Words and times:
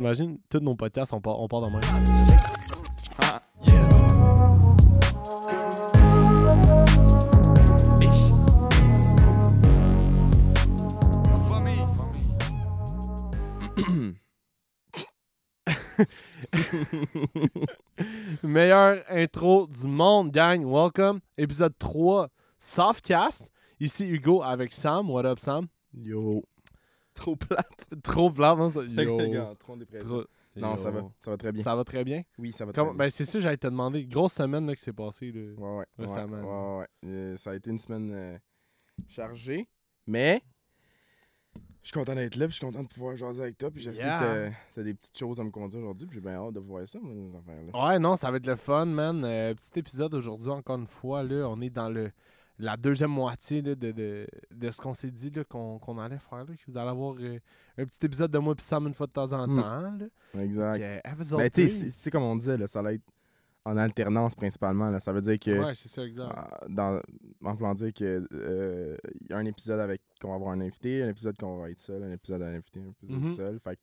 Imagine, 0.00 0.38
tous 0.48 0.60
nos 0.60 0.76
podcasts, 0.76 1.12
on 1.12 1.20
part, 1.20 1.40
on 1.40 1.48
part 1.48 1.60
de 1.60 1.66
même. 1.66 1.80
Ah. 3.20 3.42
Meilleure 18.44 19.02
intro 19.10 19.66
du 19.66 19.88
monde, 19.88 20.30
gang. 20.30 20.64
Welcome. 20.64 21.18
Épisode 21.36 21.76
3, 21.76 22.28
Softcast. 22.60 23.50
Ici 23.80 24.06
Hugo 24.06 24.42
avec 24.42 24.72
Sam. 24.72 25.10
What 25.10 25.26
up, 25.26 25.40
Sam? 25.40 25.66
Yo. 25.92 26.44
Trop 27.18 27.36
plate. 27.36 27.86
Trop 28.02 28.30
plat, 28.30 28.52
hein, 28.58 28.70
ça? 28.70 28.80
Yo. 28.84 29.16
gars, 29.30 29.50
trop 29.58 29.76
dépressif. 29.76 30.08
Trop- 30.08 30.24
Non, 30.56 30.72
Yo. 30.76 30.78
ça 30.78 30.90
va. 30.90 31.02
Ça 31.20 31.30
va 31.30 31.36
très 31.36 31.52
bien. 31.52 31.62
Ça 31.62 31.74
va 31.76 31.84
très 31.84 32.04
bien? 32.04 32.22
Oui, 32.38 32.52
ça 32.52 32.64
va 32.64 32.72
Comme- 32.72 32.88
très 32.88 32.94
bien. 32.94 33.04
ben, 33.06 33.10
c'est 33.10 33.24
ça, 33.24 33.40
j'allais 33.40 33.56
te 33.56 33.66
demander. 33.66 34.04
Grosse 34.06 34.34
semaine 34.34 34.66
là, 34.66 34.74
qui 34.74 34.82
s'est 34.82 34.92
passée. 34.92 35.32
Là. 35.32 35.40
Ouais, 35.56 35.68
ouais. 35.70 35.76
Ouais, 35.78 35.84
récemment. 35.98 36.76
ouais, 36.76 36.78
ouais. 36.80 36.86
Euh, 37.10 37.36
ça 37.36 37.50
a 37.50 37.54
été 37.56 37.70
une 37.70 37.78
semaine 37.78 38.10
euh, 38.12 38.38
chargée, 39.08 39.68
mais 40.06 40.42
je 41.82 41.88
suis 41.88 41.92
content 41.92 42.14
d'être 42.14 42.36
là, 42.36 42.46
puis 42.46 42.52
je 42.54 42.58
suis 42.58 42.66
content 42.66 42.82
de 42.82 42.88
pouvoir 42.88 43.16
jaser 43.16 43.40
avec 43.42 43.56
toi, 43.56 43.70
puis 43.70 43.80
je 43.82 43.90
sais 43.90 44.02
que 44.02 44.02
t'as- 44.02 44.50
t'as 44.74 44.82
des 44.82 44.94
petites 44.94 45.16
choses 45.18 45.40
à 45.40 45.44
me 45.44 45.50
conter 45.50 45.78
aujourd'hui, 45.78 46.06
puis 46.06 46.16
j'ai 46.16 46.20
bien 46.20 46.34
hâte 46.34 46.52
de 46.54 46.60
voir 46.60 46.86
ça, 46.86 46.98
moi, 47.00 47.14
ces 47.14 47.34
affaires-là. 47.36 47.86
Ouais, 47.88 47.98
non, 47.98 48.16
ça 48.16 48.30
va 48.30 48.36
être 48.36 48.46
le 48.46 48.56
fun, 48.56 48.84
man. 48.84 49.24
Euh, 49.24 49.54
petit 49.54 49.78
épisode 49.78 50.12
aujourd'hui, 50.14 50.50
encore 50.50 50.76
une 50.78 50.86
fois. 50.86 51.22
Là, 51.22 51.48
on 51.48 51.60
est 51.60 51.70
dans 51.70 51.88
le 51.88 52.10
la 52.58 52.76
deuxième 52.76 53.10
moitié 53.10 53.62
là, 53.62 53.74
de, 53.74 53.92
de, 53.92 54.26
de 54.54 54.70
ce 54.70 54.80
qu'on 54.80 54.92
s'est 54.94 55.10
dit 55.10 55.30
qu'on 55.48 55.98
allait 55.98 56.18
faire. 56.18 56.38
Là, 56.38 56.46
que 56.46 56.70
vous 56.70 56.76
allez 56.76 56.90
avoir 56.90 57.14
euh, 57.20 57.38
un 57.78 57.84
petit 57.84 58.04
épisode 58.04 58.30
de 58.30 58.38
moi 58.38 58.54
et 58.58 58.60
Sam 58.62 58.86
une 58.88 58.94
fois 58.94 59.06
de 59.06 59.12
temps 59.12 59.32
en 59.32 59.46
Hmm. 59.46 59.60
temps. 59.60 59.80
Là. 60.34 60.42
Exact. 60.42 60.78
Ben, 60.80 61.50
tu 61.50 61.68
sais, 61.68 61.78
three. 61.78 61.90
c'est- 61.90 62.10
comme 62.10 62.24
on 62.24 62.36
disait, 62.36 62.56
là, 62.58 62.66
ça 62.66 62.82
va 62.82 62.92
être 62.94 63.04
en 63.64 63.76
alternance 63.76 64.34
principalement. 64.34 64.90
Là. 64.90 64.98
Ça 64.98 65.12
veut 65.12 65.20
dire 65.20 65.38
que, 65.38 65.58
Ouais, 65.66 65.74
c'est 65.74 65.88
ça, 65.88 66.02
exact. 66.04 66.32
dans, 66.68 67.00
en 67.44 67.54
voulant 67.54 67.74
dire 67.74 67.92
que 67.92 68.26
euh, 68.32 68.96
il 69.20 69.30
y 69.30 69.32
a 69.34 69.36
un 69.38 69.44
épisode 69.44 69.78
avec 69.80 70.00
qu'on 70.20 70.30
va 70.30 70.34
avoir 70.36 70.50
un 70.52 70.60
invité, 70.60 71.02
un 71.02 71.08
épisode 71.10 71.36
qu'on 71.36 71.58
va 71.58 71.70
être 71.70 71.78
seul, 71.78 72.02
un 72.02 72.12
épisode 72.12 72.42
à 72.42 72.46
invité, 72.48 72.80
un 72.80 72.88
épisode 72.90 73.22
Mhm. 73.22 73.36
seul. 73.36 73.60
Fait 73.60 73.76
que, 73.76 73.82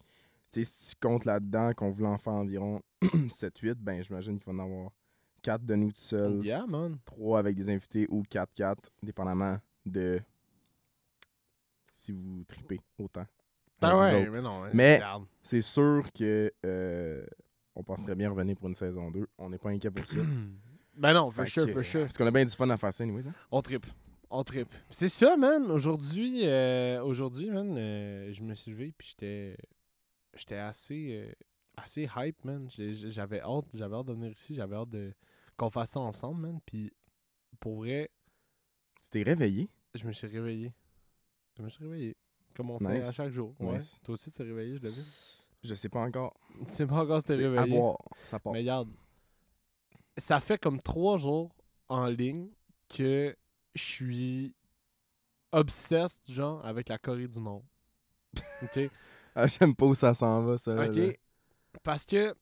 si 0.64 0.90
tu 0.90 0.96
comptes 1.00 1.26
là-dedans 1.26 1.72
qu'on 1.74 1.92
voulait 1.92 2.08
en 2.08 2.18
faire 2.18 2.34
environ 2.34 2.82
7-8, 3.30 3.76
ben 3.80 4.04
j'imagine 4.04 4.40
qu'il 4.40 4.52
va 4.54 4.62
en 4.64 4.66
avoir 4.66 4.92
4 5.46 5.64
de 5.64 5.76
nous 5.76 5.92
tout 5.92 6.02
seuls, 6.02 6.44
Yeah, 6.44 6.66
man. 6.66 6.98
3 7.06 7.38
avec 7.38 7.56
des 7.56 7.70
invités 7.70 8.08
ou 8.10 8.24
4-4, 8.24 8.78
dépendamment 9.04 9.58
de 9.86 10.20
si 11.94 12.12
vous 12.12 12.44
tripez 12.48 12.80
autant. 12.98 13.26
Ah 13.82 13.96
ouais, 14.00 14.28
mais 14.30 14.42
non. 14.42 14.64
hein, 14.64 14.72
Mais-. 14.74 15.00
C'est 15.44 15.62
sûr 15.62 16.12
que 16.12 16.52
euh, 16.66 17.24
on 17.76 17.84
penserait 17.84 18.16
bien 18.16 18.32
revenir 18.32 18.56
pour 18.56 18.68
une 18.68 18.74
saison 18.76 19.12
2. 19.12 19.28
On 19.38 19.50
n'est 19.52 19.60
pas 19.60 19.70
inquiet 19.70 19.92
pour 19.92 20.08
ça. 20.08 20.18
ben 20.98 21.14
non, 21.14 21.30
for 21.30 21.44
Fait 21.44 21.50
sure, 21.52 21.68
que, 21.68 21.74
for 21.74 21.84
sure. 21.86 22.02
Parce 22.06 22.18
qu'on 22.18 22.26
a 22.26 22.32
bien 22.32 22.46
du 22.46 22.52
fun 22.52 22.68
à 22.72 22.78
faire 22.78 22.94
ça, 22.94 23.04
anyway. 23.04 23.24
Hein? 23.28 23.34
On 23.52 23.62
tripe. 23.62 23.86
On 24.32 24.44
tripe. 24.44 24.74
C'est 24.90 25.10
ça, 25.10 25.38
man. 25.38 25.70
Aujourd'hui, 25.70 26.42
euh, 26.48 27.04
aujourd'hui, 27.04 27.52
man, 27.52 27.76
euh, 27.78 28.34
je 28.34 28.42
me 28.42 28.56
suis 28.56 28.72
levé 28.72 28.94
puis 28.98 29.10
j'étais 29.10 29.56
j'étais 30.34 30.58
assez 30.58 31.10
euh, 31.14 31.32
assez 31.78 32.10
hype, 32.18 32.44
man. 32.44 32.68
J'avais 32.70 33.42
hâte, 33.42 33.66
j'avais 33.74 33.96
hâte 33.96 34.08
de 34.08 34.14
venir 34.14 34.32
ici, 34.32 34.56
j'avais 34.56 34.76
hâte 34.76 34.90
de 34.90 35.14
qu'on 35.58 35.70
fasse 35.70 35.92
ça 35.92 36.00
ensemble, 36.00 36.42
man. 36.42 36.60
Puis 36.66 36.92
pour 37.60 37.78
vrai, 37.78 38.10
Tu 39.04 39.10
t'es 39.10 39.24
réveillé? 39.24 39.70
je 39.94 40.06
me 40.06 40.12
suis 40.12 40.28
réveillé. 40.28 40.74
Je 41.58 41.64
me 41.64 41.70
suis 41.70 41.84
réveillé. 41.84 42.18
Comme 42.54 42.72
on 42.72 42.80
fait 42.80 43.02
à 43.02 43.12
chaque 43.12 43.32
jour. 43.32 43.54
Ouais. 43.60 43.76
Nice. 43.78 43.98
Toi 44.04 44.14
aussi, 44.16 44.32
tu 44.32 44.38
t'es 44.38 44.44
réveillé, 44.44 44.78
je 44.78 44.82
l'ai 44.82 44.90
vu. 44.90 45.02
Je 45.64 45.76
sais 45.76 45.90
pas 45.90 46.02
encore. 46.02 46.34
Tu 46.68 46.74
sais 46.74 46.86
pas 46.86 47.04
encore 47.04 47.20
si 47.22 47.26
t'es 47.28 47.36
C'est 47.38 47.46
à 47.46 47.50
réveillé. 47.50 47.78
voir. 47.80 47.98
Ça 48.26 48.40
part. 48.40 48.54
Mais 48.54 48.60
regarde, 48.60 48.90
ça 50.18 50.40
fait 50.40 50.58
comme 50.58 50.82
trois 50.82 51.18
jours 51.18 51.54
en 51.90 52.06
ligne 52.08 52.50
que 52.90 53.36
je 53.74 53.84
suis 53.84 54.56
obsessed, 55.52 56.20
genre, 56.30 56.66
avec 56.66 56.90
la 56.90 56.98
Corée 56.98 57.28
du 57.28 57.40
Nord. 57.40 57.64
OK? 58.64 58.80
Ah, 59.36 59.48
J'aime 59.48 59.76
pas 59.76 59.86
où 59.86 59.96
ça 59.96 60.14
s'en 60.14 60.44
va, 60.44 60.58
ça. 60.58 60.74
là. 60.76 60.90
OK? 60.90 61.20
Parce 61.84 62.06
que, 62.06 62.34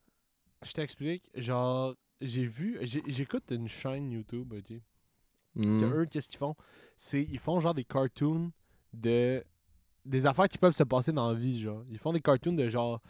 je 0.63 0.71
t'explique, 0.73 1.29
genre, 1.35 1.95
j'ai 2.23 2.45
vu, 2.45 2.79
j'écoute 2.81 3.43
une 3.51 3.67
chaîne 3.67 4.11
YouTube, 4.11 4.53
OK? 4.53 4.77
Hmm. 5.55 5.79
Que 5.79 5.85
eux, 5.85 6.05
qu'est-ce 6.05 6.29
qu'ils 6.29 6.39
font? 6.39 6.55
C'est, 6.97 7.21
ils 7.21 7.39
font 7.39 7.59
genre 7.59 7.73
des 7.73 7.83
cartoons 7.83 8.51
de. 8.93 9.43
Des 10.05 10.25
affaires 10.25 10.49
qui 10.49 10.57
peuvent 10.57 10.75
se 10.75 10.83
passer 10.83 11.13
dans 11.13 11.29
la 11.29 11.33
vie, 11.33 11.61
genre. 11.61 11.83
Ils 11.89 11.97
font 11.97 12.11
des 12.11 12.21
cartoons 12.21 12.53
de 12.53 12.67
genre. 12.67 13.01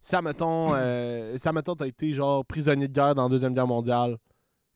Ça, 0.00 0.22
mettons, 0.22 0.74
euh, 0.74 1.36
ça, 1.38 1.52
mettons, 1.52 1.76
t'as 1.76 1.86
été 1.86 2.12
genre 2.12 2.44
prisonnier 2.44 2.88
de 2.88 2.92
guerre 2.92 3.14
dans 3.14 3.24
la 3.24 3.28
Deuxième 3.28 3.54
Guerre 3.54 3.66
mondiale. 3.66 4.16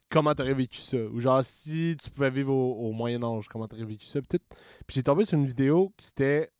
Comment 0.08 0.34
t'aurais 0.34 0.54
vécu 0.54 0.78
ça? 0.78 0.98
Ou 0.98 1.18
genre, 1.18 1.42
si 1.42 1.96
tu 2.00 2.10
pouvais 2.10 2.30
vivre 2.30 2.52
au, 2.52 2.88
au 2.88 2.92
Moyen-Âge, 2.92 3.48
comment 3.48 3.66
t'aurais 3.66 3.84
vécu 3.84 4.06
ça? 4.06 4.20
Puis. 4.20 4.38
Puis 4.86 4.94
j'ai 4.94 5.02
tombé 5.02 5.24
sur 5.24 5.38
une 5.38 5.46
vidéo 5.46 5.92
qui 5.96 6.06
c'était 6.06 6.50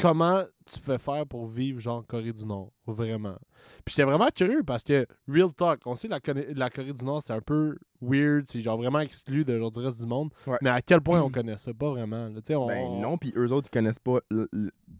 comment 0.00 0.42
tu 0.66 0.78
peux 0.80 0.98
faire 0.98 1.26
pour 1.26 1.46
vivre 1.48 1.80
genre 1.80 1.98
en 1.98 2.02
Corée 2.02 2.32
du 2.32 2.44
Nord, 2.46 2.70
vraiment? 2.86 3.36
Puis 3.84 3.94
j'étais 3.94 4.04
vraiment 4.04 4.28
curieux 4.34 4.62
parce 4.62 4.82
que 4.84 5.06
real 5.28 5.52
talk, 5.52 5.80
on 5.86 5.94
sait 5.94 6.08
la, 6.08 6.20
Corée- 6.20 6.52
la 6.54 6.70
Corée 6.70 6.92
du 6.92 7.04
Nord 7.04 7.22
c'est 7.22 7.32
un 7.32 7.40
peu 7.40 7.76
weird, 8.00 8.44
c'est 8.46 8.60
genre 8.60 8.76
vraiment 8.78 9.00
exclu 9.00 9.44
de 9.44 9.58
genre 9.58 9.70
du 9.70 9.80
reste 9.80 9.98
du 10.00 10.06
monde. 10.06 10.30
Ouais. 10.46 10.58
Mais 10.62 10.70
à 10.70 10.80
quel 10.82 11.00
point 11.00 11.20
on 11.22 11.30
connaît 11.30 11.56
ça 11.56 11.72
pas 11.74 11.90
vraiment, 11.90 12.28
là. 12.28 12.40
On- 12.56 12.66
Ben 12.66 13.00
non, 13.00 13.18
puis 13.18 13.32
eux 13.36 13.50
autres, 13.52 13.68
ils 13.72 13.76
connaissent 13.76 13.98
pas 13.98 14.20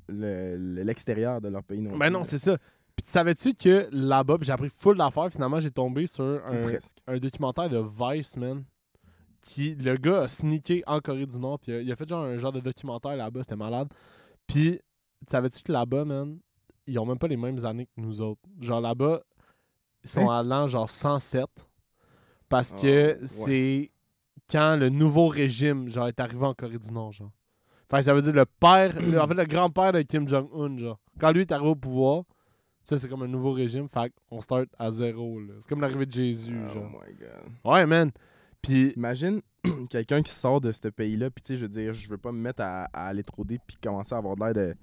l'extérieur 0.09 1.41
de 1.41 1.49
leur 1.49 1.63
pays 1.63 1.81
non 1.81 1.97
Ben 1.97 2.11
non, 2.11 2.25
c'est 2.25 2.39
ça. 2.39 2.57
Puis 2.97 3.05
tu 3.05 3.11
savais-tu 3.11 3.55
que 3.55 3.89
là-bas, 3.93 4.39
j'ai 4.41 4.53
appris 4.53 4.69
full 4.71 4.97
d'affaires, 4.99 5.31
finalement 5.31 5.61
j'ai 5.61 5.71
tombé 5.71 6.07
sur 6.07 6.25
un, 6.25 6.63
un 7.07 7.19
documentaire 7.19 7.69
de 7.69 7.79
Vice, 7.79 8.37
man. 8.37 8.65
Qui, 9.41 9.77
le 9.77 9.97
gars 9.97 10.23
a 10.23 10.29
sneaké 10.29 10.83
en 10.87 10.99
Corée 11.01 11.25
du 11.25 11.39
Nord, 11.39 11.61
puis 11.61 11.73
il 11.81 11.91
a- 11.93 11.97
fait 11.97 12.09
genre 12.09 12.25
un 12.25 12.37
genre 12.39 12.53
de 12.53 12.61
documentaire 12.61 13.17
là-bas, 13.17 13.41
c'était 13.43 13.57
malade. 13.57 13.89
Puis, 14.49 14.81
savais-tu 15.27 15.63
que 15.63 15.73
là-bas, 15.73 16.05
man, 16.05 16.39
ils 16.87 16.99
ont 16.99 17.07
même 17.07 17.19
pas 17.19 17.29
les 17.29 17.37
mêmes 17.37 17.65
années 17.65 17.87
que 17.87 18.01
nous 18.01 18.21
autres? 18.21 18.41
Genre 18.61 18.81
là-bas, 18.81 19.23
ils 20.05 20.11
sont 20.11 20.29
à 20.31 20.43
l'an 20.43 20.69
genre 20.69 20.89
107. 20.89 21.47
Parce 22.49 22.73
Ah, 22.77 22.81
que 22.81 22.87
ouais. 23.21 23.27
c'est 23.27 23.91
quand 24.51 24.77
le 24.77 24.89
nouveau 24.89 25.27
régime, 25.27 25.89
genre, 25.89 26.09
est 26.09 26.19
arrivé 26.21 26.45
en 26.47 26.55
Corée 26.55 26.79
du 26.79 26.91
Nord, 26.91 27.13
genre. 27.13 27.31
Fait 27.91 27.99
que 27.99 28.03
ça 28.05 28.15
veut 28.15 28.23
dire 28.23 28.33
le 28.33 28.47
père, 28.47 28.99
le- 29.01 29.21
en 29.21 29.27
fait, 29.27 29.35
le 29.35 29.45
grand-père 29.45 29.93
de 29.93 30.03
Kim 30.03 30.27
Jong-un, 30.27 30.77
genre. 30.79 30.99
Quand 31.21 31.31
lui 31.33 31.43
est 31.43 31.53
arrivé 31.53 31.69
au 31.71 31.75
pouvoir, 31.75 32.23
ça, 32.83 32.97
c'est 32.97 33.09
comme 33.09 33.23
un 33.23 33.29
nouveau 33.29 33.53
régime. 33.53 33.87
Fait 33.89 34.11
qu'on 34.31 34.41
start 34.41 34.69
à 34.79 34.91
zéro, 34.91 35.41
là. 35.41 35.55
C'est 35.61 35.69
comme 35.69 35.81
l'arrivée 35.83 36.07
de 36.07 36.13
Jésus, 36.13 36.57
Oh 36.71 36.73
genre. 36.73 36.91
my 36.91 37.15
god. 37.15 37.53
Ouais, 37.65 37.85
man. 37.85 38.11
Puis, 38.63 38.93
Imagine 38.97 39.43
quelqu'un 39.91 40.23
qui 40.23 40.33
sort 40.33 40.61
de 40.63 40.73
ce 40.73 40.89
pays-là, 40.89 41.31
puis 41.31 41.43
tu 41.43 41.53
sais, 41.53 41.57
je 41.59 41.63
veux 41.65 41.69
dire, 41.69 41.93
je 41.93 42.09
veux 42.09 42.17
pas 42.19 42.33
me 42.33 42.41
mettre 42.41 42.63
à, 42.63 42.85
à 42.95 43.09
aller 43.09 43.23
trop 43.25 43.45
deep, 43.45 43.61
puis 43.67 43.77
commencer 43.83 44.15
à 44.15 44.19
avoir 44.19 44.37
l'air 44.37 44.55
de, 44.55 44.75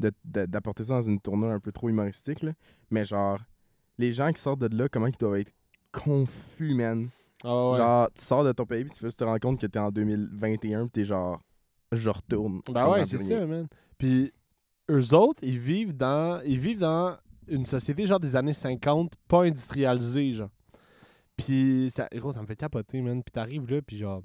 de- 0.00 0.12
de- 0.24 0.46
d'apporter 0.46 0.84
ça 0.84 0.94
dans 0.94 1.02
une 1.02 1.20
tournure 1.20 1.50
un 1.50 1.60
peu 1.60 1.72
trop 1.72 1.88
humoristique, 1.88 2.42
là. 2.42 2.52
Mais 2.90 3.04
genre, 3.04 3.38
les 3.98 4.12
gens 4.12 4.32
qui 4.32 4.40
sortent 4.40 4.60
de 4.60 4.76
là, 4.76 4.88
comment 4.88 5.06
ils 5.06 5.16
doivent 5.16 5.36
être 5.36 5.52
confus, 5.92 6.74
man? 6.74 7.08
ah 7.44 7.70
ouais. 7.70 7.78
Genre, 7.78 8.10
tu 8.14 8.24
sors 8.24 8.44
de 8.44 8.52
ton 8.52 8.66
pays, 8.66 8.84
puis 8.84 8.92
tu 8.98 9.08
te 9.16 9.24
rendre 9.24 9.38
compte 9.40 9.60
que 9.60 9.66
t'es 9.66 9.78
en 9.78 9.90
2021, 9.90 10.82
puis 10.82 10.90
t'es 10.90 11.04
genre, 11.04 11.40
je 11.92 12.08
retourne. 12.08 12.60
Je 12.66 12.72
Ben 12.72 12.88
ouais, 12.90 13.06
c'est 13.06 13.18
ça, 13.18 13.46
man. 13.46 13.68
Puis 13.98 14.32
eux 14.90 15.14
autres, 15.14 15.42
ils 15.42 15.58
vivent 15.58 15.96
dans 15.96 16.40
ils 16.44 16.58
vivent 16.58 16.80
dans 16.80 17.16
une 17.46 17.64
société 17.66 18.06
genre 18.06 18.20
des 18.20 18.34
années 18.36 18.54
50, 18.54 19.12
pas 19.28 19.42
industrialisée, 19.44 20.32
genre. 20.32 20.48
Puis 21.36 21.90
ça, 21.94 22.08
gros, 22.14 22.32
ça 22.32 22.40
me 22.40 22.46
fait 22.46 22.56
capoter, 22.56 23.00
man. 23.02 23.22
Puis 23.22 23.32
t'arrives 23.32 23.68
là, 23.70 23.82
puis 23.82 23.96
genre 23.96 24.22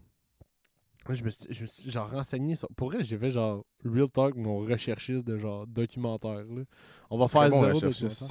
je 1.09 1.23
me 1.23 1.29
suis, 1.29 1.47
je 1.49 1.61
me 1.61 1.65
suis 1.67 1.89
genre 1.89 2.09
renseigné 2.09 2.55
sur... 2.55 2.67
Pour 2.75 2.91
vrai, 2.91 3.03
j'ai 3.03 3.17
fait 3.17 3.31
genre 3.31 3.65
Real 3.83 4.09
Talk, 4.09 4.35
mon 4.35 4.59
recherchiste 4.59 5.25
de 5.25 5.37
genre 5.37 5.65
documentaire, 5.65 6.45
là. 6.45 6.63
On 7.09 7.17
va 7.17 7.27
faire 7.27 7.49
bon, 7.49 7.61
zéro 7.61 7.79
documentaire. 7.79 8.27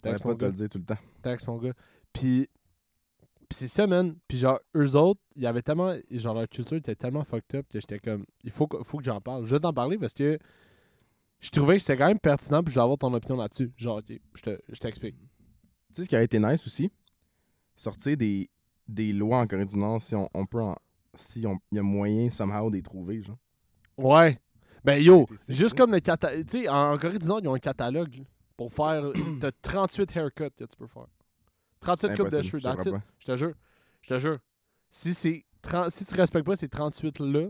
Pas 0.00 0.34
te 0.34 0.44
le 0.44 0.52
dire 0.52 0.68
tout 0.68 0.78
le 0.78 0.84
temps. 0.84 0.98
Mon 1.46 1.58
gars. 1.58 1.72
Puis, 2.12 2.48
puis 3.48 3.58
c'est 3.58 3.68
ça, 3.68 3.86
man. 3.86 4.16
Puis 4.28 4.38
genre, 4.38 4.60
eux 4.76 4.94
autres, 4.96 5.20
il 5.36 5.42
y 5.42 5.46
avait 5.46 5.62
tellement... 5.62 5.94
Genre, 6.10 6.34
leur 6.34 6.48
culture 6.48 6.76
était 6.76 6.94
tellement 6.94 7.24
fucked 7.24 7.54
up 7.56 7.66
que 7.68 7.80
j'étais 7.80 7.98
comme... 7.98 8.24
Il 8.42 8.50
faut 8.50 8.66
que, 8.66 8.82
faut 8.84 8.98
que 8.98 9.04
j'en 9.04 9.20
parle. 9.20 9.44
Je 9.44 9.54
vais 9.54 9.60
t'en 9.60 9.72
parler 9.72 9.98
parce 9.98 10.14
que 10.14 10.38
je 11.40 11.50
trouvais 11.50 11.76
que 11.76 11.80
c'était 11.82 11.96
quand 11.98 12.06
même 12.06 12.20
pertinent 12.20 12.62
puis 12.62 12.70
je 12.72 12.74
voulais 12.74 12.84
avoir 12.84 12.98
ton 12.98 13.12
opinion 13.12 13.36
là-dessus. 13.36 13.72
Genre, 13.76 13.98
OK, 13.98 14.20
je 14.34 14.42
te- 14.42 14.60
je 14.68 14.78
t'explique. 14.78 15.16
Tu 15.18 15.26
sais 15.94 16.04
ce 16.04 16.08
qui 16.08 16.14
aurait 16.14 16.24
été 16.24 16.38
nice 16.38 16.66
aussi? 16.66 16.90
Sortir 17.76 18.16
des, 18.16 18.48
des 18.86 19.12
lois 19.12 19.38
en 19.38 19.46
Corée 19.46 19.64
du 19.64 19.76
Nord 19.76 20.00
si 20.00 20.14
on, 20.14 20.28
on 20.32 20.46
peut 20.46 20.62
en- 20.62 20.76
si 21.16 21.46
on 21.46 21.58
y 21.72 21.78
a 21.78 21.82
moyen 21.82 22.30
somehow 22.30 22.70
de 22.70 22.76
les 22.76 22.82
trouver, 22.82 23.22
genre. 23.22 23.38
Ouais. 23.96 24.40
Ben 24.84 25.00
yo, 25.02 25.26
juste 25.48 25.76
comme 25.76 25.92
le 25.92 26.00
catalogue... 26.00 26.46
Tu 26.46 26.62
sais, 26.62 26.68
en 26.68 26.98
Corée 26.98 27.18
du 27.18 27.26
Nord, 27.26 27.40
ils 27.42 27.48
ont 27.48 27.54
un 27.54 27.58
catalogue 27.58 28.24
pour 28.56 28.72
faire... 28.72 29.10
T'as 29.40 29.50
38 29.62 30.16
haircuts 30.16 30.50
que 30.50 30.64
tu 30.64 30.76
peux 30.76 30.86
faire. 30.86 31.06
38 31.80 32.16
coupes 32.16 32.30
de 32.30 32.42
cheveux, 32.42 32.58
je 32.60 33.26
te 33.26 33.36
jure. 33.36 33.52
Je 34.02 34.08
te 34.08 34.18
jure. 34.18 34.38
Si 34.90 35.14
c'est 35.14 35.44
30 35.62 35.90
si 35.90 36.04
tu 36.04 36.14
respectes 36.14 36.46
pas 36.46 36.56
ces 36.56 36.68
38 36.68 37.18
là, 37.20 37.48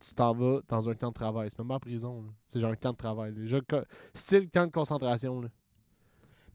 tu 0.00 0.14
t'en 0.14 0.32
vas 0.32 0.60
dans 0.68 0.88
un 0.88 0.94
camp 0.94 1.08
de 1.08 1.14
travail. 1.14 1.48
C'est 1.50 1.58
même 1.58 1.68
pas 1.68 1.74
en 1.74 1.80
prison. 1.80 2.22
là. 2.22 2.28
C'est 2.46 2.60
genre 2.60 2.70
un 2.70 2.76
camp 2.76 2.92
de 2.92 2.96
travail. 2.96 3.34
là. 3.34 3.46
Genre, 3.46 3.60
co- 3.68 3.84
style 4.14 4.48
camp 4.50 4.66
de 4.66 4.72
concentration. 4.72 5.40
Là. 5.40 5.48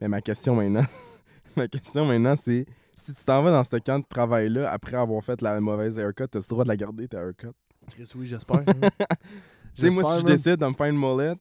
Mais 0.02 0.08
ma 0.08 0.22
question 0.22 0.56
maintenant, 0.56 0.86
ma 1.58 1.68
question 1.68 2.06
maintenant, 2.06 2.36
c'est 2.38 2.66
si 2.96 3.14
tu 3.14 3.24
t'en 3.26 3.42
vas 3.44 3.52
dans 3.52 3.64
ce 3.64 3.76
camp 3.78 4.00
de 4.00 4.06
travail-là 4.08 4.72
après 4.72 4.98
avoir 4.98 5.24
fait 5.24 5.42
la 5.42 5.60
mauvaise 5.60 5.98
haircut, 5.98 6.24
as-tu 6.24 6.38
le 6.38 6.48
droit 6.48 6.64
de 6.64 6.70
la 6.70 6.78
garder 6.78 7.08
ta 7.08 7.20
haircut? 7.20 7.48
Chris, 7.92 8.10
oui, 8.16 8.26
j'espère. 8.26 8.58
hein. 8.58 8.64
Tu 9.76 9.82
sais, 9.82 9.90
moi, 9.90 10.04
si 10.14 10.20
je 10.20 10.26
décide 10.26 10.58
de 10.58 10.66
me 10.68 10.74
faire 10.74 10.86
une 10.86 10.96
molette 10.98 11.40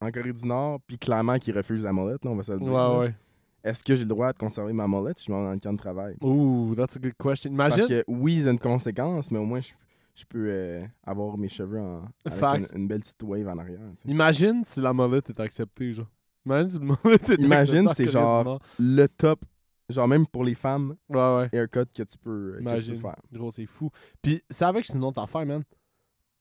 en 0.00 0.10
Corée 0.10 0.32
du 0.32 0.44
Nord, 0.46 0.80
puis 0.86 0.98
clairement 0.98 1.38
qu'ils 1.38 1.56
refusent 1.56 1.84
la 1.84 1.92
molette, 1.92 2.24
là, 2.24 2.32
on 2.32 2.34
va 2.36 2.42
se 2.42 2.50
le 2.52 2.58
dire. 2.58 2.72
là, 2.72 2.92
Ouais, 2.92 2.98
ouais. 3.06 3.14
Est-ce 3.62 3.84
que 3.84 3.94
j'ai 3.94 4.02
le 4.02 4.08
droit 4.08 4.32
de 4.32 4.38
conserver 4.38 4.72
ma 4.72 4.86
molette 4.88 5.18
si 5.18 5.26
je 5.26 5.32
m'en 5.32 5.40
vais 5.42 5.46
dans 5.46 5.52
le 5.52 5.58
camp 5.60 5.72
de 5.72 5.78
travail? 5.78 6.16
Ouh, 6.20 6.74
that's 6.76 6.96
a 6.96 6.98
good 7.00 7.14
question. 7.16 7.52
Imagine. 7.52 7.76
Parce 7.78 7.88
que 7.88 8.04
oui, 8.08 8.40
c'est 8.42 8.50
une 8.50 8.58
conséquence, 8.58 9.30
mais 9.30 9.38
au 9.38 9.44
moins, 9.44 9.60
je, 9.60 9.72
je 10.16 10.24
peux 10.28 10.46
euh, 10.50 10.84
avoir 11.06 11.38
mes 11.38 11.48
cheveux 11.48 11.78
en, 11.80 12.02
avec 12.24 12.72
une, 12.72 12.80
une 12.82 12.88
belle 12.88 13.00
petite 13.00 13.22
wave 13.22 13.46
en 13.46 13.58
arrière. 13.58 13.78
tu 13.96 14.02
sais. 14.02 14.08
Imagine 14.08 14.62
si 14.64 14.80
la 14.80 14.92
molette 14.92 15.30
est 15.30 15.40
acceptée, 15.40 15.92
genre. 15.92 16.06
Imagine 16.48 16.96
Imagine, 17.38 17.88
c'est 17.94 18.08
genre-. 18.10 18.60
Le 18.78 19.06
top, 19.06 19.44
genre 19.88 20.08
même 20.08 20.26
pour 20.26 20.44
les 20.44 20.54
femmes, 20.54 20.96
Ouais, 21.08 21.16
ouais. 21.36 21.48
haircut 21.52 21.84
que 21.94 22.02
tu 22.02 22.18
peux, 22.18 22.52
que 22.52 22.58
tu 22.58 22.64
peux 22.64 22.70
Imagine. 22.70 23.00
faire. 23.00 23.16
Gros, 23.32 23.50
c'est 23.50 23.66
fou. 23.66 23.90
Puis, 24.22 24.42
c'est 24.50 24.64
avec 24.64 24.84
c'est 24.86 24.94
une 24.96 25.04
autre 25.04 25.20
affaire, 25.20 25.44
man. 25.46 25.62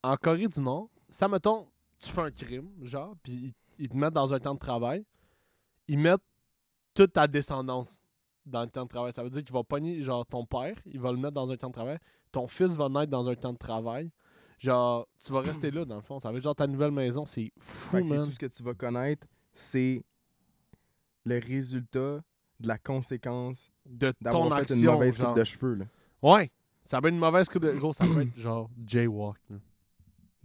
En 0.03 0.15
Corée 0.15 0.47
du 0.47 0.59
Nord, 0.61 0.89
ça, 1.09 1.27
mettons, 1.27 1.67
tu 1.99 2.09
fais 2.09 2.21
un 2.21 2.31
crime, 2.31 2.69
genre, 2.83 3.15
puis 3.23 3.33
ils, 3.33 3.53
ils 3.85 3.89
te 3.89 3.95
mettent 3.97 4.13
dans 4.13 4.33
un 4.33 4.39
camp 4.39 4.53
de 4.53 4.59
travail. 4.59 5.03
Ils 5.87 5.97
mettent 5.99 6.21
toute 6.93 7.13
ta 7.13 7.27
descendance 7.27 8.01
dans 8.45 8.61
le 8.61 8.67
camp 8.67 8.83
de 8.83 8.89
travail. 8.89 9.11
Ça 9.13 9.23
veut 9.23 9.29
dire 9.29 9.43
qu'ils 9.43 9.53
vont 9.53 9.63
pogner, 9.63 10.01
genre, 10.01 10.25
ton 10.25 10.45
père, 10.45 10.75
il 10.85 10.99
va 10.99 11.11
le 11.11 11.17
mettre 11.17 11.33
dans 11.33 11.51
un 11.51 11.57
camp 11.57 11.67
de 11.67 11.73
travail. 11.73 11.97
Ton 12.31 12.47
fils 12.47 12.75
va 12.75 12.87
naître 12.89 13.09
dans 13.11 13.27
un 13.29 13.35
camp 13.35 13.53
de 13.53 13.57
travail. 13.57 14.11
Genre, 14.59 15.07
tu 15.23 15.31
vas 15.31 15.41
rester 15.41 15.71
là, 15.71 15.85
dans 15.85 15.95
le 15.95 16.01
fond. 16.01 16.19
Ça 16.19 16.29
veut 16.29 16.35
dire, 16.39 16.43
genre, 16.43 16.55
ta 16.55 16.67
nouvelle 16.67 16.91
maison, 16.91 17.25
c'est 17.25 17.51
fou, 17.59 17.97
que 17.97 18.03
c'est 18.03 18.09
man. 18.09 18.25
tout 18.25 18.31
ce 18.31 18.39
que 18.39 18.45
tu 18.47 18.63
vas 18.63 18.73
connaître, 18.73 19.25
c'est 19.57 20.03
le 21.25 21.39
résultat 21.39 22.21
de 22.59 22.67
la 22.67 22.77
conséquence 22.77 23.69
De 23.85 24.11
ton 24.23 24.49
fait 24.49 24.61
action, 24.61 24.75
une 24.77 24.85
mauvaise 24.85 25.17
genre. 25.17 25.27
coupe 25.29 25.37
de 25.39 25.43
cheveux. 25.43 25.73
Là. 25.75 25.85
Ouais. 26.21 26.51
Ça 26.83 27.01
peut 27.01 27.07
être 27.07 27.13
une 27.13 27.19
mauvaise 27.19 27.49
coupe 27.49 27.63
de... 27.63 27.71
Gros, 27.73 27.91
ça 27.93 28.05
peut 28.05 28.21
être, 28.21 28.37
genre, 28.37 28.69
jaywalk. 28.85 29.37
là. 29.49 29.57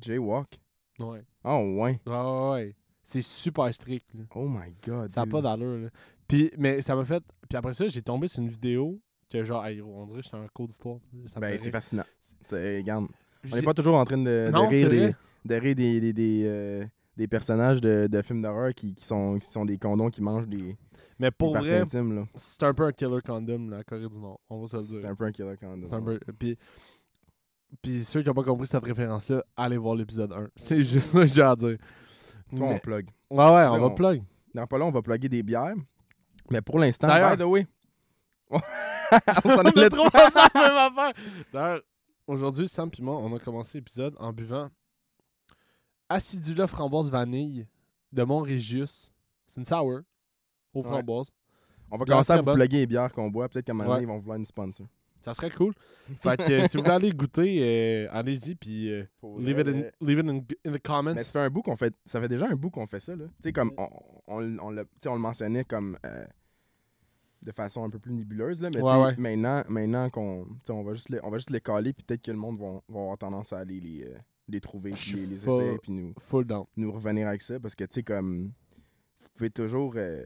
Jaywalk? 0.01 0.59
Ouais. 0.99 1.23
Oh, 1.45 1.77
ouais. 1.81 2.01
Ouais, 2.07 2.13
ouais, 2.13 2.51
ouais. 2.51 2.77
C'est 3.03 3.23
super 3.23 3.73
strict, 3.73 4.13
là. 4.15 4.25
Oh 4.35 4.49
my 4.49 4.75
god. 4.85 5.11
Ça 5.11 5.25
n'a 5.25 5.31
pas 5.31 5.41
d'allure, 5.41 5.77
là. 5.85 5.89
Puis, 6.27 6.51
mais 6.59 6.81
ça 6.83 6.95
m'a 6.97 7.05
fait. 7.05 7.23
Puis 7.49 7.57
après 7.57 7.75
ça, 7.75 7.87
j'ai 7.89 8.03
tombé 8.03 8.27
sur 8.29 8.43
une 8.43 8.49
vidéo 8.49 9.01
que, 9.31 9.43
genre, 9.45 9.65
hey, 9.67 9.81
on 9.83 10.05
dirait 10.07 10.19
que 10.21 10.25
j'étais 10.25 10.37
un 10.37 10.47
cours 10.49 10.67
d'histoire. 10.69 10.99
Ça 11.27 11.39
Ben, 11.41 11.59
c'est 11.59 11.71
fascinant. 11.71 12.05
C'est, 12.43 12.79
regarde, 12.79 13.07
on 13.51 13.57
n'est 13.57 13.63
pas 13.63 13.75
toujours 13.75 13.97
en 13.97 14.05
train 14.05 14.19
de, 14.19 14.25
de 14.47 14.51
Non, 14.53 14.69
rire, 14.69 14.89
c'est 14.89 14.97
des, 14.97 14.99
vrai. 15.07 15.17
de 15.45 15.55
rire 15.55 15.75
des, 15.75 16.01
des, 16.01 16.13
des, 16.13 16.43
euh, 16.47 16.85
des 17.17 17.29
personnages 17.29 17.81
de, 17.81 18.07
de 18.07 18.23
films 18.23 18.41
d'horreur 18.43 18.73
qui, 18.75 18.95
qui, 18.95 19.05
sont, 19.05 19.39
qui 19.39 19.49
sont 19.49 19.65
des 19.65 19.77
condoms 19.79 20.11
qui 20.11 20.23
mangent 20.23 20.49
des, 20.49 20.77
Mais 21.19 21.29
des 21.29 21.31
pour 21.31 21.53
parties 21.53 21.69
vrai, 21.69 21.81
intimes. 21.81 22.15
Là. 22.15 22.25
c'est 22.37 22.63
un 22.63 22.73
peu 22.75 22.85
un 22.87 22.93
killer 22.93 23.21
condom, 23.25 23.69
la 23.69 23.85
Corée 23.85 24.09
du 24.09 24.19
Nord. 24.19 24.41
On 24.49 24.61
va 24.63 24.69
se 24.69 24.77
le 24.77 24.83
C'est 24.83 24.99
dire. 25.01 25.09
un 25.11 25.15
peu 25.15 25.25
un 25.25 25.33
killer 25.33 25.57
condom. 25.61 25.87
C'est 25.89 25.95
un 25.95 26.03
peu. 26.03 26.19
Puis, 26.39 26.57
puis 27.83 28.05
ceux 28.05 28.23
qui 28.23 28.29
n'ont 28.29 28.35
pas 28.35 28.45
compris 28.45 28.67
cette 28.67 28.85
référence-là, 28.85 29.43
allez 29.57 29.77
voir 29.77 29.95
l'épisode 29.95 30.33
1. 30.33 30.49
C'est 30.57 30.83
juste 30.83 31.11
ça 31.11 31.21
que 31.21 31.27
j'ai 31.27 31.43
à 31.43 31.55
dire. 31.57 31.77
Tu 32.51 32.57
vois, 32.57 32.69
on 32.69 32.79
plug. 32.79 33.09
Ouais, 33.31 33.39
ouais, 33.51 33.63
C'est 33.63 33.69
on 33.69 33.81
va 33.81 33.91
plug. 33.91 34.23
Dans 34.55 34.67
pas 34.67 34.79
long, 34.79 34.89
on 34.89 34.91
va 34.93 35.01
plugger 35.03 35.29
des 35.29 35.43
bières. 35.43 35.75
Mais 36.51 36.61
pour 36.61 36.79
l'instant, 36.79 37.09
D'ailleurs- 37.09 37.37
by 37.37 37.43
the 37.43 37.47
way. 37.47 37.67
on 38.51 38.59
s'en 39.49 39.63
dessus. 39.63 39.89
trop 39.89 40.07
ensemble, 40.07 40.51
affaire. 40.55 41.13
D'ailleurs, 41.53 41.81
aujourd'hui, 42.27 42.69
Sam 42.69 42.91
et 42.99 43.03
moi, 43.03 43.17
on 43.19 43.35
a 43.35 43.39
commencé 43.39 43.79
l'épisode 43.79 44.15
en 44.19 44.33
buvant 44.33 44.69
Acidula 46.13 46.67
framboise 46.67 47.11
vanille 47.11 47.67
de 48.13 48.23
Montrégius. 48.23 49.13
C'est 49.47 49.59
une 49.61 49.65
sour 49.67 50.01
aux 50.75 50.81
Ouais. 50.83 50.89
framboises. 50.89 51.31
On 51.91 51.99
va 51.99 52.05
commencer 52.07 52.33
à 52.33 52.37
vous 52.39 52.43
bonne. 52.45 52.57
plugger 52.57 52.79
les 52.79 52.87
bières 52.87 53.13
qu'on 53.13 53.31
boit. 53.31 53.49
Peut-être 53.49 53.67
qu'à 53.67 53.73
un 53.73 53.75
moment 53.75 53.89
donné, 53.91 53.99
Ouais. 53.99 54.05
ils 54.05 54.09
vont 54.09 54.19
vouloir 54.19 54.39
une 54.39 54.47
sponsor. 54.47 54.87
Ça 55.21 55.35
serait 55.35 55.51
cool. 55.51 55.73
Fait 56.21 56.37
que 56.37 56.51
euh, 56.53 56.67
si 56.69 56.77
vous 56.77 56.83
voulez 56.83 56.95
aller 56.97 57.11
goûter, 57.13 57.59
euh, 57.61 58.09
allez-y 58.11 58.57
puis 58.57 58.91
euh, 58.91 59.05
leave, 59.39 59.61
it 59.61 59.69
in, 59.69 59.83
leave 60.05 60.19
it 60.19 60.27
in, 60.29 60.45
in 60.69 60.73
the 60.73 60.83
comments. 60.83 61.15
Mais 61.15 61.23
ça 61.23 61.33
fait 61.41 61.47
un 61.47 61.51
bout 61.51 61.63
qu'on 61.63 61.77
fait. 61.77 61.95
Ça 62.05 62.21
fait 62.21 62.27
déjà 62.29 62.47
un 62.49 62.57
bout 62.57 62.71
qu'on 62.71 62.87
fait 62.89 62.99
ça, 62.99 63.15
là. 63.15 63.27
Tu 63.27 63.33
sais, 63.45 63.53
comme 63.53 63.71
on, 63.79 63.89
on, 64.27 64.59
on, 64.59 64.77
sais, 65.01 65.09
on 65.09 65.15
le 65.15 65.21
mentionnait 65.21 65.63
comme 65.65 65.97
euh, 66.05 66.25
de 67.43 67.53
façon 67.53 67.85
un 67.85 67.91
peu 67.91 68.01
plus 68.01 68.13
nébuleuse, 68.15 68.61
là. 68.63 68.71
Mais 68.71 68.81
Ouais, 68.81 68.97
ouais. 69.01 69.17
maintenant, 69.17 69.63
maintenant 69.69 70.11
qu'on. 70.11 70.45
tu 70.45 70.51
sais, 70.65 70.73
on 70.73 70.83
va 70.83 70.95
juste 70.95 71.09
les, 71.09 71.21
on 71.23 71.31
va 71.31 71.37
juste 71.39 71.51
les 71.51 71.61
caler, 71.61 71.93
puis 71.93 72.03
peut-être 72.05 72.23
que 72.23 72.33
le 72.33 72.39
monde 72.39 72.59
va, 72.59 72.81
va 72.89 73.01
avoir 73.01 73.19
tendance 73.19 73.53
à 73.53 73.59
aller 73.59 73.79
les, 73.81 74.05
euh, 74.05 74.19
les 74.49 74.61
trouver, 74.61 74.95
Je 74.95 75.13
puis 75.13 75.21
les, 75.21 75.27
les 75.27 75.37
full- 75.37 75.63
essayer, 75.63 75.79
puis 75.79 75.93
nous, 75.93 76.15
Full 76.19 76.45
down. 76.47 76.65
nous 76.77 76.93
revenir 76.93 77.29
avec 77.29 77.41
ça. 77.43 77.59
Parce 77.61 77.75
que, 77.75 77.85
tu 77.85 77.95
sais, 77.95 78.03
comme. 78.03 78.53
Vous 79.21 79.29
pouvez 79.35 79.51
toujours. 79.51 79.95
euh, 79.97 80.25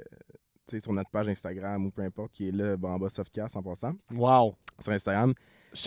tu 0.66 0.76
sais, 0.76 0.80
sur 0.80 0.92
notre 0.92 1.10
page 1.10 1.28
Instagram 1.28 1.86
ou 1.86 1.90
peu 1.90 2.02
importe, 2.02 2.32
qui 2.32 2.48
est 2.48 2.52
là, 2.52 2.76
ben, 2.76 2.88
en 2.90 2.98
bas, 2.98 3.08
Softcast 3.08 3.56
en 3.56 3.62
passant. 3.62 3.92
Wow. 4.12 4.56
Sur 4.80 4.92
Instagram. 4.92 5.32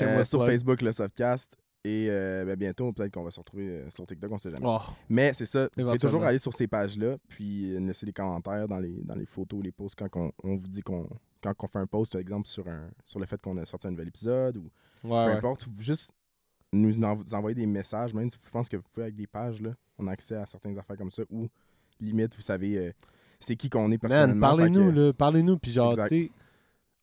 Euh, 0.01 0.23
sur. 0.23 0.45
Facebook, 0.45 0.81
le 0.81 0.91
Softcast. 0.93 1.57
Et 1.85 2.07
euh, 2.09 2.43
ben, 2.45 2.55
bientôt, 2.57 2.91
peut-être 2.91 3.13
qu'on 3.13 3.23
va 3.23 3.31
se 3.31 3.39
retrouver 3.39 3.69
euh, 3.69 3.89
sur 3.89 4.05
TikTok, 4.05 4.31
on 4.31 4.37
sait 4.37 4.51
jamais. 4.51 4.65
Oh, 4.67 4.79
Mais 5.07 5.33
c'est 5.33 5.45
ça, 5.45 5.69
vous 5.77 5.83
pouvez 5.85 5.97
toujours 5.97 6.23
aller 6.23 6.37
sur 6.37 6.53
ces 6.53 6.67
pages-là, 6.67 7.15
puis 7.29 7.69
laisser 7.79 8.05
des 8.05 8.11
commentaires 8.11 8.67
dans 8.67 8.79
les, 8.79 9.01
dans 9.03 9.15
les 9.15 9.25
photos, 9.25 9.63
les 9.63 9.71
posts, 9.71 9.95
quand 9.97 10.09
on, 10.17 10.31
on 10.43 10.57
vous 10.57 10.67
dit 10.67 10.81
qu'on 10.81 11.07
quand 11.41 11.53
on 11.63 11.67
fait 11.69 11.79
un 11.79 11.87
post, 11.87 12.11
par 12.11 12.19
exemple, 12.19 12.49
sur, 12.49 12.67
un, 12.67 12.89
sur 13.05 13.17
le 13.21 13.25
fait 13.25 13.39
qu'on 13.41 13.55
a 13.55 13.65
sorti 13.65 13.87
un 13.87 13.91
nouvel 13.91 14.09
épisode, 14.09 14.57
ou 14.57 14.63
ouais, 15.05 15.25
peu 15.25 15.37
importe, 15.37 15.67
juste 15.77 16.11
nous 16.71 17.03
en- 17.03 17.15
vous 17.15 17.33
envoyer 17.33 17.55
des 17.55 17.65
messages, 17.65 18.13
même 18.13 18.29
si 18.29 18.37
je 18.43 18.49
pense 18.49 18.69
que 18.69 18.77
vous 18.77 18.83
pouvez 18.93 19.05
avec 19.05 19.15
des 19.15 19.27
pages, 19.27 19.61
là, 19.61 19.71
on 19.97 20.07
a 20.07 20.11
accès 20.11 20.35
à 20.35 20.45
certaines 20.45 20.77
affaires 20.77 20.97
comme 20.97 21.11
ça, 21.11 21.23
ou 21.29 21.47
limite, 21.99 22.35
vous 22.35 22.41
savez, 22.41 22.77
euh, 22.77 22.91
c'est 23.39 23.55
qui 23.55 23.69
qu'on 23.69 23.91
est 23.91 23.97
personnellement. 23.97 24.47
Parlez-nous, 24.47 24.91
que- 24.91 24.99
là. 24.99 25.13
Parlez-nous. 25.13 25.57
Puis 25.57 25.71
genre, 25.71 25.95
tu 25.95 26.07
sais, 26.07 26.31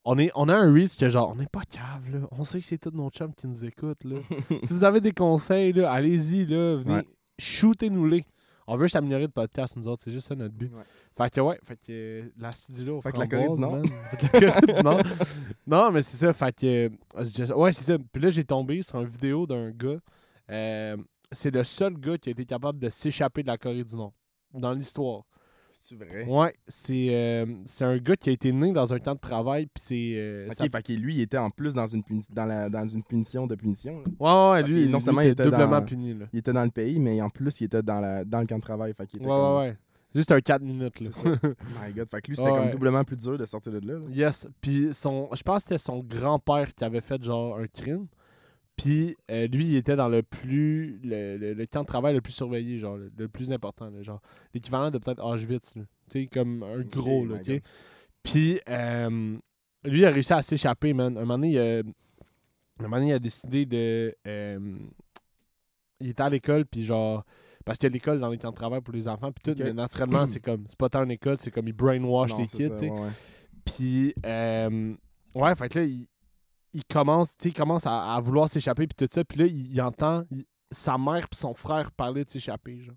on, 0.05 0.19
est, 0.19 0.31
on 0.37 0.49
a 0.49 0.55
un 0.55 0.73
reach 0.73 0.97
que 0.97 1.09
genre, 1.09 1.31
on 1.31 1.35
n'est 1.37 1.47
pas 1.47 1.63
cave, 1.69 2.11
là. 2.13 2.29
On 2.31 2.45
sait 2.45 2.61
que 2.61 2.67
c'est 2.67 2.79
tous 2.79 2.91
nos 2.97 3.11
chums 3.11 3.35
qui 3.35 3.47
nous 3.49 3.65
écoutent, 3.65 4.05
là. 4.05 4.17
si 4.63 4.73
vous 4.73 4.85
avez 4.85 5.01
des 5.01 5.13
conseils, 5.13 5.73
là, 5.73 5.91
allez-y, 5.91 6.47
là. 6.47 6.77
Venez, 6.77 6.95
Ouais. 6.95 7.05
shootez-nous-les. 7.39 8.25
On 8.67 8.77
veut 8.77 8.85
juste 8.87 8.97
améliorer 8.97 9.23
le 9.25 9.29
podcast, 9.29 9.77
nous 9.77 9.87
autres. 9.89 10.03
C'est 10.05 10.11
juste 10.11 10.27
ça 10.29 10.35
notre 10.35 10.55
but. 10.55 10.73
Ouais. 10.73 10.83
Fait 11.17 11.31
que, 11.31 11.41
ouais, 11.41 11.59
fait 11.65 11.77
que 11.77 11.83
euh, 11.91 12.29
l'acidula 12.37 12.95
au 12.95 13.01
Fait 13.01 13.13
que 13.13 13.19
la 13.19 13.27
Corée 13.27 13.49
du 13.49 13.57
framboises, 13.57 13.61
Nord. 13.61 13.73
man. 13.73 13.87
Fait 14.11 14.17
que 14.41 14.45
la 14.45 14.53
Corée 14.53 14.73
du 14.75 14.83
Nord. 14.83 15.03
Non, 15.67 15.91
mais 15.93 16.03
c'est 16.03 16.17
ça. 16.17 16.33
Fait 16.33 16.53
que, 16.55 16.89
euh, 16.89 17.55
ouais, 17.55 17.73
c'est 17.73 17.85
ça. 17.85 17.97
Puis 18.13 18.23
là, 18.23 18.29
j'ai 18.29 18.45
tombé 18.45 18.83
sur 18.83 19.01
une 19.01 19.07
vidéo 19.09 19.47
d'un 19.47 19.71
gars. 19.71 19.99
euh, 20.51 20.97
c'est 21.33 21.53
le 21.53 21.65
seul 21.65 21.95
gars 21.99 22.19
qui 22.19 22.29
a 22.29 22.33
été 22.33 22.45
capable 22.45 22.79
de 22.79 22.89
s'échapper 22.91 23.43
de 23.43 23.49
la 23.49 23.59
Corée 23.59 23.85
du 23.85 23.95
Nord. 23.97 24.13
Dans 24.53 24.73
l'histoire. 24.73 25.23
C'est 25.89 25.95
vrai? 25.95 26.25
Ouais, 26.27 26.53
c'est 26.67 27.09
euh, 27.11 27.47
c'est 27.65 27.85
un 27.85 27.97
gars 27.99 28.17
qui 28.17 28.29
a 28.31 28.33
été 28.33 28.51
né 28.51 28.73
dans 28.73 28.93
un 28.93 28.99
camp 28.99 29.15
de 29.15 29.21
travail, 29.21 29.67
puis 29.67 29.83
c'est... 29.85 30.13
euh, 30.17 30.47
Ok, 30.49 30.55
ça- 30.55 30.65
fait 30.65 30.83
que 30.83 30.93
lui, 30.95 31.15
il 31.15 31.21
était 31.21 31.39
en 31.39 31.51
plus 31.51 31.75
dans 31.75 31.87
une, 31.87 32.03
puni- 32.03 32.27
dans 32.33 32.45
la, 32.45 32.69
dans 32.69 32.89
une 32.89 33.03
punition 33.05 33.47
de 33.47 33.55
punition. 33.55 34.01
là. 34.01 34.05
Ouais, 34.07 34.51
ouais, 34.57 34.61
Parce 34.63 34.73
lui, 34.73 34.83
qu'il- 34.83 34.91
non 34.91 35.01
seulement 35.01 35.21
il 35.21 35.29
il 35.29 35.31
était 35.31 35.45
doublement 35.45 35.71
dans- 35.81 35.85
puni, 35.85 36.15
là. 36.15 36.27
Il 36.33 36.39
était 36.41 36.53
dans 36.53 36.65
le 36.65 36.71
pays, 36.71 36.99
mais 36.99 37.21
en 37.23 37.29
plus, 37.31 37.61
il 37.61 37.65
était 37.65 37.83
dans, 37.83 38.01
la, 38.01 38.25
dans 38.25 38.41
le 38.41 38.47
camp 38.47 38.57
de 38.57 38.63
travail. 38.63 38.93
Fait 38.97 39.05
Ouais, 39.05 39.09
était 39.15 39.19
comme- 39.25 39.29
ouais, 39.59 39.59
ouais. 39.69 39.77
Juste 40.15 40.33
un 40.33 40.41
4 40.41 40.63
minutes, 40.63 40.99
là. 41.01 41.11
Ça. 41.13 41.23
My 41.87 41.93
God. 41.95 42.09
Fait 42.11 42.21
que 42.23 42.29
lui, 42.31 42.37
c'était 42.37 42.49
Ouais, 42.51 42.57
comme 42.57 42.67
ouais. 42.67 42.73
doublement 42.73 43.05
plus 43.05 43.17
dur 43.17 43.37
de 43.39 43.45
sortir 43.47 43.71
de 43.73 43.87
là. 43.87 43.99
là. 43.99 44.05
Yes. 44.11 44.49
Puis 44.61 44.89
son, 44.93 45.29
je 45.35 45.43
pense 45.43 45.59
que 45.63 45.69
c'était 45.69 45.79
son 45.79 46.01
grand-père 46.01 46.75
qui 46.75 46.83
avait 46.85 47.01
fait 47.03 47.23
genre 47.23 47.59
un 47.59 47.67
crime. 47.67 48.07
Puis 48.77 49.17
euh, 49.31 49.47
lui, 49.47 49.67
il 49.67 49.77
était 49.77 49.97
dans 49.97 50.09
le 50.09 50.23
plus. 50.23 51.01
Le, 51.03 51.39
le, 51.39 51.55
le 51.55 51.67
camp 51.67 51.81
de 51.81 51.87
travail 51.87 52.15
le 52.15 52.21
plus 52.21 52.33
surveillé, 52.33 52.79
genre, 52.79 52.97
le, 52.97 53.09
le 53.17 53.29
plus 53.29 53.51
important, 53.51 53.89
là, 53.91 54.03
genre. 54.03 54.21
L'équivalent 54.53 54.91
de 54.91 54.99
peut-être 54.99 55.25
Auschwitz, 55.25 55.75
là. 55.77 55.83
Tu 56.11 56.23
sais, 56.23 56.27
comme 56.27 56.63
un 56.63 56.83
gros, 56.83 57.25
là, 57.25 57.37
ok? 57.37 57.47
God. 57.47 57.61
Puis 58.23 58.61
euh, 58.69 59.39
lui, 59.85 60.01
il 60.01 60.05
a 60.05 60.11
réussi 60.11 60.33
à 60.33 60.43
s'échapper, 60.43 60.93
man. 60.93 61.17
Un 61.17 61.21
moment 61.21 61.35
donné, 61.39 61.51
il 61.53 61.59
a, 61.59 61.79
un 61.79 62.83
moment 62.83 62.97
donné, 62.97 63.11
il 63.11 63.15
a 63.15 63.19
décidé 63.19 63.65
de. 63.65 64.15
euh, 64.27 64.79
il 66.01 66.11
était 66.11 66.23
à 66.23 66.29
l'école, 66.29 66.67
puis 66.67 66.83
genre. 66.83 67.25
Parce 67.65 67.79
qu'il 67.79 67.89
y 67.89 67.91
a 67.91 67.95
l'école 67.95 68.21
dans 68.21 68.29
les 68.29 68.39
camps 68.39 68.51
de 68.51 68.55
travail 68.55 68.81
pour 68.81 68.95
les 68.95 69.09
enfants, 69.09 69.33
puis 69.33 69.53
tout, 69.55 69.61
mais 69.61 69.73
naturellement, 69.73 70.27
c'est 70.27 70.41
comme. 70.41 70.65
C'est 70.69 70.79
pas 70.79 70.89
tant 70.89 71.03
une 71.03 71.11
école, 71.11 71.37
c'est 71.41 71.51
comme 71.51 71.67
ils 71.67 71.73
brainwash 71.73 72.33
Non, 72.33 72.39
les 72.39 72.47
kids, 72.47 72.71
tu 72.71 72.77
sais. 72.77 72.93
Puis, 73.65 74.15
ouais, 75.35 75.55
fait 75.57 75.69
que 75.69 75.79
là, 75.79 75.85
il, 75.87 76.07
il 76.77 76.85
commence, 76.85 77.35
il 77.43 77.55
commence 77.55 77.87
à, 77.87 78.15
à 78.15 78.21
vouloir 78.21 78.49
s'échapper, 78.51 78.87
puis 78.87 78.95
tout 79.07 79.13
ça. 79.13 79.25
Puis 79.25 79.39
là, 79.39 79.47
il, 79.47 79.73
il 79.73 79.81
entend 79.81 80.25
il- 80.31 80.45
sa 80.71 80.99
mère 80.99 81.29
puis 81.29 81.39
son 81.39 81.55
frère 81.55 81.91
parler 81.93 82.25
de 82.25 82.31
s'échapper, 82.31 82.83
genre. 82.83 82.97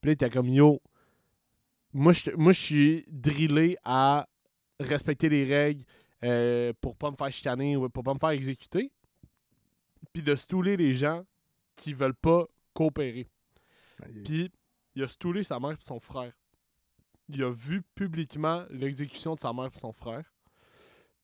Puis 0.00 0.08
là, 0.08 0.10
il 0.10 0.12
était 0.12 0.30
comme, 0.30 0.48
yo, 0.48 0.82
moi, 1.92 2.12
je 2.12 2.30
moi, 2.36 2.52
suis 2.52 3.04
drillé 3.08 3.76
à 3.84 4.28
respecter 4.78 5.28
les 5.28 5.44
règles 5.44 5.84
euh, 6.24 6.72
pour 6.80 6.96
pas 6.96 7.10
me 7.10 7.16
faire 7.16 7.32
chicaner 7.32 7.76
ou 7.76 7.88
pour 7.88 8.02
pas 8.04 8.14
me 8.14 8.18
faire 8.18 8.30
exécuter. 8.30 8.92
Puis 10.12 10.22
de 10.22 10.34
stouler 10.36 10.76
les 10.76 10.94
gens 10.94 11.24
qui 11.76 11.92
veulent 11.94 12.14
pas 12.14 12.44
coopérer. 12.74 13.28
Puis 14.24 14.50
il 14.94 15.02
a 15.02 15.08
stoulé 15.08 15.42
sa 15.44 15.58
mère 15.60 15.72
et 15.72 15.76
son 15.80 16.00
frère. 16.00 16.32
Il 17.28 17.42
a 17.44 17.52
vu 17.52 17.82
publiquement 17.94 18.64
l'exécution 18.70 19.34
de 19.34 19.38
sa 19.38 19.52
mère 19.52 19.70
et 19.74 19.78
son 19.78 19.92
frère 19.92 20.24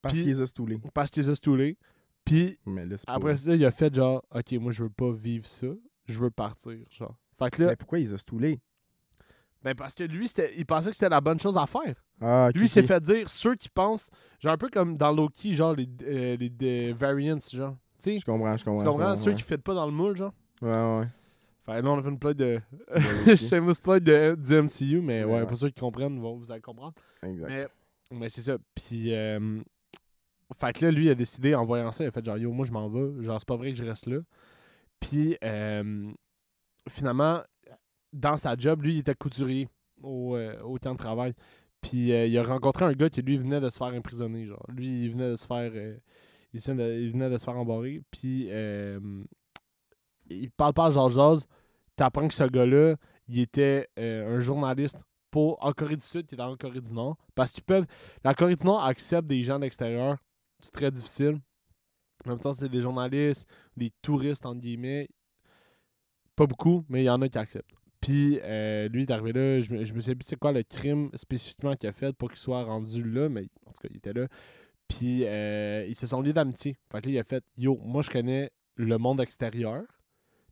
Parce 0.06 0.12
puis- 0.14 0.22
qu'il 0.22 0.32
les 0.32 0.40
a 0.40 0.46
stoulés. 0.46 0.78
parce 0.94 1.10
qu'il 1.10 1.22
les 1.22 1.28
a 1.30 1.34
stoulés. 1.34 1.76
Puis 2.24 2.58
après 3.06 3.36
ça, 3.36 3.54
il 3.54 3.64
a 3.64 3.70
fait 3.70 3.94
genre, 3.94 4.24
ok, 4.34 4.52
moi 4.54 4.72
je 4.72 4.82
veux 4.82 4.90
pas 4.90 5.12
vivre 5.12 5.46
ça. 5.46 5.68
je 6.06 6.18
veux 6.18 6.30
partir, 6.30 6.72
genre. 6.90 7.16
Fait 7.38 7.50
que 7.50 7.62
là, 7.62 7.68
Mais 7.70 7.76
pourquoi 7.76 7.98
ils 7.98 8.14
ont 8.14 8.18
stoulé? 8.18 8.60
ben 9.62 9.74
parce 9.74 9.94
que 9.94 10.04
lui, 10.04 10.30
il 10.56 10.64
pensait 10.66 10.90
que 10.90 10.94
c'était 10.96 11.08
la 11.08 11.20
bonne 11.20 11.40
chose 11.40 11.56
à 11.56 11.66
faire. 11.66 11.94
Ah, 12.20 12.50
Lui, 12.54 12.66
il 12.66 12.68
s'est 12.68 12.84
fait 12.84 13.00
dire, 13.00 13.28
ceux 13.28 13.56
qui 13.56 13.68
pensent, 13.68 14.08
genre 14.40 14.52
un 14.52 14.56
peu 14.56 14.68
comme 14.68 14.96
dans 14.96 15.12
Loki, 15.12 15.54
genre 15.56 15.74
les, 15.74 15.88
euh, 16.04 16.36
les, 16.36 16.52
les 16.60 16.92
variants, 16.92 17.38
genre. 17.52 17.76
Tu 18.00 18.12
sais, 18.12 18.18
Je 18.20 18.24
comprends, 18.24 18.56
je 18.56 18.64
comprends. 18.64 18.80
tu 18.80 18.86
je 18.86 18.90
comprends? 18.90 19.16
Ceux 19.16 19.30
ouais. 19.32 19.36
qui 19.36 19.52
ne 19.52 19.56
pas 19.56 19.74
dans 19.74 19.86
le 19.86 19.92
moule, 19.92 20.16
genre. 20.16 20.32
Ouais, 20.62 20.70
ouais. 20.70 21.08
Fait 21.64 21.82
là, 21.82 21.90
on 21.90 21.98
a 21.98 22.02
fait 22.02 22.08
une 22.10 22.18
plug 22.18 22.36
de. 22.36 22.60
Shameless 23.36 23.80
plug 23.80 24.04
de, 24.04 24.36
du 24.36 24.54
MCU, 24.62 25.00
mais 25.00 25.24
ouais, 25.24 25.32
Ouais. 25.40 25.46
pour 25.46 25.58
ceux 25.58 25.68
qui 25.70 25.80
comprennent, 25.80 26.18
vous 26.20 26.50
allez 26.52 26.60
comprendre. 26.62 26.94
Exact. 27.24 27.48
Mais, 27.48 27.66
mais 28.12 28.28
c'est 28.28 28.42
ça. 28.42 28.56
Puis, 28.74 29.12
euh, 29.12 29.60
fait 30.54 30.72
que 30.72 30.84
là, 30.84 30.90
lui, 30.92 31.06
il 31.06 31.10
a 31.10 31.14
décidé, 31.14 31.54
en 31.54 31.64
voyant 31.64 31.90
ça, 31.90 32.04
il 32.04 32.06
a 32.06 32.10
fait 32.10 32.24
genre, 32.24 32.38
yo, 32.38 32.52
moi, 32.52 32.64
je 32.66 32.72
m'en 32.72 32.88
vais. 32.88 33.22
Genre, 33.24 33.38
c'est 33.40 33.48
pas 33.48 33.56
vrai 33.56 33.72
que 33.72 33.78
je 33.78 33.84
reste 33.84 34.06
là. 34.06 34.18
Puis, 35.00 35.36
euh, 35.44 36.12
finalement, 36.88 37.42
dans 38.12 38.36
sa 38.36 38.56
job, 38.56 38.82
lui, 38.82 38.94
il 38.94 38.98
était 38.98 39.14
couturier 39.14 39.68
au, 40.02 40.36
euh, 40.36 40.60
au 40.62 40.78
camp 40.78 40.92
de 40.92 40.98
travail. 40.98 41.34
Puis, 41.80 42.12
euh, 42.12 42.26
il 42.26 42.38
a 42.38 42.44
rencontré 42.44 42.84
un 42.84 42.92
gars 42.92 43.10
qui, 43.10 43.22
lui, 43.22 43.36
venait 43.36 43.60
de 43.60 43.70
se 43.70 43.78
faire 43.78 43.88
emprisonner. 43.88 44.46
Genre, 44.46 44.64
lui, 44.68 45.04
il 45.04 45.10
venait 45.10 45.30
de 45.30 45.36
se 45.36 45.46
faire. 45.46 45.72
il, 45.74 46.60
il 46.60 47.12
venait 47.12 47.30
de 47.30 47.38
se 47.38 47.44
faire 47.44 47.56
embarrer. 47.56 48.02
Puis, 48.10 48.48
il 50.28 50.50
parle 50.56 50.72
pas 50.74 50.86
à 50.86 50.90
Georges 50.90 51.14
Jazz. 51.14 51.46
T'apprends 51.96 52.28
que 52.28 52.34
ce 52.34 52.44
gars-là, 52.44 52.96
il 53.28 53.40
était 53.40 53.88
un 53.96 54.38
journaliste 54.40 55.02
pour 55.30 55.62
en 55.64 55.72
Corée 55.72 55.96
du 55.96 56.04
Sud 56.04 56.26
qui 56.26 56.34
est 56.34 56.38
dans 56.38 56.50
la 56.50 56.56
Corée 56.56 56.80
du 56.80 56.92
Nord. 56.92 57.16
Parce 57.34 57.52
qu'ils 57.52 57.64
peuvent. 57.64 57.86
La 58.24 58.32
Corée 58.32 58.56
du 58.56 58.64
Nord 58.64 58.84
accepte 58.84 59.26
des 59.26 59.42
gens 59.42 59.58
de 59.58 59.64
l'extérieur. 59.64 60.16
C'est 60.60 60.72
très 60.72 60.90
difficile. 60.90 61.40
En 62.24 62.30
même 62.30 62.40
temps, 62.40 62.52
c'est 62.52 62.68
des 62.68 62.80
journalistes, 62.80 63.48
des 63.76 63.90
touristes, 64.02 64.46
entre 64.46 64.60
guillemets. 64.60 65.08
Pas 66.34 66.46
beaucoup, 66.46 66.84
mais 66.88 67.02
il 67.02 67.06
y 67.06 67.10
en 67.10 67.20
a 67.22 67.28
qui 67.28 67.38
acceptent. 67.38 67.70
Puis 68.00 68.38
euh, 68.42 68.88
lui, 68.88 69.02
il 69.02 69.10
est 69.10 69.12
arrivé 69.12 69.32
là. 69.32 69.60
Je, 69.60 69.84
je 69.84 69.94
me 69.94 70.00
souviens 70.00 70.14
plus 70.14 70.26
c'est 70.26 70.36
quoi 70.36 70.52
le 70.52 70.62
crime 70.62 71.10
spécifiquement 71.14 71.74
qu'il 71.76 71.88
a 71.88 71.92
fait 71.92 72.14
pour 72.14 72.28
qu'il 72.28 72.38
soit 72.38 72.62
rendu 72.62 73.02
là, 73.02 73.28
mais 73.28 73.48
en 73.66 73.72
tout 73.72 73.82
cas, 73.82 73.88
il 73.90 73.96
était 73.96 74.12
là. 74.12 74.28
Puis 74.88 75.24
euh, 75.24 75.84
ils 75.88 75.96
se 75.96 76.06
sont 76.06 76.20
liés 76.20 76.32
d'amitié. 76.32 76.76
Fait 76.90 77.00
que 77.00 77.06
là, 77.06 77.12
il 77.12 77.18
a 77.18 77.24
fait 77.24 77.44
Yo, 77.56 77.78
moi, 77.82 78.02
je 78.02 78.10
connais 78.10 78.50
le 78.76 78.98
monde 78.98 79.20
extérieur. 79.20 79.82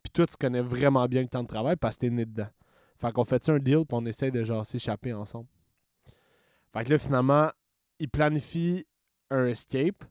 Puis 0.03 0.11
toi, 0.13 0.27
tu 0.27 0.37
connais 0.37 0.61
vraiment 0.61 1.07
bien 1.07 1.23
le 1.23 1.29
temps 1.29 1.43
de 1.43 1.49
travail 1.49 1.77
parce 1.77 1.97
que 1.97 2.03
t'es 2.03 2.11
né 2.11 2.25
dedans. 2.25 2.49
Fait 2.99 3.13
qu'on 3.13 3.25
fait 3.25 3.49
un 3.49 3.59
deal, 3.59 3.85
puis 3.87 3.93
on 3.93 4.07
essaye 4.07 4.31
de 4.31 4.45
genre 4.45 4.65
s'échapper 4.65 5.13
ensemble. 5.13 5.49
Fait 6.73 6.85
que 6.85 6.91
là, 6.91 6.99
finalement, 6.99 7.51
il 7.99 8.09
planifie 8.09 8.87
un 9.31 9.47
escape. 9.47 10.05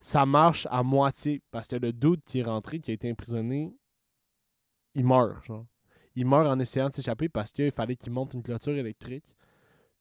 Ça 0.00 0.24
marche 0.26 0.66
à 0.70 0.82
moitié 0.82 1.42
parce 1.50 1.66
que 1.66 1.76
le 1.76 1.92
dude 1.92 2.22
qui 2.24 2.38
est 2.40 2.44
rentré, 2.44 2.78
qui 2.78 2.90
a 2.92 2.94
été 2.94 3.10
emprisonné, 3.10 3.74
il 4.94 5.04
meurt, 5.04 5.44
genre. 5.44 5.66
Il 6.14 6.26
meurt 6.26 6.46
en 6.48 6.58
essayant 6.58 6.88
de 6.88 6.94
s'échapper 6.94 7.28
parce 7.28 7.52
qu'il 7.52 7.70
fallait 7.72 7.96
qu'il 7.96 8.12
monte 8.12 8.34
une 8.34 8.42
clôture 8.42 8.72
électrique. 8.76 9.36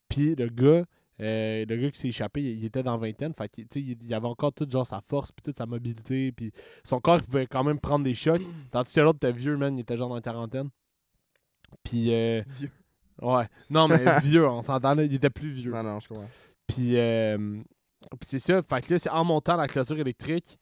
Puis 0.10 0.36
le 0.36 0.50
gars, 0.50 0.84
euh, 1.20 1.66
le 1.68 1.78
gars 1.78 1.92
qui 1.92 2.00
s'est 2.00 2.08
échappé, 2.10 2.42
il, 2.42 2.60
il 2.60 2.66
était 2.66 2.84
dans 2.84 2.98
vingtaine. 2.98 3.34
Fait 3.34 3.50
que, 3.50 3.62
tu 3.62 3.68
sais, 3.74 3.82
il, 3.82 3.98
il 4.04 4.14
avait 4.14 4.28
encore 4.28 4.54
toute 4.54 4.72
genre 4.72 4.86
sa 4.86 5.02
force, 5.02 5.32
puis 5.32 5.42
toute 5.44 5.58
sa 5.58 5.66
mobilité, 5.66 6.32
puis 6.32 6.52
son 6.84 7.00
corps 7.00 7.18
il 7.18 7.24
pouvait 7.24 7.48
quand 7.48 7.64
même 7.64 7.80
prendre 7.80 8.06
des 8.06 8.16
chocs. 8.16 8.42
Tandis 8.72 8.94
que 8.94 9.02
l'autre 9.02 9.18
était 9.18 9.32
vieux, 9.32 9.58
man, 9.58 9.76
il 9.78 9.82
était 9.82 9.98
genre 9.98 10.10
dans 10.10 10.16
la 10.16 10.22
quarantaine. 10.22 10.70
Puis, 11.84 12.14
euh, 12.14 12.44
Vieux. 12.48 12.72
ouais. 13.22 13.48
Non, 13.70 13.88
mais 13.88 14.04
vieux, 14.22 14.48
on 14.48 14.62
s'entend 14.62 14.96
là, 14.96 15.04
il 15.04 15.14
était 15.14 15.30
plus 15.30 15.52
vieux. 15.52 15.72
Non, 15.72 15.84
non, 15.84 16.00
je 16.00 16.08
comprends. 16.08 16.30
Puis, 16.68 16.98
euh, 16.98 17.62
puis 18.20 18.28
c'est 18.30 18.40
ça. 18.40 18.62
Fait 18.62 18.82
que 18.86 18.94
là, 18.94 19.00
c'est 19.00 19.10
en 19.10 19.24
montant 19.24 19.56
la 19.56 19.68
clôture 19.68 20.00
électrique, 20.00 20.58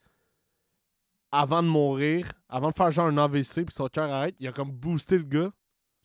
avant 1.31 1.61
de 1.61 1.67
mourir, 1.67 2.27
avant 2.49 2.69
de 2.69 2.75
faire 2.75 2.91
genre 2.91 3.07
un 3.07 3.17
AVC, 3.17 3.65
puis 3.65 3.73
son 3.75 3.87
cœur 3.87 4.11
arrête, 4.11 4.35
il 4.39 4.47
a 4.47 4.51
comme 4.51 4.71
boosté 4.71 5.17
le 5.17 5.23
gars 5.23 5.51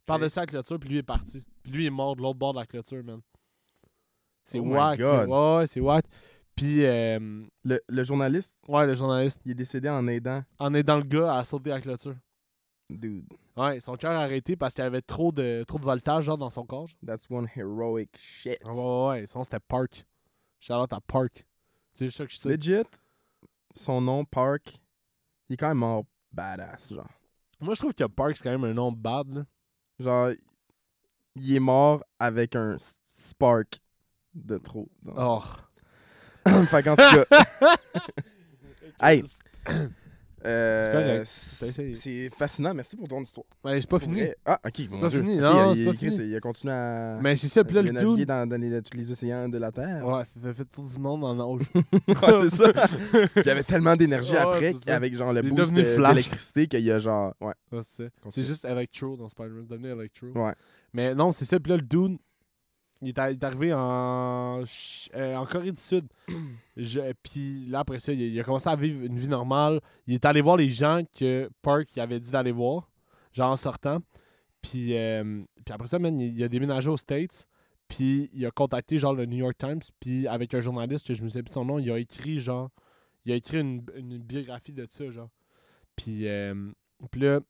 par-dessus 0.06 0.38
la 0.40 0.46
clôture, 0.46 0.78
puis 0.80 0.88
lui 0.88 0.98
est 0.98 1.02
parti. 1.04 1.42
Puis 1.62 1.72
lui 1.72 1.86
est 1.86 1.90
mort 1.90 2.16
de 2.16 2.22
l'autre 2.22 2.38
bord 2.38 2.52
de 2.54 2.58
la 2.58 2.66
clôture, 2.66 3.04
man. 3.04 3.20
C'est 4.44 4.58
Oh 4.58 4.64
whack. 4.64 4.98
Ouais, 4.98 5.66
c'est 5.66 5.80
whack. 5.80 6.04
Puis, 6.56 6.84
euh, 6.84 7.44
Le, 7.64 7.78
le 7.88 8.04
journaliste, 8.04 8.54
ouais, 8.68 8.86
le 8.86 8.94
journaliste 8.94 9.40
il 9.44 9.52
est 9.52 9.54
décédé 9.54 9.88
en 9.88 10.06
aidant. 10.08 10.42
en 10.58 10.74
aidant 10.74 10.96
le 10.96 11.04
gars 11.04 11.36
à 11.36 11.44
sauter 11.44 11.70
la 11.70 11.80
clôture. 11.80 12.16
Dude, 12.90 13.24
Ouais, 13.56 13.78
son 13.80 13.94
cœur 13.96 14.12
a 14.12 14.22
arrêté 14.24 14.56
parce 14.56 14.74
qu'il 14.74 14.82
y 14.82 14.86
avait 14.86 15.00
trop 15.02 15.30
de, 15.32 15.62
trop 15.64 15.78
de 15.78 15.84
voltage 15.84 16.24
genre, 16.24 16.38
dans 16.38 16.50
son 16.50 16.64
corps. 16.64 16.88
that's 17.06 17.26
one 17.30 17.46
heroic 17.54 18.08
shit. 18.16 18.58
Ouais, 18.64 18.72
ouais, 18.72 19.08
ouais. 19.08 19.26
Sinon, 19.26 19.44
c'était 19.44 19.60
Park. 19.60 20.04
Charlotte 20.60 20.92
à 20.92 21.00
Park. 21.00 21.46
C'est 21.92 22.10
ça 22.10 22.26
que 22.26 22.32
je 22.32 22.38
sais. 22.38 22.56
Legit, 22.56 22.84
son 23.74 24.00
nom, 24.00 24.24
Park, 24.24 24.80
il 25.48 25.54
est 25.54 25.56
quand 25.56 25.68
même 25.68 25.78
mort 25.78 26.04
badass, 26.32 26.92
genre. 26.94 27.08
Moi, 27.60 27.74
je 27.74 27.80
trouve 27.80 27.94
que 27.94 28.04
Park, 28.04 28.36
c'est 28.36 28.44
quand 28.44 28.50
même 28.50 28.64
un 28.64 28.74
nom 28.74 28.92
bad. 28.92 29.28
Là. 29.34 29.44
Genre, 29.98 30.30
il 31.34 31.54
est 31.54 31.60
mort 31.60 32.04
avec 32.18 32.54
un 32.56 32.76
spark 33.08 33.80
de 34.34 34.58
trop. 34.58 34.88
dans 35.02 35.38
Oh. 35.38 35.42
fait 36.70 36.82
qu'en 36.82 36.96
tout 36.96 37.02
cas, 37.02 37.76
Hey. 39.00 39.22
euh, 40.46 41.22
C'est 41.26 41.70
c'est 41.70 41.94
c'est 41.94 42.30
fascinant. 42.36 42.72
Merci 42.74 42.96
pour 42.96 43.08
ton 43.08 43.20
histoire. 43.22 43.46
Ouais, 43.64 43.80
c'est 43.80 43.88
pas 43.90 43.98
fini. 43.98 44.22
Ah, 44.44 44.58
ok. 44.66 44.88
Mon 44.90 45.00
pas 45.00 45.08
Dieu. 45.08 45.20
fini, 45.20 45.36
non, 45.36 45.72
il, 45.72 45.76
c'est 45.76 45.84
pas 45.84 45.90
il- 45.92 45.98
fini. 45.98 46.16
il 46.28 46.34
a 46.36 46.40
continué 46.40 46.72
à, 46.72 47.18
Mais 47.20 47.36
c'est 47.36 47.48
ça, 47.48 47.62
puis 47.64 47.74
là, 47.74 47.82
le 47.82 47.92
dude. 47.92 48.26
dans, 48.26 48.48
dans 48.48 48.60
les, 48.60 48.80
tous 48.82 48.96
les 48.96 49.10
océans 49.12 49.48
de 49.48 49.58
la 49.58 49.70
Terre. 49.72 50.06
Ouais, 50.06 50.22
ça 50.24 50.40
fait, 50.48 50.54
fait 50.54 50.64
tout 50.64 50.82
du 50.88 50.98
monde 50.98 51.24
en 51.24 51.34
nage. 51.34 51.66
Ouais, 52.08 52.48
c'est 52.48 52.56
ça. 52.56 52.72
Il 53.36 53.50
avait 53.50 53.62
tellement 53.62 53.96
d'énergie 53.96 54.32
Ouais, 54.32 54.38
après 54.38 54.74
c'est 54.82 54.90
avec 54.90 55.14
genre 55.14 55.32
le 55.32 55.42
Il 55.44 55.50
boost 55.50 55.70
devenu 55.72 55.82
de- 55.82 55.94
Flash. 55.94 56.10
d'électricité 56.14 56.66
qu'il 56.66 56.80
y 56.80 56.90
a 56.90 56.98
genre. 56.98 57.34
Ouais. 57.40 57.52
Ouais, 57.72 57.80
c'est. 57.84 58.10
C'est 58.30 58.44
juste 58.44 58.64
Electro 58.64 59.16
dans 59.16 59.28
Spider-Man. 59.28 59.66
C'est 59.68 59.76
devenu 59.76 59.92
Electro. 59.92 60.26
Ouais. 60.34 60.52
Mais 60.92 61.14
non, 61.14 61.32
c'est 61.32 61.44
ça. 61.44 61.60
Puis 61.60 61.70
là, 61.70 61.76
le 61.76 61.82
dude, 61.82 62.18
il 63.02 63.08
est, 63.08 63.18
a- 63.18 63.30
il 63.30 63.34
est 63.38 63.44
arrivé 63.44 63.72
en, 63.74 64.62
euh, 65.14 65.34
en 65.34 65.46
Corée 65.46 65.72
du 65.72 65.80
Sud. 65.80 66.06
Puis 67.22 67.66
là, 67.66 67.80
après 67.80 68.00
ça, 68.00 68.12
il 68.12 68.22
a, 68.22 68.26
il 68.26 68.40
a 68.40 68.44
commencé 68.44 68.68
à 68.68 68.76
vivre 68.76 69.04
une 69.04 69.18
vie 69.18 69.28
normale. 69.28 69.80
Il 70.06 70.14
est 70.14 70.24
allé 70.24 70.40
voir 70.40 70.56
les 70.56 70.68
gens 70.68 71.02
que 71.18 71.50
Park 71.62 71.96
avait 71.98 72.20
dit 72.20 72.30
d'aller 72.30 72.52
voir, 72.52 72.90
genre 73.32 73.52
en 73.52 73.56
sortant. 73.56 73.98
Puis, 74.62 74.96
euh, 74.96 75.42
puis 75.64 75.72
après 75.74 75.88
ça, 75.88 75.98
man, 75.98 76.18
il, 76.20 76.36
il 76.36 76.42
a 76.44 76.48
déménagé 76.48 76.88
aux 76.88 76.96
States. 76.96 77.46
Puis 77.88 78.30
il 78.32 78.46
a 78.46 78.50
contacté 78.50 78.98
genre 78.98 79.14
le 79.14 79.26
New 79.26 79.38
York 79.38 79.56
Times. 79.58 79.80
Puis 79.98 80.26
avec 80.28 80.54
un 80.54 80.60
journaliste 80.60 81.06
que 81.08 81.14
je 81.14 81.22
me 81.22 81.28
souviens 81.28 81.42
plus 81.42 81.50
de 81.50 81.54
son 81.54 81.64
nom, 81.64 81.78
il 81.78 81.90
a 81.90 81.98
écrit 81.98 82.38
genre. 82.40 82.70
Il 83.24 83.32
a 83.32 83.34
écrit 83.34 83.60
une, 83.60 83.84
une 83.96 84.18
biographie 84.18 84.72
de 84.72 84.86
ça, 84.90 85.10
genre. 85.10 85.28
Puis, 85.96 86.26
euh, 86.28 86.54
puis 87.10 87.20
là, 87.22 87.40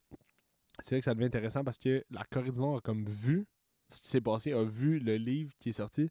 c'est 0.81 0.95
là 0.95 1.01
que 1.01 1.05
ça 1.05 1.15
devient 1.15 1.27
intéressant 1.27 1.63
parce 1.63 1.79
que 1.79 2.05
la 2.11 2.25
Corée 2.25 2.51
du 2.51 2.59
Nord 2.59 2.79
a 2.79 2.81
comme 2.81 3.05
vu 3.07 3.47
ce 3.91 4.03
qui 4.03 4.09
s'est 4.09 4.21
passé, 4.21 4.53
a 4.53 4.63
vu 4.65 4.99
le 4.99 5.17
livre 5.17 5.53
qui 5.59 5.71
est 5.71 5.75
sorti. 5.75 6.11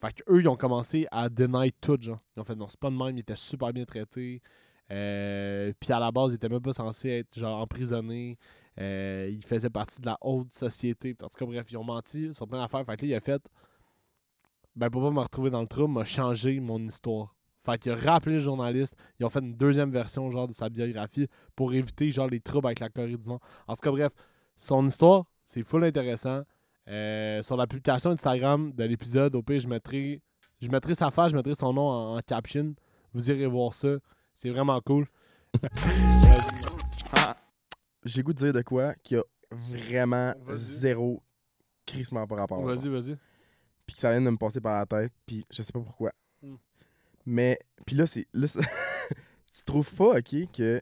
Fait 0.00 0.12
qu'eux, 0.12 0.40
ils 0.40 0.48
ont 0.48 0.56
commencé 0.56 1.06
à 1.10 1.28
deny 1.28 1.72
tout, 1.72 1.98
genre. 2.00 2.20
Ils 2.36 2.40
ont 2.40 2.44
fait 2.44 2.54
non, 2.54 2.68
c'est 2.68 2.78
pas 2.78 2.90
de 2.90 2.96
même, 2.96 3.16
il 3.16 3.20
était 3.20 3.36
super 3.36 3.72
bien 3.72 3.84
traité. 3.84 4.40
Euh, 4.90 5.72
puis 5.78 5.92
à 5.92 5.98
la 5.98 6.10
base, 6.10 6.32
il 6.32 6.36
était 6.36 6.48
même 6.48 6.62
pas 6.62 6.72
censé 6.72 7.10
être 7.10 7.38
genre 7.38 7.60
emprisonné. 7.60 8.38
Euh, 8.80 9.28
il 9.30 9.42
faisait 9.44 9.70
partie 9.70 10.00
de 10.00 10.06
la 10.06 10.16
haute 10.20 10.54
société. 10.54 11.16
En 11.22 11.28
tout 11.28 11.38
cas, 11.38 11.46
bref, 11.46 11.66
ils 11.70 11.76
ont 11.76 11.84
menti 11.84 12.32
sur 12.32 12.46
plein 12.46 12.58
d'affaires. 12.58 12.84
Fait 12.86 12.96
que 12.96 13.06
là, 13.06 13.12
il 13.12 13.14
a 13.14 13.20
fait 13.20 13.42
Ben, 14.76 14.88
pour 14.88 15.02
pas 15.02 15.10
me 15.10 15.20
retrouver 15.20 15.50
dans 15.50 15.60
le 15.60 15.66
trou, 15.66 15.88
m'a 15.88 16.04
changé 16.04 16.60
mon 16.60 16.78
histoire. 16.86 17.34
Fait 17.64 17.78
qu'il 17.78 17.92
a 17.92 17.96
rappelé 17.96 18.36
le 18.36 18.40
journaliste. 18.40 18.96
Ils 19.18 19.26
ont 19.26 19.30
fait 19.30 19.40
une 19.40 19.54
deuxième 19.56 19.90
version, 19.90 20.30
genre, 20.30 20.48
de 20.48 20.52
sa 20.52 20.68
biographie 20.68 21.28
pour 21.56 21.74
éviter, 21.74 22.10
genre, 22.10 22.28
les 22.28 22.40
troubles 22.40 22.68
avec 22.68 22.80
la 22.80 22.88
Corée 22.88 23.16
du 23.16 23.28
Nord. 23.28 23.40
En 23.66 23.74
tout 23.74 23.82
cas, 23.82 23.90
bref, 23.90 24.12
son 24.56 24.86
histoire, 24.86 25.24
c'est 25.44 25.62
full 25.62 25.84
intéressant. 25.84 26.42
Euh, 26.88 27.42
sur 27.42 27.56
la 27.56 27.66
publication 27.66 28.10
Instagram 28.10 28.72
de 28.72 28.84
l'épisode, 28.84 29.34
au 29.34 29.42
pire, 29.42 29.60
je 29.60 29.68
mettrai, 29.68 30.22
je 30.60 30.68
mettrai 30.68 30.94
sa 30.94 31.10
face, 31.10 31.30
je 31.32 31.36
mettrai 31.36 31.54
son 31.54 31.72
nom 31.72 31.88
en, 31.88 32.16
en 32.16 32.20
caption. 32.20 32.74
Vous 33.12 33.30
irez 33.30 33.46
voir 33.46 33.74
ça. 33.74 33.96
C'est 34.32 34.50
vraiment 34.50 34.80
cool. 34.80 35.06
J'ai 38.04 38.22
goût 38.22 38.32
de 38.32 38.38
dire 38.38 38.52
de 38.52 38.62
quoi 38.62 38.94
qui 39.02 39.16
a 39.16 39.22
vraiment 39.50 40.32
zéro 40.52 41.22
crissement 41.84 42.26
par 42.26 42.38
rapport. 42.38 42.62
Vas-y, 42.62 42.88
vas-y. 42.88 43.16
Puis 43.86 43.94
que 43.94 44.00
ça 44.00 44.10
vient 44.10 44.20
de 44.20 44.30
me 44.30 44.36
passer 44.36 44.60
par 44.60 44.78
la 44.78 44.86
tête, 44.86 45.12
puis 45.26 45.46
je 45.50 45.62
sais 45.62 45.72
pas 45.72 45.80
pourquoi. 45.80 46.12
Hmm. 46.42 46.56
Mais, 47.26 47.58
puis 47.86 47.96
là, 47.96 48.06
c'est. 48.06 48.26
Là, 48.32 48.46
c'est- 48.46 48.60
tu 49.52 49.64
trouves 49.64 49.92
pas, 49.94 50.18
ok, 50.18 50.50
que. 50.52 50.80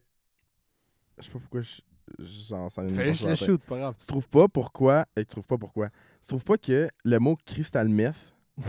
Je 1.18 1.25
sais 1.25 1.30
pas 1.30 1.38
pourquoi 1.38 1.62
je. 1.62 1.80
Genre, 2.18 2.70
ça 2.70 2.88
Fais 2.88 3.12
juste 3.12 3.28
le 3.28 3.34
shoot, 3.34 3.64
pas 3.66 3.78
grave. 3.78 3.94
Tu 3.98 4.06
trouves 4.06 4.28
pas 4.28 4.46
pourquoi. 4.48 5.06
Et 5.16 5.25
tu 5.25 5.30
trouves 5.30 5.46
pas 5.46 5.58
pourquoi? 5.58 5.88
Tu 6.22 6.28
trouves 6.28 6.44
pas 6.44 6.56
que 6.56 6.88
le 7.04 7.18
mot 7.18 7.36
crystal 7.44 7.88
meth, 7.88 8.34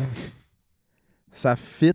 ça 1.31 1.55
fit 1.55 1.93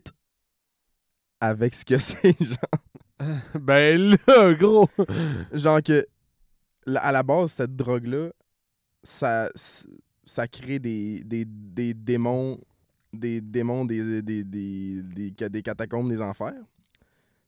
avec 1.41 1.75
ce 1.75 1.85
que 1.85 1.99
c'est, 1.99 2.37
genre? 2.41 3.39
ben 3.61 4.17
là, 4.27 4.55
gros! 4.55 4.89
Genre 5.53 5.83
que, 5.83 6.07
à 6.95 7.13
la 7.13 7.23
base, 7.23 7.53
cette 7.53 7.77
drogue-là, 7.77 8.31
ça, 9.03 9.49
ça 10.25 10.49
crée 10.49 10.79
des, 10.79 11.21
des, 11.25 11.45
des 11.45 11.95
démons, 11.95 12.59
des 13.13 13.41
démons 13.41 13.85
des, 13.85 14.23
des, 14.23 14.45
des, 14.45 15.03
des 15.03 15.63
catacombes 15.63 16.09
des 16.09 16.21
enfers. 16.21 16.55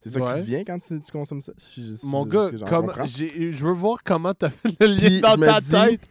C'est 0.04 0.10
ça 0.10 0.20
que 0.20 0.32
tu 0.34 0.38
deviens 0.40 0.64
quand 0.64 0.78
tu, 0.78 1.00
tu 1.00 1.12
consommes 1.12 1.42
ça? 1.42 1.52
Je- 1.76 2.04
Mon 2.06 2.26
gars, 2.26 2.50
comme, 2.68 2.92
je 3.06 3.64
veux 3.64 3.72
voir 3.72 4.02
comment 4.04 4.34
t'as 4.34 4.50
fait 4.50 4.76
le 4.80 4.86
lien 4.86 4.96
Puis, 5.08 5.20
dans 5.20 5.36
ta 5.36 5.60
tête. 5.60 6.08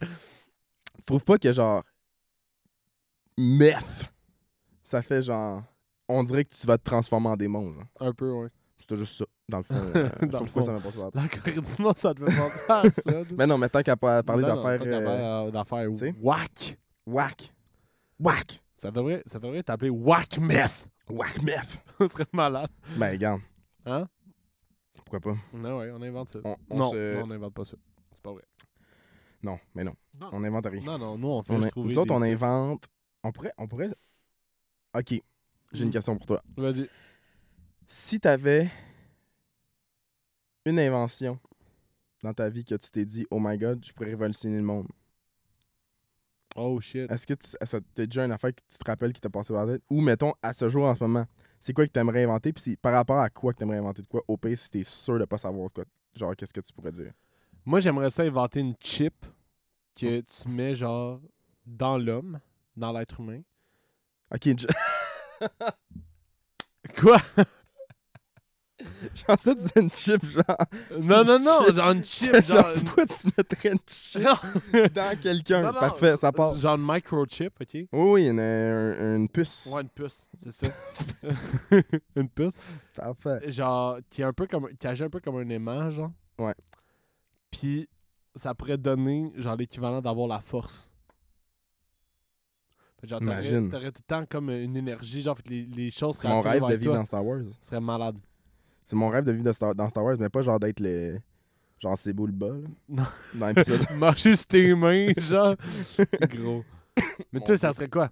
Tu 1.00 1.06
trouves 1.06 1.24
pas 1.24 1.38
que 1.38 1.52
genre. 1.54 1.84
Meth, 3.38 4.12
ça 4.84 5.02
fait 5.02 5.22
genre. 5.24 5.64
On 6.08 6.24
dirait 6.24 6.46
que 6.46 6.54
tu 6.54 6.68
vas 6.68 6.78
te 6.78 6.84
transformer 6.84 7.30
en 7.30 7.38
démon. 7.38 7.72
Genre. 7.72 7.84
Un 8.00 8.14
peu, 8.14 8.32
ouais. 8.32 8.50
C'était 8.80 8.98
juste 8.98 9.18
ça, 9.18 9.26
dans 9.48 9.60
le 9.60 9.64
fond. 9.64 9.76
euh, 9.96 10.10
Dans 10.22 10.40
pas 10.40 10.40
le 10.40 10.46
fond. 10.48 10.66
ça 10.66 10.72
m'a 10.74 10.80
tête. 10.82 11.16
La 11.16 11.28
Corée 11.28 11.96
ça 11.96 12.14
te 12.14 12.26
fait 12.26 12.38
penser 12.38 12.62
à 12.70 12.84
ça. 13.02 13.12
Mais 13.38 13.48
non, 13.48 13.58
mais 13.58 13.70
tant 13.70 13.82
qu'à 13.82 13.96
pas 13.96 14.22
parler 14.24 14.44
d'affaires. 14.44 14.80
pas 14.80 14.86
euh, 14.86 15.48
euh, 15.48 15.52
d'affaires 15.52 15.90
whack. 16.22 16.78
Whack. 17.06 17.54
Whack. 18.20 18.62
Ça 18.76 18.92
devrait, 18.92 19.24
ça 19.26 19.40
devrait 19.40 19.64
t'appeler 19.64 19.90
whack 19.90 20.38
meth. 20.40 20.90
Whack 21.10 21.42
meth. 21.42 21.82
Ça 22.00 22.08
serait 22.08 22.26
malade. 22.34 22.70
Ben, 22.98 23.12
regarde. 23.12 23.42
Hein? 23.86 24.08
Pourquoi 24.96 25.20
pas? 25.20 25.36
Non, 25.54 25.80
ouais, 25.80 25.92
on 25.92 26.02
invente 26.02 26.30
ça. 26.30 26.40
On, 26.44 26.56
on 26.70 26.78
non, 26.78 26.92
se- 26.92 27.16
non, 27.16 27.24
on 27.28 27.32
invente 27.32 27.54
pas 27.54 27.66
ça. 27.66 27.78
C'est 28.12 28.24
pas 28.24 28.32
vrai. 28.32 28.44
Non, 29.44 29.60
mais 29.76 29.84
non. 29.84 29.94
Non, 30.20 30.30
On 30.32 30.44
invente 30.44 30.66
rien. 30.68 30.82
non, 30.84 30.98
non, 30.98 31.18
nous, 31.18 31.28
on 31.28 31.44
fait 31.44 31.54
On 31.54 31.58
juste 31.58 31.68
a- 31.68 31.72
trouver 31.72 31.90
nous 31.94 31.98
autres, 32.00 32.08
des 32.08 32.14
on 32.18 32.22
invente. 32.34 32.86
On 33.24 33.32
pourrait. 33.32 33.54
On 33.58 33.68
pourrait. 33.68 33.90
Ok. 34.96 35.22
J'ai 35.74 35.84
une 35.84 35.90
Mm. 35.90 35.92
question 35.92 36.18
pour 36.18 36.26
toi. 36.28 36.44
Vas-y. 36.56 36.88
Si 37.88 38.20
t'avais 38.20 38.70
une 40.66 40.80
invention 40.80 41.40
dans 42.24 42.34
ta 42.34 42.50
vie 42.50 42.64
que 42.64 42.76
tu 42.76 42.90
t'es 42.92 43.06
dit, 43.06 43.26
oh 43.32 43.40
my 43.42 43.58
god, 43.58 43.84
je 43.86 43.92
pourrais 43.92 44.12
révolutionner 44.12 44.58
le 44.58 44.64
monde. 44.64 44.88
Oh, 46.56 46.80
shit. 46.80 47.12
Est-ce 47.12 47.26
que 47.28 47.34
tu, 47.34 47.48
ça 47.64 47.80
t'es 47.96 48.06
déjà 48.08 48.26
une 48.26 48.32
affaire 48.32 48.52
que 48.54 48.62
tu 48.70 48.78
te 48.78 48.86
rappelles 48.86 49.12
qui 49.12 49.20
t'a 49.20 49.30
passé 49.30 49.52
par 49.52 49.66
la 49.66 49.74
tête? 49.74 49.84
Ou 49.90 50.00
mettons, 50.02 50.34
à 50.42 50.54
ce 50.54 50.70
jour 50.70 50.86
en 50.86 50.96
ce 50.96 51.04
moment, 51.04 51.26
c'est 51.64 51.72
quoi 51.72 51.88
que 51.88 51.92
t'aimerais 51.94 52.26
inventer? 52.26 52.52
Puis 52.52 52.76
par 52.76 52.92
rapport 52.92 53.20
à 53.20 53.30
quoi 53.30 53.54
que 53.54 53.60
t'aimerais 53.60 53.78
inventer 53.78 54.02
de 54.02 54.08
quoi? 54.08 54.22
Au 54.28 54.36
pire, 54.36 54.60
si 54.60 54.70
t'es 54.70 54.84
sûr 54.84 55.18
de 55.18 55.24
pas 55.24 55.38
savoir 55.38 55.72
quoi. 55.72 55.86
Genre, 56.14 56.36
qu'est-ce 56.36 56.52
que 56.52 56.60
tu 56.60 56.74
pourrais 56.74 56.92
dire? 56.92 57.14
Moi, 57.66 57.80
j'aimerais 57.80 58.10
ça 58.10 58.24
inventer 58.24 58.60
une 58.60 58.76
chip 58.82 59.14
que 59.96 60.20
tu 60.20 60.50
mets, 60.50 60.76
genre, 60.76 61.22
dans 61.66 61.98
l'homme, 61.98 62.42
dans 62.76 62.92
l'être 62.92 63.18
humain. 63.22 63.42
Ok, 64.30 64.42
je... 64.60 64.68
Quoi? 67.00 67.18
que 69.28 69.36
tu 69.44 69.56
disais 69.56 69.72
une 69.76 69.92
chip, 69.92 70.26
genre. 70.26 70.44
Non, 71.00 71.24
non, 71.24 71.40
non, 71.40 71.74
genre 71.74 71.92
une 71.92 72.04
chip, 72.06 72.34
genre... 72.46 72.72
une- 72.76 72.84
Pourquoi 72.84 73.06
tu 73.06 73.28
mettrais 73.38 73.72
une 73.72 73.80
chip 73.88 74.22
dans 74.94 75.20
quelqu'un? 75.20 75.72
Parfait, 75.74 76.18
ça 76.18 76.32
part. 76.32 76.56
Genre 76.56 76.76
une 76.76 76.86
microchip, 76.86 77.54
ok? 77.62 77.70
Oui, 77.74 77.88
oui, 77.92 78.28
une, 78.30 78.40
un- 78.40 79.16
une 79.16 79.30
puce. 79.30 79.72
Ouais, 79.74 79.82
une 79.82 79.90
puce, 79.90 80.28
c'est 80.40 80.52
ça. 80.52 80.68
une 82.16 82.30
puce. 82.30 82.54
Parfait. 82.96 83.52
Genre, 83.52 83.98
qui 84.10 84.22
est 84.22 84.26
un 84.26 84.34
peu 84.34 84.48
comme... 84.48 84.70
Qui 84.78 84.88
agit 84.88 85.04
un 85.04 85.10
peu 85.10 85.20
comme 85.20 85.38
un 85.38 85.50
aimant, 85.50 85.90
genre. 85.90 86.12
Ouais. 86.40 86.56
Puis, 87.52 87.88
ça 88.36 88.54
pourrait 88.56 88.78
donner, 88.78 89.32
genre, 89.36 89.56
l'équivalent 89.56 90.02
d'avoir 90.02 90.28
la 90.28 90.40
force. 90.40 90.90
Genre, 93.04 93.20
t'aurais 93.20 93.92
tout 93.92 94.02
le 94.02 94.08
temps 94.08 94.26
comme 94.30 94.50
une 94.50 94.78
énergie, 94.78 95.22
genre, 95.22 95.36
fait 95.36 95.44
que 95.44 95.50
les, 95.50 95.66
les 95.66 95.92
choses 95.92 96.16
C'est 96.18 96.30
mon 96.30 96.40
rêve 96.40 96.66
de 96.70 96.76
vivre 96.76 96.94
dans 96.94 97.06
Star 97.06 97.26
Wars. 97.26 97.42
Ce 97.60 97.68
serait 97.70 97.82
malade. 97.82 98.18
C'est 98.86 98.96
mon 98.96 99.10
rêve 99.10 99.24
de 99.24 99.32
vivre 99.32 99.44
de 99.46 99.54
Star- 99.54 99.76
dans 99.76 99.90
Star 99.90 100.04
Wars, 100.04 100.18
mais 100.20 100.30
pas 100.30 100.42
genre 100.42 100.60
d'être 100.60 100.80
le. 100.80 101.20
Genre 101.80 101.98
c'est 101.98 102.14
beau 102.14 102.26
le 102.26 102.32
bas, 102.34 102.50
là. 102.50 102.68
Non. 102.90 103.04
Dans 103.36 103.48
l'épisode. 103.48 103.90
Marcher 103.96 104.36
sur 104.36 104.48
tes 104.48 104.74
mains, 104.76 105.12
genre. 105.18 105.56
Gros. 106.30 106.64
Mais 107.32 107.40
toi, 107.40 107.58
ça 107.58 107.74
serait 107.74 107.90
quoi? 107.90 108.12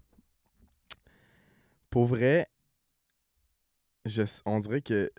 Pour 1.90 2.06
vrai, 2.06 2.48
je, 4.06 4.24
on 4.46 4.60
dirait 4.60 4.82
que. 4.82 5.12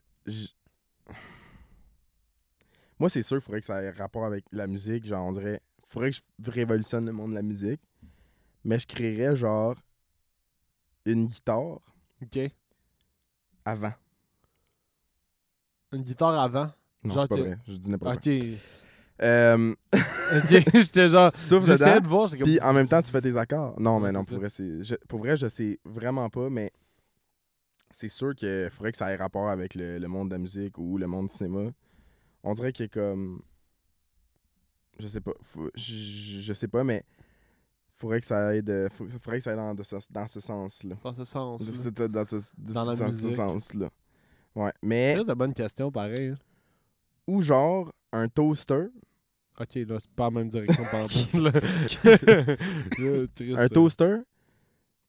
Moi, 2.99 3.11
c'est 3.11 3.23
sûr 3.23 3.37
qu'il 3.39 3.45
faudrait 3.45 3.61
que 3.61 3.67
ça 3.67 3.83
ait 3.83 3.91
rapport 3.91 4.25
avec 4.25 4.45
la 4.53 4.67
musique. 4.67 5.07
Genre, 5.07 5.25
on 5.27 5.33
dirait. 5.33 5.61
faudrait 5.89 6.11
que 6.13 6.17
je 6.17 6.51
révolutionne 6.51 7.05
le 7.07 7.13
monde 7.13 7.31
de 7.31 7.35
la 7.37 7.43
musique. 7.43 7.81
Mais 8.65 8.79
je 8.79 8.87
créerais, 8.87 9.37
genre. 9.37 9.77
Une 11.05 11.27
guitare 11.27 11.81
OK. 12.23 12.39
avant. 13.65 13.93
Une 15.93 16.03
guitare 16.03 16.39
avant? 16.41 16.71
Non, 17.05 17.15
Genre 17.15 17.23
c'est 17.25 17.29
pas 17.29 17.37
que- 17.37 17.41
vrai. 17.41 17.59
Je 17.69 17.77
dis 17.77 17.89
n'importe 17.91 18.15
OK. 18.17 18.23
quoi. 18.23 19.27
Euh, 19.27 19.75
OK. 19.93 20.49
J'étais 20.75 21.09
genre... 21.09 21.35
Souffle 21.35 21.71
dedans. 21.73 22.01
de 22.01 22.09
voir. 22.09 22.31
comme- 22.31 22.43
Puis 22.43 22.61
en 22.61 22.73
même 22.73 22.89
temps, 22.89 23.03
tu 23.03 23.11
fais 23.11 23.21
tes 23.21 23.37
accords. 23.37 23.79
Non, 23.81 23.97
Ouais, 23.99 24.05
mais 24.07 24.13
non, 24.13 24.25
pour 24.25 24.39
vrai, 24.39 24.51
c'est, 24.51 24.83
je, 24.83 24.95
pour 25.09 25.19
vrai, 25.21 25.37
je 25.37 25.47
sais 25.49 25.79
vraiment 25.85 26.29
pas, 26.31 26.49
mais 26.51 26.73
c'est 27.91 28.09
sûr 28.09 28.35
qu'il 28.35 28.69
faudrait 28.71 28.93
que 28.93 28.99
ça 28.99 29.11
ait 29.13 29.17
rapport 29.17 29.49
avec 29.49 29.75
le, 29.75 29.99
le 29.99 30.09
monde 30.09 30.29
de 30.29 30.35
la 30.35 30.39
musique 30.39 30.79
ou 30.79 30.97
le 30.99 31.07
monde 31.07 31.29
du 31.29 31.35
cinéma. 31.35 31.71
On 32.43 32.55
dirait 32.55 32.73
que 32.73 32.85
comme. 32.87 33.43
Je 34.99 35.07
sais 35.07 35.21
pas. 35.21 35.33
faut- 35.43 35.71
je, 35.75 36.41
je 36.41 36.53
sais 36.53 36.69
pas, 36.69 36.85
mais 36.85 37.05
faudrait 37.97 38.21
que 38.21 38.27
ça 38.27 38.49
aille 38.49 38.63
de, 38.63 38.89
faudrait 38.97 39.39
que 39.39 39.45
ça 39.45 39.51
aille 39.51 39.57
dans, 39.57 39.75
de 39.75 39.83
ce, 39.83 39.97
dans 40.11 40.29
ce 40.29 40.41
sens-là. 40.41 40.97
Dans 41.05 41.15
ce 41.15 41.25
sens. 41.25 41.61
Là. 41.61 41.91
de- 41.91 42.07
Dans 42.09 42.27
ce, 42.27 42.37
Dans 42.59 42.85
la 42.85 42.97
dans 42.97 43.09
ce 43.09 43.13
musique. 43.13 43.37
sens-là. 43.37 43.91
Ouais. 44.55 44.73
Mais. 44.83 45.15
C'est 45.17 45.23
une 45.31 45.35
bonne 45.35 45.55
question, 45.55 45.91
pareil. 45.91 46.29
hein. 46.29 46.35
Ou 47.27 47.41
genre 47.43 47.93
un 48.13 48.29
toaster. 48.29 48.87
OK, 49.61 49.75
là, 49.75 49.97
c'est 50.01 50.11
pas 50.11 50.25
la 50.25 50.31
même 50.31 50.49
direction 50.49 50.85
par 50.91 51.07
là. 51.35 51.53
Là, 52.99 53.27
Chris, 53.35 53.55
un 53.55 53.59
euh, 53.65 53.69
toaster 53.69 54.17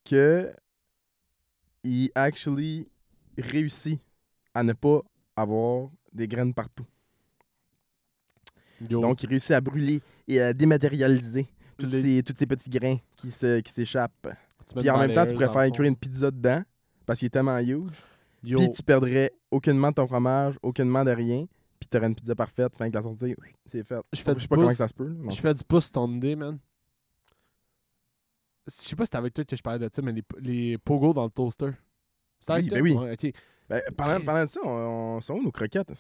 que 0.05 0.53
il 1.83 2.09
actually 2.15 2.87
réussit 3.37 3.99
à 4.53 4.63
ne 4.63 4.73
pas 4.73 5.01
avoir 5.35 5.89
des 6.13 6.27
graines 6.27 6.53
partout. 6.53 6.85
yo, 8.89 9.01
Donc, 9.01 9.23
il 9.23 9.29
réussit 9.29 9.51
à 9.51 9.61
brûler 9.61 10.01
et 10.27 10.39
à 10.41 10.53
dématérialiser 10.53 11.47
tous 11.77 11.87
les- 11.87 12.01
ces, 12.17 12.23
tous 12.23 12.35
ces 12.37 12.45
petits 12.45 12.69
grains 12.69 12.97
qui 13.15 13.31
se- 13.31 13.59
qui 13.61 13.71
s'échappent. 13.71 14.13
tu 14.67 14.75
mets 14.75 14.81
Puis 14.81 14.89
une 14.89 14.95
en 14.95 14.99
même 14.99 15.13
temps, 15.13 15.25
tu 15.25 15.33
balayeuse 15.33 15.33
pourrais 15.33 15.45
dans 15.47 15.53
faire 15.53 15.61
le 15.63 15.67
fond. 15.69 15.73
cuire 15.75 15.87
une 15.89 15.95
pizza 15.97 16.31
dedans 16.31 16.63
parce 17.05 17.19
qu'il 17.19 17.25
est 17.25 17.29
tellement 17.29 17.57
huge. 17.59 17.91
Puis 18.43 18.71
tu 18.71 18.83
perdrais 18.83 19.31
aucunement 19.51 19.91
ton 19.91 20.07
fromage, 20.07 20.55
aucunement 20.61 21.03
de 21.05 21.11
rien. 21.11 21.45
Puis 21.79 21.87
tu 21.89 21.97
aurais 21.97 22.07
une 22.07 22.15
pizza 22.15 22.35
parfaite. 22.35 22.75
Fin 22.75 22.89
que 22.89 22.95
la 22.95 23.01
sortie, 23.03 23.35
oui, 23.41 23.49
c'est 23.71 23.83
fait. 23.85 24.01
Je 24.13 24.21
fais 24.21 24.39
sais 24.39 24.47
pas 24.47 24.55
comment 24.55 24.67
pouce. 24.67 24.77
ça 24.77 24.87
se 24.87 24.93
peut. 24.93 25.07
là, 25.07 25.13
non. 25.17 25.29
je 25.29 25.41
fais 25.41 25.53
du 25.53 25.63
pouce 25.63 25.91
ton 25.91 26.09
idée, 26.13 26.35
man. 26.35 26.57
Je 28.67 28.71
sais 28.73 28.95
pas 28.95 29.03
si 29.03 29.07
c'était 29.07 29.17
avec 29.17 29.33
toi 29.33 29.43
que 29.43 29.55
je 29.55 29.61
parlais 29.61 29.79
de 29.79 29.89
ça, 29.93 30.01
mais 30.01 30.13
les, 30.13 30.23
les 30.39 30.77
pogos 30.77 31.13
dans 31.13 31.25
le 31.25 31.29
toaster. 31.29 31.71
C'était 32.39 32.53
avec 32.53 32.65
Oui, 32.65 32.69
toi? 32.69 32.81
ben 32.81 32.83
oui. 32.83 32.95
Ouais, 32.97 33.13
ok. 33.13 33.33
Ben, 33.69 33.81
parlant, 33.97 34.13
Christ. 34.15 34.25
parlant 34.25 34.45
de 34.45 34.49
ça, 34.49 34.59
on, 34.63 34.69
on 35.17 35.21
sont 35.21 35.33
où 35.35 35.43
nos 35.43 35.51
croquettes? 35.51 35.91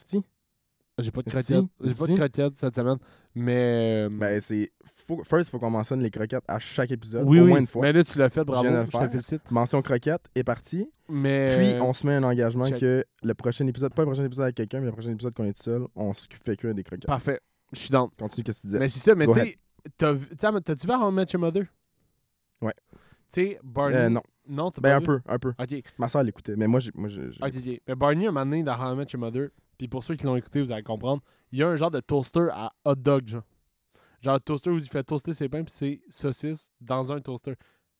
J'ai 0.99 1.09
pas 1.11 1.21
de 1.23 1.29
Si, 1.29 1.35
croquettes. 1.35 1.65
J'ai 1.81 1.93
pas 1.95 2.05
de 2.07 2.15
croquettes 2.15 2.57
cette 2.59 2.75
semaine. 2.75 2.97
Mais. 3.33 4.05
euh, 4.05 4.09
Ben, 4.11 4.39
c'est. 4.41 4.71
Faut, 5.07 5.23
first, 5.23 5.49
il 5.49 5.51
faut 5.51 5.59
qu'on 5.59 5.69
mentionne 5.71 6.01
les 6.01 6.11
croquettes 6.11 6.43
à 6.47 6.59
chaque 6.59 6.91
épisode, 6.91 7.23
oui, 7.27 7.39
au 7.39 7.43
oui. 7.43 7.49
moins 7.49 7.59
une 7.59 7.67
fois. 7.67 7.81
Mais 7.81 7.91
là, 7.91 8.03
tu 8.03 8.17
l'as 8.17 8.29
fait, 8.29 8.43
bravo. 8.45 8.63
Je 8.69 8.85
Je, 8.91 8.97
te 8.97 9.09
félicite. 9.09 9.41
Mention 9.51 9.81
croquettes 9.81 10.25
est 10.35 10.43
parti. 10.43 10.87
Mais. 11.09 11.73
Puis, 11.73 11.81
on 11.81 11.93
se 11.93 12.05
met 12.05 12.13
un 12.13 12.23
engagement 12.23 12.67
check. 12.67 12.79
que 12.79 13.03
le 13.23 13.33
prochain 13.33 13.65
épisode, 13.67 13.93
pas 13.93 14.03
le 14.03 14.07
prochain 14.07 14.23
épisode 14.23 14.43
avec 14.43 14.55
quelqu'un, 14.55 14.79
mais 14.79 14.85
le 14.85 14.91
prochain 14.91 15.09
épisode 15.11 15.33
qu'on 15.33 15.45
est 15.45 15.53
tout 15.53 15.63
seul, 15.63 15.83
on 15.95 16.13
se 16.13 16.27
fait 16.45 16.55
cuire 16.55 16.73
des 16.75 16.83
croquettes. 16.83 17.07
Parfait. 17.07 17.39
Je 17.73 17.79
suis 17.79 17.89
dans. 17.89 18.07
Continue, 18.09 18.43
qu'est-ce 18.43 18.59
que 18.59 18.61
tu 18.61 18.67
disais? 18.67 18.79
Mais 18.79 18.87
c'est 18.89 18.99
ça, 18.99 19.15
mais 19.15 19.25
tu 19.27 19.33
sais, 19.33 19.57
t'as-tu 19.97 20.87
vu 20.87 20.93
How 20.93 21.09
I 21.09 21.13
Met 21.13 21.25
Your 21.33 21.39
Mother? 21.41 21.63
Ouais. 22.61 22.73
Tu 23.33 23.41
sais, 23.41 23.59
Barney. 23.63 23.95
Euh, 23.97 24.09
non. 24.09 24.21
Non, 24.47 24.69
t'as 24.71 24.81
Ben, 24.81 24.89
pas 24.89 24.95
un 24.95 24.99
vu? 24.99 25.05
peu, 25.05 25.19
un 25.27 25.39
peu. 25.39 25.53
Ok. 25.57 25.81
Ma 25.97 26.07
soeur 26.09 26.21
l'écoutait, 26.23 26.55
mais 26.55 26.67
moi, 26.67 26.79
j'ai. 26.79 26.91
Moi, 26.93 27.09
j'ai- 27.09 27.29
Ok, 27.41 27.53
ok. 27.57 27.81
Mais 27.87 27.95
Barney, 27.95 28.27
un 28.27 28.31
moment 28.31 28.45
donné, 28.45 28.61
dans 28.63 28.75
How 28.75 28.93
I 28.93 28.97
Met 28.97 29.05
Your 29.11 29.19
Mother, 29.21 29.47
puis 29.77 29.87
pour 29.87 30.03
ceux 30.03 30.15
qui 30.15 30.25
l'ont 30.25 30.35
écouté, 30.35 30.61
vous 30.61 30.71
allez 30.71 30.83
comprendre, 30.83 31.21
il 31.51 31.59
y 31.59 31.63
a 31.63 31.67
un 31.69 31.75
genre 31.75 31.91
de 31.91 31.99
toaster 31.99 32.47
à 32.51 32.71
hot 32.85 32.95
dog, 32.95 33.27
genre. 33.27 33.43
Genre 34.21 34.39
toaster 34.41 34.69
où 34.69 34.77
il 34.77 34.87
fait 34.87 35.03
toaster 35.03 35.33
ses 35.33 35.49
pains, 35.49 35.63
puis 35.63 35.73
c'est 35.75 36.01
saucisse 36.09 36.71
dans 36.79 37.11
un 37.11 37.19
toaster. 37.19 37.55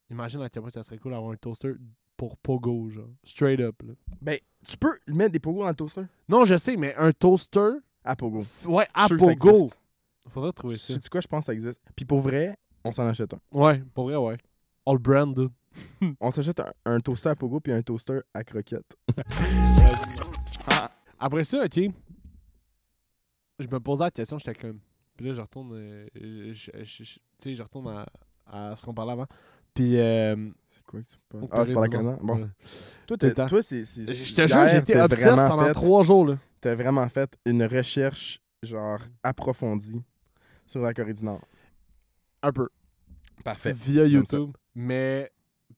Imagine 0.10 0.42
à 0.42 0.50
quel 0.50 0.62
point 0.62 0.72
ça 0.72 0.84
serait 0.84 0.98
cool 0.98 1.12
d'avoir 1.12 1.32
un 1.32 1.36
toaster 1.36 1.74
pour 2.16 2.38
Pogo, 2.38 2.90
genre. 2.90 3.10
Straight 3.24 3.60
up, 3.60 3.82
là. 3.86 3.94
Ben, 4.22 4.38
tu 4.66 4.78
peux 4.78 4.98
mettre 5.08 5.32
des 5.34 5.40
pogos 5.40 5.64
dans 5.64 5.70
le 5.70 5.76
toaster? 5.76 6.04
Non, 6.30 6.46
je 6.46 6.56
sais, 6.58 6.78
mais 6.78 6.96
un 6.96 7.12
toaster, 7.12 7.72
À 8.06 8.16
pogo. 8.16 8.46
ouais, 8.66 8.88
à 8.94 9.08
Je 9.08 9.16
suis 9.16 9.18
sûr 9.18 9.28
que 9.28 9.34
ça 9.34 9.52
Pogo. 9.52 9.72
Faudrait 10.30 10.52
trouver 10.54 10.78
ça. 10.78 10.94
Sais-tu 10.94 11.10
quoi, 11.10 11.20
je 11.20 11.28
pense 11.28 11.42
que 11.42 11.46
ça 11.48 11.54
existe? 11.54 11.82
Puis 11.96 12.06
pour 12.06 12.22
vrai, 12.22 12.58
on 12.86 12.92
s'en 12.94 13.06
achète 13.06 13.34
un. 13.34 13.40
Ouais, 13.52 13.84
pour 13.94 14.06
vrai, 14.06 14.16
ouais. 14.16 14.38
All 14.86 14.98
brand, 14.98 15.34
dude. 15.36 15.52
On 16.22 16.32
s'achète 16.32 16.60
un, 16.60 16.72
un 16.86 17.00
toaster 17.00 17.30
à 17.30 17.36
pogo 17.36 17.60
puis 17.60 17.74
un 17.74 17.82
toaster 17.82 18.20
à 18.34 18.44
croquettes. 18.44 18.96
Après 21.26 21.44
ça, 21.46 21.64
ok. 21.64 21.80
Je 23.60 23.68
me 23.68 23.80
posais 23.80 24.04
la 24.04 24.12
question, 24.12 24.38
j'étais 24.38 24.56
comme. 24.56 24.80
Puis 25.16 25.28
là, 25.28 25.34
je 25.34 25.42
retourne. 25.42 25.72
euh, 25.74 26.06
je- 26.16 26.54
je- 26.54 26.72
je- 26.84 27.04
je- 27.04 27.14
tu 27.14 27.20
sais, 27.40 27.56
je 27.56 27.62
retourne 27.64 27.88
à, 27.88 28.06
à 28.46 28.76
ce 28.76 28.84
qu'on 28.84 28.94
parlait 28.94 29.14
avant. 29.14 29.28
Puis. 29.74 29.98
Euh, 30.00 30.50
C'est 30.72 30.84
quoi 30.84 31.02
que 31.02 31.06
tu 31.08 31.18
parles? 31.30 31.48
Ah, 31.52 31.66
tu 31.66 31.74
parles 31.74 31.86
à 31.86 31.88
Conan? 31.88 32.18
Bon. 32.22 32.50
Toi, 33.08 33.18
toi, 33.48 33.64
c'est. 33.64 33.86
Je 33.86 34.34
te 34.36 34.48
jure, 34.48 34.68
j'ai 34.68 34.78
été 34.78 34.94
t'as 34.94 35.06
obsesse 35.06 35.24
vraiment 35.26 35.48
pendant 35.50 35.66
fait- 35.68 35.74
trois 35.74 36.04
jours, 36.04 36.26
là. 36.28 36.38
T'as 36.62 36.76
vraiment 36.76 37.08
fait 37.10 37.38
une 37.46 37.64
recherche, 37.64 38.40
genre, 38.64 39.00
approfondie 39.22 40.02
sur 40.66 40.82
la 40.82 40.94
Corée 40.94 41.14
du 41.14 41.24
Nord. 41.24 41.42
Un 42.42 42.52
peu. 42.52 42.68
Parfait. 43.46 43.72
Via. 43.74 44.06
YouTube. 44.06 44.52
Mais. 44.76 45.32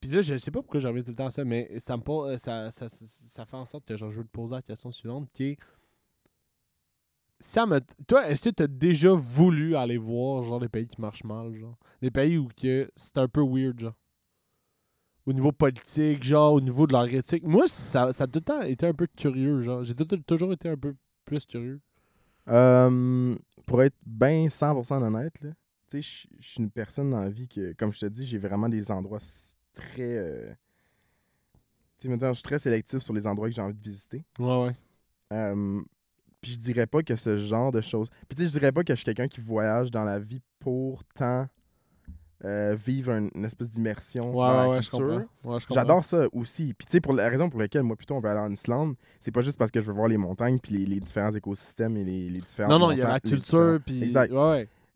Puis 0.06 0.14
là, 0.14 0.22
je 0.22 0.38
sais 0.38 0.52
pas 0.52 0.62
pourquoi 0.62 0.80
j'en 0.80 0.90
reviens 0.90 1.02
tout 1.02 1.10
le 1.10 1.16
temps 1.16 1.26
à 1.26 1.32
ça, 1.32 1.44
mais 1.44 1.80
ça 1.80 1.98
me 1.98 2.04
pose, 2.04 2.30
euh, 2.30 2.38
ça, 2.38 2.70
ça, 2.70 2.88
ça, 2.90 3.44
fait 3.44 3.58
en 3.58 3.66
sorte 3.66 3.86
que 3.86 3.98
genre, 3.98 4.12
je 4.12 4.18
veux 4.20 4.24
te 4.24 4.30
poser 4.30 4.54
la 4.54 4.62
question 4.62 4.92
suivante 4.92 5.28
qui 5.34 5.46
est. 5.46 5.58
Ça 7.40 7.66
me... 7.66 7.82
Toi, 8.08 8.30
est-ce 8.30 8.50
que 8.50 8.54
tu 8.54 8.62
as 8.62 8.68
déjà 8.68 9.14
voulu 9.14 9.76
aller 9.76 9.98
voir 9.98 10.44
genre 10.44 10.60
les 10.60 10.70
pays 10.70 10.86
qui 10.86 11.02
marchent 11.02 11.24
mal, 11.24 11.56
genre? 11.56 11.76
Les 12.04 12.12
pays 12.12 12.38
où 12.38 12.50
que 12.56 12.88
c'est 12.96 13.18
un 13.18 13.28
peu 13.28 13.42
weird, 13.42 13.80
genre? 13.80 13.96
Au 15.26 15.34
niveau 15.34 15.52
politique, 15.52 16.22
genre, 16.22 16.54
au 16.54 16.62
niveau 16.62 16.86
de 16.86 16.94
leur 16.94 17.12
éthique. 17.12 17.44
Moi, 17.44 17.68
ça, 17.68 18.14
ça 18.14 18.26
a 18.26 18.28
tout 18.28 18.38
le 18.40 18.46
temps 18.46 18.62
été 18.62 18.86
un 18.86 18.94
peu 18.94 19.08
curieux, 19.08 19.64
genre. 19.64 19.84
J'ai 19.84 19.96
toujours 19.96 20.54
été 20.54 20.70
un 20.70 20.78
peu 20.78 20.96
plus 21.26 21.48
curieux. 21.48 21.82
Euh, 22.48 23.36
pour 23.66 23.82
être 23.82 23.98
bien 24.06 24.46
100% 24.46 25.02
honnête, 25.02 25.42
là, 25.42 25.50
tu 25.90 26.04
sais, 26.04 26.28
je 26.40 26.48
suis 26.48 26.62
une 26.62 26.70
personne 26.70 27.10
dans 27.10 27.22
la 27.22 27.32
vie 27.32 27.48
que, 27.48 27.74
comme 27.74 27.92
je 27.92 28.02
te 28.02 28.06
dis, 28.06 28.24
j'ai 28.28 28.38
vraiment 28.38 28.70
des 28.70 28.92
endroits 28.92 29.20
très. 29.76 30.18
euh, 30.18 30.54
Tu 32.00 32.04
sais, 32.04 32.10
maintenant, 32.10 32.30
je 32.30 32.34
suis 32.36 32.44
très 32.44 32.60
sélectif 32.60 33.00
sur 33.00 33.14
les 33.14 33.28
endroits 33.28 33.48
que 33.50 33.54
j'ai 33.56 33.62
envie 33.62 33.74
de 33.74 33.82
visiter. 33.84 34.24
Ouais, 34.40 34.64
ouais. 34.66 34.76
Euh, 35.34 35.82
puis 36.42 36.52
je 36.54 36.60
dirais 36.60 36.88
pas 36.88 37.02
que 37.04 37.16
ce 37.16 37.38
genre 37.38 37.72
de 37.72 37.82
choses. 37.82 38.10
Puis 38.28 38.36
tu 38.36 38.42
sais, 38.44 38.48
je 38.48 38.60
dirais 38.60 38.72
pas 38.72 38.84
que 38.84 38.94
je 38.94 38.98
suis 38.98 39.06
quelqu'un 39.06 39.28
qui 39.28 39.42
voyage 39.42 39.90
dans 39.92 40.04
la 40.04 40.20
vie 40.20 40.42
pour 40.60 41.04
tant 41.16 41.48
euh, 42.44 42.76
vivre 42.76 43.12
un- 43.14 43.30
une 43.34 43.46
espèce 43.46 43.72
d'immersion 43.72 44.30
Ouais, 44.30 44.46
dans 44.48 44.64
la 44.64 44.70
ouais, 44.70 44.82
je 44.82 44.90
culture. 44.90 45.24
Ouais. 45.46 45.58
J'adore 45.72 46.04
ça 46.04 46.28
aussi. 46.34 46.74
Puis 46.76 46.86
tu 46.86 46.92
sais, 46.92 47.02
pour 47.02 47.14
la 47.14 47.28
raison 47.30 47.50
pour 47.50 47.60
laquelle 47.60 47.82
moi 47.84 47.96
plutôt 47.96 48.14
on 48.16 48.20
veut 48.20 48.30
aller 48.30 48.40
en 48.42 48.52
Islande, 48.52 48.96
c'est 49.20 49.32
pas 49.32 49.42
juste 49.42 49.58
parce 49.58 49.72
que 49.72 49.82
je 49.82 49.88
veux 49.88 49.94
voir 49.94 50.10
les 50.10 50.18
montagnes 50.18 50.60
puis 50.60 50.74
les, 50.78 50.86
les 50.86 51.00
différents 51.00 51.32
écosystèmes 51.32 51.98
et 51.98 52.04
les, 52.04 52.30
les 52.30 52.42
différents. 52.42 52.70
Non, 52.70 52.78
non, 52.78 52.92
il 52.92 53.00
y 53.00 53.02
a 53.02 53.08
la 53.10 53.20
culture, 53.20 53.80
puis. 53.84 54.04
Exact. 54.04 54.32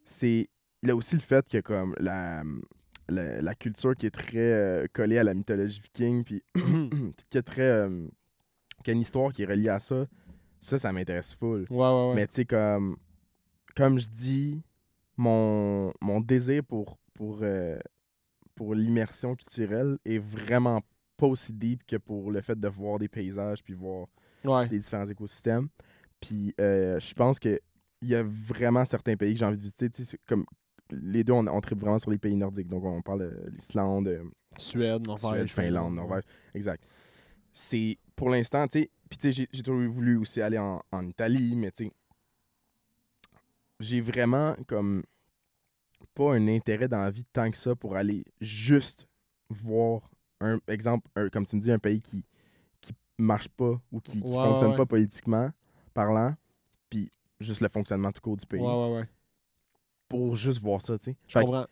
C'est 0.03 0.47
il 0.83 0.89
y 0.89 0.91
a 0.91 0.95
aussi 0.95 1.15
le 1.15 1.21
fait 1.21 1.47
que 1.49 1.59
comme 1.61 1.95
la 1.97 2.43
la, 3.09 3.41
la 3.41 3.55
culture 3.55 3.95
qui 3.95 4.05
est 4.05 4.11
très 4.11 4.37
euh, 4.37 4.87
collée 4.91 5.17
à 5.17 5.23
la 5.23 5.33
mythologie 5.33 5.81
viking 5.81 6.23
puis 6.23 6.43
qui 7.29 7.37
est 7.37 7.41
très 7.41 7.61
euh, 7.61 8.07
qui 8.83 8.91
a 8.91 8.93
une 8.93 9.01
histoire 9.01 9.31
qui 9.31 9.43
est 9.43 9.45
reliée 9.45 9.69
à 9.69 9.79
ça. 9.79 10.05
Ça, 10.61 10.77
ça 10.77 10.91
m'intéresse 10.91 11.33
full. 11.33 11.65
Ouais, 11.69 11.77
ouais, 11.77 12.09
ouais. 12.09 12.15
Mais 12.15 12.27
tu 12.27 12.35
sais, 12.35 12.45
comme, 12.45 12.97
comme 13.75 13.99
je 13.99 14.09
dis, 14.09 14.61
mon, 15.15 15.91
mon 16.01 16.19
désir 16.19 16.63
pour, 16.63 16.97
pour, 17.13 17.39
euh, 17.41 17.79
pour 18.55 18.75
l'immersion 18.75 19.35
culturelle 19.35 19.97
est 20.05 20.19
vraiment 20.19 20.81
pas 21.17 21.27
aussi 21.27 21.53
deep 21.53 21.85
que 21.85 21.97
pour 21.97 22.31
le 22.31 22.41
fait 22.41 22.59
de 22.59 22.67
voir 22.67 22.99
des 22.99 23.07
paysages 23.07 23.63
puis 23.63 23.73
voir 23.73 24.07
les 24.69 24.79
différents 24.79 25.05
écosystèmes. 25.05 25.67
Puis 26.19 26.53
euh, 26.59 26.99
je 26.99 27.13
pense 27.13 27.39
que 27.39 27.59
il 28.01 28.07
y 28.07 28.15
a 28.15 28.23
vraiment 28.23 28.85
certains 28.85 29.17
pays 29.17 29.33
que 29.33 29.39
j'ai 29.39 29.45
envie 29.45 29.57
de 29.57 29.63
visiter. 29.63 29.89
Comme 30.25 30.45
les 30.91 31.23
deux, 31.23 31.33
on, 31.33 31.45
on 31.47 31.61
tripe 31.61 31.79
vraiment 31.79 31.99
sur 31.99 32.11
les 32.11 32.17
pays 32.17 32.35
nordiques. 32.35 32.67
Donc 32.67 32.83
on 32.83 33.01
parle 33.01 33.21
de 33.31 33.49
l'Islande, 33.51 34.07
euh, 34.07 34.23
Suède, 34.57 35.05
Norvège. 35.07 35.29
Suède, 35.29 35.49
Finlande, 35.49 35.95
Norvège. 35.95 36.23
Exact. 36.53 36.83
C'est 37.53 37.97
pour 38.15 38.29
l'instant, 38.29 38.67
tu 38.67 38.79
sais. 38.79 38.91
Puis, 39.09 39.17
tu 39.17 39.33
sais, 39.33 39.47
j'ai- 39.51 39.63
toujours 39.63 39.91
voulu 39.91 40.17
aussi 40.17 40.39
aller 40.41 40.59
en, 40.59 40.81
en 40.91 41.07
Italie, 41.07 41.55
mais 41.55 41.71
tu 41.71 41.85
sais, 41.85 41.91
j'ai 43.79 44.01
vraiment 44.01 44.55
comme 44.67 45.03
pas 46.13 46.33
un 46.35 46.47
intérêt 46.47 46.87
dans 46.87 46.99
la 46.99 47.11
vie 47.11 47.25
tant 47.25 47.49
que 47.49 47.57
ça 47.57 47.75
pour 47.75 47.95
aller 47.95 48.23
juste 48.41 49.07
voir 49.49 50.01
un 50.41 50.59
exemple, 50.67 51.07
un- 51.15 51.29
comme 51.29 51.45
tu 51.45 51.55
me 51.55 51.61
dis, 51.61 51.71
un 51.71 51.79
pays 51.79 52.01
qui 52.01 52.23
qui 52.81 52.93
marche 53.17 53.49
pas 53.49 53.81
ou 53.91 53.99
qui, 53.99 54.21
qui 54.23 54.35
Ouais, 54.35 54.41
fonctionne 54.41 54.71
ouais. 54.71 54.77
pas 54.77 54.85
politiquement 54.85 55.49
parlant, 55.93 56.33
puis 56.89 57.11
juste 57.39 57.61
le 57.61 57.67
fonctionnement 57.69 58.11
tout 58.11 58.21
court 58.21 58.37
du 58.37 58.45
pays 58.45 58.61
Ouais, 58.61 58.67
ouais, 58.67 58.95
ouais. 58.99 59.07
Pour 60.09 60.35
juste 60.35 60.61
voir 60.61 60.81
ça, 60.81 60.97
tu 60.97 61.11
sais. 61.11 61.17
Je 61.27 61.39
comprends. 61.39 61.65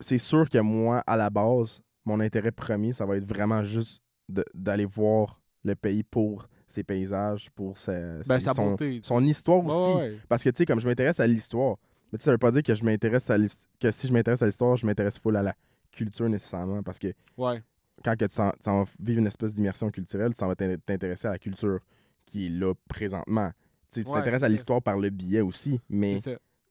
c'est 0.00 0.18
sûr 0.18 0.48
que 0.48 0.58
moi, 0.58 1.02
à 1.06 1.16
la 1.16 1.28
base, 1.30 1.82
mon 2.06 2.18
intérêt 2.20 2.50
premier, 2.52 2.92
ça 2.94 3.04
va 3.04 3.16
être 3.18 3.28
vraiment 3.28 3.62
juste 3.64 4.02
de- 4.28 4.44
d'aller 4.54 4.86
voir 4.86 5.40
le 5.62 5.74
pays 5.74 6.02
pour 6.02 6.48
ses 6.66 6.82
paysages, 6.82 7.50
pour 7.50 7.76
sa, 7.76 7.92
Ben, 8.26 8.38
ses- 8.38 8.40
sa 8.46 8.54
son, 8.54 8.70
beauté. 8.70 9.00
son 9.02 9.22
histoire 9.24 9.64
aussi. 9.66 9.94
ouais. 9.98 10.18
Parce 10.28 10.42
que, 10.42 10.48
tu 10.50 10.56
sais, 10.58 10.64
comme 10.66 10.80
je 10.80 10.86
m'intéresse 10.86 11.20
à 11.20 11.26
l'histoire, 11.26 11.76
mais 12.10 12.18
tu 12.18 12.22
sais, 12.22 12.26
ça 12.26 12.30
veut 12.32 12.38
pas 12.38 12.50
dire 12.50 12.62
que 12.62 12.74
je 12.74 12.82
m'intéresse 12.82 13.28
à 13.30 13.36
que 13.78 13.90
si 13.90 14.06
je 14.08 14.12
m'intéresse 14.12 14.40
à 14.40 14.46
l'histoire, 14.46 14.74
je 14.76 14.86
m'intéresse 14.86 15.18
full 15.18 15.36
à 15.36 15.42
la 15.42 15.54
culture 15.92 16.28
nécessairement. 16.30 16.82
Parce 16.82 16.98
que 16.98 17.08
Ouais. 17.36 17.62
quand 18.02 18.16
que 18.16 18.24
tu 18.24 18.36
vas 18.36 18.84
vivre 19.00 19.18
une 19.20 19.26
espèce 19.26 19.52
d'immersion 19.52 19.90
culturelle, 19.90 20.34
ça 20.34 20.46
va 20.46 20.54
t'in- 20.54 20.76
t'intéresser 20.78 21.28
à 21.28 21.32
la 21.32 21.38
culture 21.38 21.80
qui 22.24 22.46
est 22.46 22.50
là 22.50 22.72
présentement. 22.88 23.50
Tu 23.92 24.00
sais, 24.00 24.04
tu 24.04 24.12
t'intéresses 24.12 24.44
à 24.44 24.48
l'histoire 24.48 24.80
par 24.80 24.96
le 24.98 25.10
billet 25.10 25.40
aussi, 25.42 25.78
mais 25.90 26.20
tu 26.22 26.30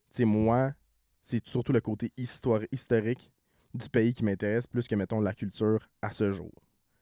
sais, 0.10 0.26
moi, 0.26 0.72
c'est 1.22 1.46
surtout 1.48 1.74
le 1.74 1.82
côté 1.82 2.12
histoire, 2.18 2.62
historique 2.72 3.32
du 3.74 3.90
pays 3.90 4.14
qui 4.14 4.24
m'intéresse 4.24 4.68
plus 4.68 4.88
que, 4.88 4.96
mettons, 4.96 5.22
la 5.22 5.34
culture 5.34 5.88
à 6.02 6.12
ce 6.12 6.32
jour. 6.32 6.52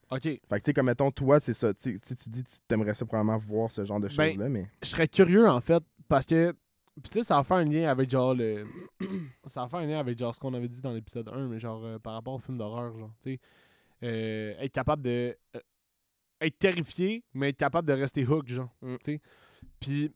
Ok. 0.09 0.21
Fait 0.23 0.39
que, 0.49 0.55
tu 0.55 0.61
sais, 0.65 0.73
comme, 0.73 0.85
mettons, 0.87 1.11
toi, 1.11 1.39
c'est 1.39 1.53
ça. 1.53 1.73
Tu 1.73 1.97
dis 2.27 2.43
tu 2.43 2.57
t'aimerais 2.67 2.93
ça 2.93 3.05
probablement 3.05 3.37
voir 3.37 3.71
ce 3.71 3.83
genre 3.83 3.99
de 3.99 4.07
Ben, 4.07 4.29
choses-là, 4.29 4.49
mais... 4.49 4.67
Je 4.81 4.87
serais 4.89 5.07
curieux, 5.07 5.47
en 5.49 5.61
fait, 5.61 5.83
parce 6.07 6.25
que. 6.25 6.53
Puis 7.01 7.11
tu 7.11 7.19
sais, 7.19 7.25
ça 7.25 7.35
va 7.35 7.43
faire 7.43 7.57
un 7.57 7.63
lien 7.65 7.89
avec 7.89 8.09
genre 8.09 8.33
le. 8.33 8.65
ça 9.45 9.61
va 9.61 9.69
faire 9.69 9.79
un 9.79 9.85
lien 9.85 9.99
avec 9.99 10.17
genre 10.17 10.33
ce 10.33 10.39
qu'on 10.39 10.53
avait 10.55 10.67
dit 10.67 10.81
dans 10.81 10.91
l'épisode 10.93 11.29
1, 11.29 11.47
mais 11.47 11.59
genre 11.59 11.85
euh, 11.85 11.99
par 11.99 12.13
rapport 12.13 12.33
au 12.33 12.39
film 12.39 12.57
d'horreur, 12.57 12.97
genre, 12.97 13.11
tu 13.21 13.33
sais. 13.33 13.39
euh, 14.01 14.55
être 14.59 14.71
capable 14.71 15.03
de. 15.03 15.37
euh, 15.55 15.59
être 16.41 16.57
terrifié, 16.57 17.23
mais 17.35 17.49
être 17.49 17.57
capable 17.57 17.87
de 17.87 17.93
rester 17.93 18.25
hook, 18.25 18.47
genre. 18.47 18.73
Mm. 18.81 18.95
Tu 19.03 19.11
sais. 19.13 19.21
Puis. 19.79 20.11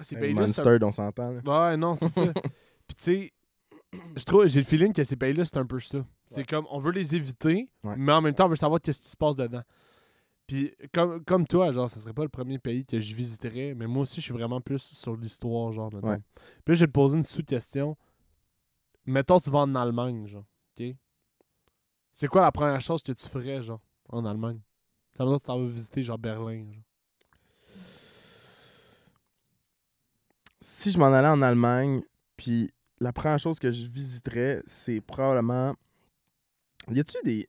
Ces 0.00 0.16
Monster, 0.34 0.78
on 0.82 0.90
s'entend. 0.92 1.36
Ouais, 1.38 1.76
non, 1.76 1.94
c'est 1.94 2.08
ça. 2.08 2.32
Puis 2.86 2.94
tu 2.96 3.02
sais, 3.04 3.32
je 4.16 4.24
trouve, 4.24 4.46
j'ai 4.46 4.60
le 4.60 4.66
feeling 4.66 4.92
que 4.92 5.04
ces 5.04 5.16
pays-là, 5.16 5.44
c'est 5.44 5.56
un 5.56 5.66
peu 5.66 5.80
ça. 5.80 6.04
C'est 6.26 6.38
Ouais. 6.38 6.44
comme, 6.44 6.66
on 6.70 6.78
veut 6.78 6.92
les 6.92 7.14
éviter, 7.16 7.68
Ouais. 7.84 7.94
mais 7.96 8.12
en 8.12 8.20
même 8.20 8.34
temps, 8.34 8.46
on 8.46 8.48
veut 8.48 8.56
savoir 8.56 8.80
qu'est-ce 8.80 9.00
qui 9.00 9.08
se 9.08 9.16
passe 9.16 9.36
dedans. 9.36 9.62
Puis 10.46 10.72
comme, 10.94 11.24
comme 11.24 11.46
toi, 11.46 11.72
genre, 11.72 11.90
ça 11.90 11.98
serait 11.98 12.12
pas 12.12 12.22
le 12.22 12.28
premier 12.28 12.58
pays 12.58 12.84
que 12.86 13.00
je 13.00 13.14
visiterais, 13.14 13.74
mais 13.74 13.86
moi 13.88 14.02
aussi, 14.02 14.16
je 14.20 14.26
suis 14.26 14.32
vraiment 14.32 14.60
plus 14.60 14.78
sur 14.82 15.16
l'histoire, 15.16 15.72
genre, 15.72 15.92
mettons. 15.92 16.08
Ouais. 16.08 16.18
Puis 16.64 16.72
là, 16.72 16.74
je 16.74 16.80
vais 16.80 16.86
te 16.86 16.92
poser 16.92 17.16
une 17.16 17.24
sous-question. 17.24 17.96
Mettons, 19.06 19.40
tu 19.40 19.50
vas 19.50 19.60
en 19.60 19.74
Allemagne, 19.74 20.26
genre, 20.26 20.44
OK? 20.78 20.94
C'est 22.12 22.28
quoi 22.28 22.42
la 22.42 22.52
première 22.52 22.80
chose 22.80 23.02
que 23.02 23.12
tu 23.12 23.28
ferais, 23.28 23.62
genre, 23.62 23.80
en 24.08 24.24
Allemagne? 24.24 24.60
Ça 25.16 25.24
veut 25.24 25.30
dire 25.30 25.40
que 25.40 25.46
tu 25.46 25.52
vas 25.58 25.66
visiter, 25.66 26.02
genre, 26.02 26.18
Berlin, 26.18 26.72
genre. 26.72 26.82
Si 30.60 30.90
je 30.90 30.98
m'en 30.98 31.06
allais 31.12 31.28
en 31.28 31.42
Allemagne, 31.42 32.02
puis 32.36 32.70
la 33.00 33.12
première 33.12 33.38
chose 33.38 33.58
que 33.58 33.70
je 33.70 33.86
visiterais, 33.86 34.62
c'est 34.66 35.00
probablement... 35.00 35.74
Y 36.90 37.00
a-tu 37.00 37.16
des... 37.24 37.46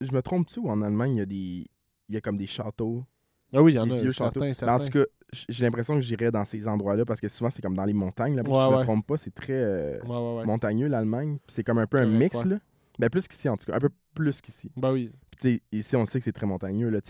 Je 0.00 0.12
me 0.12 0.20
trompe-tu 0.22 0.60
en 0.60 0.80
Allemagne, 0.82 1.16
il 1.16 1.18
y 1.18 1.22
a 1.22 1.26
des... 1.26 1.66
Il 2.08 2.14
y 2.14 2.16
a 2.16 2.20
comme 2.20 2.36
des 2.36 2.46
châteaux? 2.46 3.04
Ah 3.52 3.62
oui, 3.62 3.72
il 3.72 3.76
y 3.76 3.78
en 3.78 3.88
a 3.90 4.00
vieux 4.00 4.12
certains, 4.12 4.26
châteaux. 4.26 4.40
Ben, 4.40 4.54
certains. 4.54 4.74
en 4.76 4.78
tout 4.80 4.90
cas, 4.90 5.04
j'ai 5.48 5.64
l'impression 5.64 5.94
que 5.94 6.00
j'irais 6.00 6.30
dans 6.32 6.44
ces 6.44 6.66
endroits-là 6.66 7.04
parce 7.04 7.20
que 7.20 7.28
souvent 7.28 7.50
c'est 7.50 7.62
comme 7.62 7.76
dans 7.76 7.84
les 7.84 7.92
montagnes. 7.92 8.34
Là, 8.36 8.42
Ouais, 8.42 8.56
si 8.56 8.64
je 8.64 8.70
me 8.70 8.76
ouais. 8.78 8.82
trompe 8.84 9.06
pas, 9.06 9.16
c'est 9.16 9.34
très 9.34 9.52
euh, 9.52 10.00
Ouais, 10.02 10.44
montagneux 10.44 10.88
l'Allemagne. 10.88 11.38
C'est 11.46 11.62
comme 11.62 11.78
un 11.78 11.86
peu 11.86 11.98
un 11.98 12.06
mix. 12.06 12.44
Là. 12.44 12.58
Ben, 12.98 13.08
plus 13.08 13.28
qu'ici 13.28 13.48
en 13.48 13.56
tout 13.56 13.66
cas, 13.66 13.76
un 13.76 13.80
peu 13.80 13.90
plus 14.14 14.40
qu'ici. 14.40 14.70
Ben 14.76 14.92
oui. 14.92 15.10
Puis 15.40 15.62
ici 15.72 15.96
on 15.96 16.04
sait 16.04 16.18
que 16.18 16.24
c'est 16.24 16.32
très 16.32 16.46
montagneux. 16.46 16.90
Là. 16.90 17.00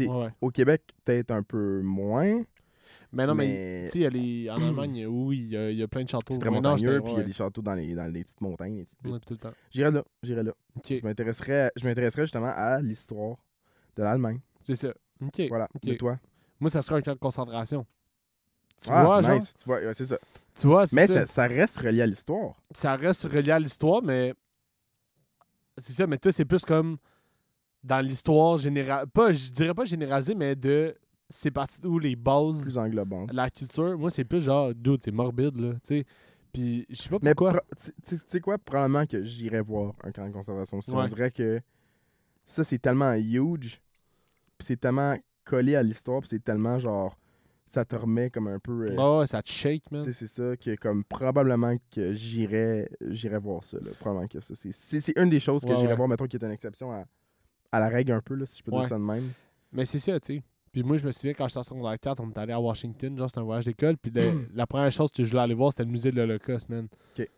Au 0.40 0.50
Québec, 0.50 0.82
peut-être 1.04 1.30
un 1.30 1.42
peu 1.42 1.80
moins. 1.82 2.42
Mais 3.12 3.26
non, 3.26 3.34
mais, 3.34 3.88
tu 3.90 4.00
sais, 4.02 4.10
les- 4.10 4.48
en 4.50 4.56
Allemagne, 4.62 5.06
oui, 5.06 5.38
il 5.38 5.48
y, 5.50 5.56
a- 5.56 5.70
il 5.70 5.78
y 5.78 5.82
a 5.82 5.88
plein 5.88 6.04
de 6.04 6.08
châteaux. 6.08 6.34
c'est 6.34 6.40
très 6.40 6.50
Mais 6.50 6.56
montagneux. 6.56 7.00
Puis 7.02 7.12
il 7.12 7.18
y 7.18 7.20
a 7.20 7.24
des 7.24 7.32
châteaux 7.32 7.62
dans 7.62 7.74
les, 7.74 7.94
dans 7.94 8.12
les 8.12 8.22
petites 8.24 8.40
montagnes. 8.40 8.76
les 8.76 8.84
petites 8.84 8.98
ouais, 9.04 9.12
buttes. 9.12 9.24
tout 9.26 9.34
le 9.34 9.38
temps. 9.38 9.52
J'irais 9.70 9.90
là. 9.90 10.04
J'irais 10.22 10.42
là. 10.42 10.52
Je 10.88 11.00
m'intéresserais 11.04 11.70
je 11.76 11.84
m'intéresserais 11.86 12.22
justement 12.22 12.52
à 12.54 12.80
l'histoire 12.80 13.36
de 13.96 14.02
l'Allemagne. 14.02 14.40
c'est 14.62 14.76
ça. 14.76 14.88
Ok. 15.22 15.42
Voilà. 15.48 15.68
toi. 15.98 16.18
Moi, 16.58 16.70
ça 16.70 16.82
serait 16.82 16.98
un 16.98 17.02
camp 17.02 17.12
de 17.14 17.18
concentration. 17.18 17.86
Tu 18.82 18.88
ah, 18.90 19.04
vois, 19.04 19.20
genre? 19.22 19.38
Tu 19.40 19.64
vois, 19.66 19.80
ouais, 19.80 19.94
c'est 19.94 20.06
ça. 20.06 20.18
tu 20.58 20.66
vois, 20.66 20.86
c'est 20.86 20.96
Mais 20.96 21.06
ça. 21.06 21.20
ça, 21.20 21.26
ça 21.26 21.46
reste 21.46 21.78
relié 21.78 22.02
à 22.02 22.06
l'histoire. 22.06 22.54
ça 22.72 22.96
reste 22.96 23.24
relié 23.24 23.50
à 23.50 23.58
l'histoire, 23.58 24.02
mais 24.02 24.32
c'est 25.76 25.92
ça. 25.92 26.06
Mais 26.06 26.16
toi, 26.18 26.32
c'est 26.32 26.44
plus 26.46 26.64
comme 26.64 26.96
dans 27.82 28.00
l'histoire 28.04 28.56
générale. 28.58 29.06
Pas, 29.08 29.32
je 29.32 29.50
dirais 29.50 29.74
pas 29.74 29.84
généralisée, 29.84 30.34
mais 30.34 30.54
de 30.54 30.94
c'est 31.30 31.50
parti 31.50 31.80
d'où 31.80 31.98
les 31.98 32.16
bases, 32.16 32.64
Plus 32.64 32.76
englobant. 32.78 33.26
la 33.32 33.48
culture? 33.50 33.96
Moi, 33.98 34.10
c'est 34.10 34.24
plus 34.24 34.40
genre, 34.42 34.74
dude, 34.74 35.00
c'est 35.02 35.10
morbide, 35.12 35.56
là. 35.56 35.72
Tu 35.84 35.98
sais. 36.00 36.04
Puis, 36.52 36.84
je 36.90 36.96
sais 36.96 37.08
pas 37.08 37.18
Mais 37.22 37.34
pourquoi. 37.34 37.52
pro- 37.60 37.92
tu 38.04 38.16
sais 38.26 38.40
quoi, 38.40 38.58
probablement 38.58 39.06
que 39.06 39.22
j'irais 39.24 39.60
voir 39.60 39.94
un 40.02 40.10
camp 40.10 40.26
de 40.26 40.32
concentration. 40.32 40.82
Si 40.82 40.90
on 40.90 41.06
dirait 41.06 41.30
que 41.30 41.60
ça, 42.44 42.64
c'est 42.64 42.78
tellement 42.78 43.14
huge, 43.14 43.80
puis 44.58 44.66
c'est 44.66 44.80
tellement 44.80 45.16
collé 45.44 45.76
à 45.76 45.82
l'histoire, 45.82 46.20
puis 46.20 46.28
c'est 46.28 46.42
tellement 46.42 46.80
genre, 46.80 47.16
ça 47.66 47.84
te 47.84 47.94
remet 47.94 48.30
comme 48.30 48.48
un 48.48 48.58
peu. 48.58 48.90
euh, 48.90 49.20
ouais, 49.20 49.26
ça 49.28 49.40
te 49.44 49.48
shake, 49.50 49.92
man. 49.92 50.02
c'est 50.02 50.12
ça, 50.26 50.56
que 50.56 50.74
comme 50.74 51.04
probablement 51.04 51.76
que 51.92 52.12
j'irais 52.14 52.88
j'irais 53.08 53.38
voir 53.38 53.62
ça. 53.62 53.78
Là, 53.78 53.92
probablement 54.00 54.26
que 54.26 54.40
ça. 54.40 54.54
C'est- 54.56 55.16
une 55.16 55.30
des 55.30 55.38
choses 55.38 55.62
que 55.64 55.68
Ouais, 55.70 55.76
j'irais 55.76 55.90
ouais. 55.92 55.96
voir, 55.96 56.08
mettons, 56.08 56.26
qui 56.26 56.36
est 56.36 56.44
une 56.44 56.50
exception 56.50 56.90
à, 56.90 57.04
à 57.70 57.78
la 57.78 57.86
règle 57.88 58.10
un 58.10 58.20
peu, 58.20 58.34
là, 58.34 58.44
si 58.46 58.58
je 58.58 58.64
peux 58.64 58.72
dire 58.72 58.84
ça 58.88 58.98
de 58.98 59.04
même. 59.04 59.30
Mais 59.70 59.84
c'est 59.84 60.00
ça, 60.00 60.18
tu 60.18 60.34
sais. 60.38 60.42
Puis 60.72 60.82
moi, 60.82 60.96
je 60.96 61.04
me 61.04 61.12
souviens 61.12 61.34
quand 61.34 61.48
j'étais 61.48 61.58
en 61.58 61.62
secondaire 61.64 61.98
4, 61.98 62.20
on 62.20 62.30
est 62.30 62.38
allé 62.38 62.52
à 62.52 62.60
Washington, 62.60 63.16
genre 63.18 63.28
c'était 63.28 63.40
un 63.40 63.44
voyage 63.44 63.64
d'école. 63.64 63.96
Puis 63.96 64.12
la 64.54 64.66
première 64.66 64.92
chose 64.92 65.10
que 65.10 65.24
je 65.24 65.30
voulais 65.30 65.42
aller 65.42 65.54
voir, 65.54 65.72
c'était 65.72 65.84
le 65.84 65.90
musée 65.90 66.10
de 66.10 66.16
l'Holocauste, 66.16 66.68
man. 66.68 66.88
Ok. 67.18 67.28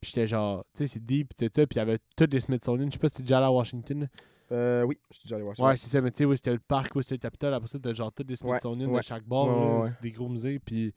Puis 0.00 0.12
j'étais 0.14 0.26
genre, 0.26 0.64
tu 0.74 0.78
sais, 0.78 0.94
c'est 0.94 1.04
deep, 1.04 1.34
pis 1.36 1.50
tout, 1.50 1.66
puis 1.66 1.66
il 1.72 1.76
y 1.76 1.80
avait 1.80 1.98
tous 2.16 2.26
les 2.30 2.40
Smithsonian. 2.40 2.86
Je 2.86 2.92
sais 2.92 2.98
pas 2.98 3.08
si 3.08 3.16
t'es 3.16 3.22
déjà 3.22 3.36
allé 3.36 3.46
à 3.46 3.52
Washington. 3.52 4.08
Euh, 4.52 4.82
oui, 4.82 4.98
je 5.10 5.16
suis 5.16 5.24
déjà 5.24 5.36
allé 5.36 5.44
voir 5.44 5.56
ça. 5.56 5.62
Ouais, 5.62 5.76
c'est 5.76 5.88
ça, 5.88 6.00
mais 6.00 6.10
tu 6.10 6.18
sais, 6.18 6.24
oui, 6.24 6.36
c'était 6.36 6.52
le 6.52 6.58
parc, 6.58 6.94
oui, 6.96 7.02
c'était 7.02 7.16
le 7.16 7.20
Capitole. 7.20 7.54
Après 7.54 7.68
ça, 7.68 7.78
t'as 7.78 7.92
genre 7.92 8.12
toutes 8.12 8.30
les 8.30 8.36
Smithsonian 8.36 8.88
ouais. 8.88 8.98
de 8.98 9.04
chaque 9.04 9.24
bord. 9.24 9.80
Ouais. 9.80 9.88
C'est 9.88 10.02
des 10.02 10.10
gros 10.10 10.28
musées. 10.28 10.58
Puis, 10.58 10.94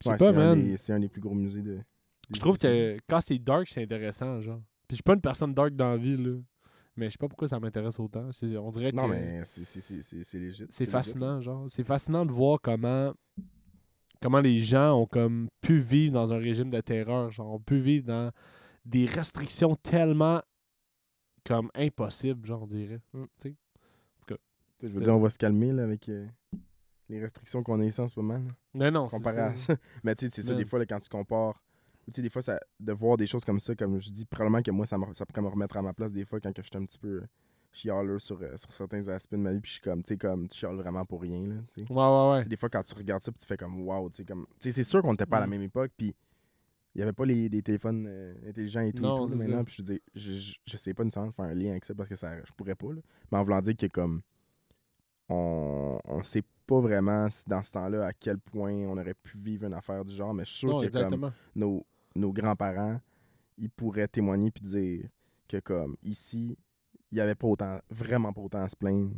je 0.00 0.10
sais 0.10 0.16
pas, 0.16 0.18
c'est 0.18 0.26
un 0.26 0.32
man. 0.32 0.76
C'est 0.76 0.92
un 0.92 1.00
des 1.00 1.08
plus 1.08 1.20
gros 1.20 1.34
musées 1.34 1.62
de. 1.62 1.78
Je 2.32 2.40
trouve 2.40 2.58
que 2.58 2.98
quand 3.08 3.20
c'est 3.20 3.38
dark, 3.38 3.68
c'est 3.68 3.82
intéressant, 3.82 4.40
genre. 4.40 4.60
Puis 4.86 4.92
je 4.92 4.96
suis 4.96 5.02
pas 5.02 5.14
une 5.14 5.20
personne 5.20 5.54
dark 5.54 5.74
dans 5.74 5.92
la 5.92 5.96
vie, 5.96 6.16
là. 6.16 6.38
Mais 6.96 7.06
je 7.06 7.10
sais 7.12 7.18
pas 7.18 7.28
pourquoi 7.28 7.48
ça 7.48 7.60
m'intéresse 7.60 7.98
autant. 8.00 8.30
On 8.60 8.70
dirait 8.70 8.90
que 8.90 8.96
Non, 8.96 9.06
mais 9.08 9.42
c'est- 9.44 9.64
c'est 9.64 9.80
c'est- 9.80 10.86
fascinant, 10.86 11.40
genre. 11.40 11.66
C'est 11.68 11.84
fascinant 11.84 12.24
de 12.24 12.32
voir 12.32 12.58
comment 12.60 13.12
comment 14.22 14.40
les 14.40 14.62
gens 14.62 14.94
ont 14.98 15.06
comme 15.06 15.48
pu 15.60 15.78
vivre 15.78 16.14
dans 16.14 16.32
un 16.32 16.38
régime 16.38 16.70
de 16.70 16.80
terreur, 16.80 17.30
genre 17.30 17.52
ont 17.52 17.60
pu 17.60 17.78
vivre 17.80 18.06
dans 18.06 18.32
des 18.84 19.04
restrictions 19.04 19.76
tellement 19.76 20.40
comme 21.44 21.70
impossibles, 21.74 22.46
genre 22.46 22.62
on 22.62 22.66
dirait. 22.66 23.00
Mm. 23.12 23.24
Tu 23.40 23.48
sais? 23.50 23.54
là. 24.30 24.36
Je 24.82 24.88
veux 24.88 25.00
dire, 25.00 25.14
on 25.14 25.20
va 25.20 25.30
se 25.30 25.38
calmer 25.38 25.72
là, 25.72 25.82
avec 25.84 26.08
euh, 26.08 26.26
les 27.08 27.20
restrictions 27.20 27.62
qu'on 27.62 27.78
a 27.80 27.84
ici 27.84 28.00
en 28.00 28.08
ce 28.08 28.18
moment. 28.18 28.38
là, 28.74 28.90
Non, 28.90 29.02
non, 29.02 29.08
c'est 29.08 29.16
comparé 29.18 29.56
ça. 29.58 29.74
à. 29.74 29.76
Mais 30.04 30.14
tu 30.14 30.26
sais, 30.26 30.30
c'est 30.32 30.42
ça, 30.42 30.54
des 30.54 30.64
fois, 30.64 30.78
là, 30.78 30.86
quand 30.86 31.00
tu 31.00 31.08
compares. 31.10 31.62
Tu 32.06 32.12
sais, 32.12 32.22
des 32.22 32.30
fois, 32.30 32.42
ça, 32.42 32.60
de 32.78 32.92
voir 32.92 33.16
des 33.16 33.26
choses 33.26 33.44
comme 33.44 33.58
ça, 33.60 33.74
comme 33.74 34.00
je 34.00 34.10
dis, 34.10 34.24
probablement 34.26 34.62
que 34.62 34.70
moi, 34.70 34.86
ça, 34.86 34.96
me- 34.96 35.12
ça 35.12 35.26
pourrait 35.26 35.42
me 35.42 35.48
remettre 35.48 35.76
à 35.76 35.82
ma 35.82 35.92
place 35.92 36.12
des 36.12 36.24
fois 36.24 36.40
quand 36.40 36.52
que 36.52 36.62
je 36.62 36.68
suis 36.68 36.76
un 36.76 36.84
petit 36.84 36.98
peu 36.98 37.08
euh, 37.22 37.26
chialeux 37.72 38.18
sur, 38.20 38.40
euh, 38.42 38.56
sur 38.56 38.72
certains 38.72 39.08
aspects 39.08 39.32
de 39.32 39.38
ma 39.38 39.52
vie, 39.52 39.60
puis 39.60 39.70
je 39.70 39.72
suis 39.74 39.82
comme, 39.82 40.02
tu 40.04 40.08
sais, 40.10 40.16
comme, 40.16 40.48
tu 40.48 40.56
chiales 40.56 40.76
vraiment 40.76 41.04
pour 41.04 41.20
rien, 41.22 41.46
là, 41.48 41.56
tu 41.74 41.84
sais. 41.84 41.92
Ouais, 41.92 41.96
ouais, 41.96 42.30
ouais. 42.38 42.44
Des 42.44 42.56
fois, 42.56 42.68
quand 42.68 42.82
tu 42.84 42.94
regardes 42.94 43.22
ça, 43.24 43.32
puis 43.32 43.40
tu 43.40 43.46
fais 43.46 43.56
comme, 43.56 43.80
wow, 43.82 44.08
tu 44.10 44.18
sais, 44.18 44.24
comme. 44.24 44.46
Tu 44.60 44.68
sais, 44.68 44.72
c'est 44.72 44.84
sûr 44.84 45.02
qu'on 45.02 45.10
n'était 45.12 45.26
pas 45.26 45.38
à 45.38 45.40
la 45.40 45.46
Mm. 45.48 45.50
même 45.50 45.62
époque, 45.62 45.90
puis 45.96 46.14
il 46.94 46.98
n'y 46.98 47.02
avait 47.02 47.12
pas 47.12 47.26
les, 47.26 47.50
téléphones 47.60 48.06
euh, 48.08 48.34
intelligents 48.48 48.80
et 48.82 48.92
tout, 48.92 49.02
Non, 49.02 49.26
et 49.26 49.30
tout 49.30 49.36
maintenant. 49.36 49.64
Puis 49.64 49.74
je 49.78 49.82
dis, 49.82 50.00
je, 50.14 50.32
je, 50.32 50.54
je 50.64 50.76
sais 50.76 50.94
pas 50.94 51.02
nécessairement 51.04 51.32
faire 51.32 51.44
un 51.46 51.54
lien 51.54 51.72
avec 51.72 51.84
ça 51.84 51.94
parce 51.94 52.08
que 52.08 52.16
ça, 52.16 52.42
je 52.44 52.52
pourrais 52.52 52.76
pas, 52.76 52.92
là. 52.92 53.00
Mais 53.32 53.38
en 53.38 53.42
voulant 53.44 53.60
dire 53.60 53.76
que, 53.76 53.86
comme, 53.86 54.22
on, 55.28 55.98
on 56.04 56.22
sait 56.22 56.42
pas 56.66 56.80
vraiment 56.80 57.26
dans 57.46 57.62
ce 57.62 57.72
temps-là 57.72 58.06
à 58.06 58.12
quel 58.12 58.38
point 58.38 58.72
on 58.72 58.96
aurait 58.96 59.14
pu 59.14 59.36
vivre 59.38 59.66
une 59.66 59.74
affaire 59.74 60.04
du 60.04 60.14
genre, 60.14 60.32
mais 60.34 60.44
je 60.44 60.50
suis 60.50 60.58
sûr 60.60 60.70
Non, 60.70 60.80
que, 60.80 60.86
comme, 60.86 61.30
nos, 61.54 61.84
nos 62.16 62.32
grands-parents, 62.32 63.00
ils 63.58 63.70
pourraient 63.70 64.08
témoigner 64.08 64.50
puis 64.50 64.64
dire 64.64 65.08
que 65.48 65.58
comme 65.58 65.96
ici, 66.02 66.58
il 67.10 67.14
n'y 67.14 67.20
avait 67.20 67.34
pas 67.34 67.46
autant, 67.46 67.78
vraiment 67.90 68.32
pas 68.32 68.40
autant 68.42 68.62
à 68.62 68.68
se 68.68 68.76
plaindre 68.76 69.12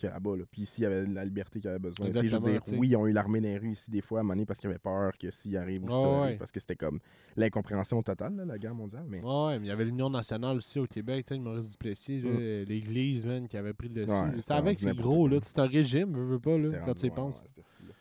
que 0.00 0.06
là-bas. 0.06 0.36
Là. 0.38 0.44
Puis 0.50 0.62
ici, 0.62 0.80
il 0.80 0.84
y 0.84 0.86
avait 0.86 1.04
la 1.06 1.24
liberté 1.24 1.60
qu'il 1.60 1.66
y 1.66 1.70
avait 1.70 1.78
besoin. 1.78 2.06
Je 2.10 2.18
veux 2.18 2.38
dire, 2.40 2.60
oui, 2.78 2.88
ils 2.88 2.96
ont 2.96 3.06
eu 3.06 3.12
l'armée 3.12 3.40
dans 3.40 3.48
les 3.48 3.58
rues 3.58 3.72
ici 3.72 3.90
des 3.90 4.00
fois 4.00 4.20
à 4.20 4.22
donné 4.22 4.46
parce 4.46 4.58
qu'ils 4.58 4.70
avaient 4.70 4.78
peur 4.78 5.12
que 5.18 5.30
s'il 5.30 5.56
arrive 5.56 5.84
ou 5.84 5.88
ça 5.88 6.22
ouais. 6.22 6.36
parce 6.38 6.50
que 6.50 6.60
c'était 6.60 6.76
comme 6.76 6.98
l'incompréhension 7.36 8.02
totale, 8.02 8.34
là, 8.36 8.44
la 8.46 8.58
guerre 8.58 8.74
mondiale. 8.74 9.04
Mais 9.06 9.20
Ouais, 9.20 9.46
ouais, 9.46 9.58
mais 9.58 9.66
il 9.66 9.68
y 9.68 9.72
avait 9.72 9.84
l'Union 9.84 10.08
nationale 10.08 10.56
aussi 10.56 10.78
au 10.78 10.86
Québec, 10.86 11.26
tu 11.26 11.34
sais, 11.34 11.40
Maurice 11.40 11.68
Duplessis, 11.70 12.22
Mm. 12.22 12.62
l'église, 12.68 13.26
man, 13.26 13.46
qui 13.46 13.56
avait 13.56 13.74
pris 13.74 13.88
le 13.88 13.94
dessus. 13.94 14.10
Ouais, 14.12 14.40
c'était 14.40 14.52
avec, 14.54 14.78
rendu 14.78 14.88
c'est 14.88 14.96
gros, 14.96 15.28
là. 15.28 15.38
C'est 15.42 15.58
un 15.58 15.66
régime, 15.66 16.12
veux, 16.12 16.24
veux 16.24 16.40
pas, 16.40 16.56
là, 16.56 16.78
quand 16.86 16.94
tu 16.94 17.06
y 17.06 17.10
penses. 17.10 17.40
ouais, 17.40 17.44
c'était 17.46 17.62
fou, 17.62 17.86
là. 17.86 17.94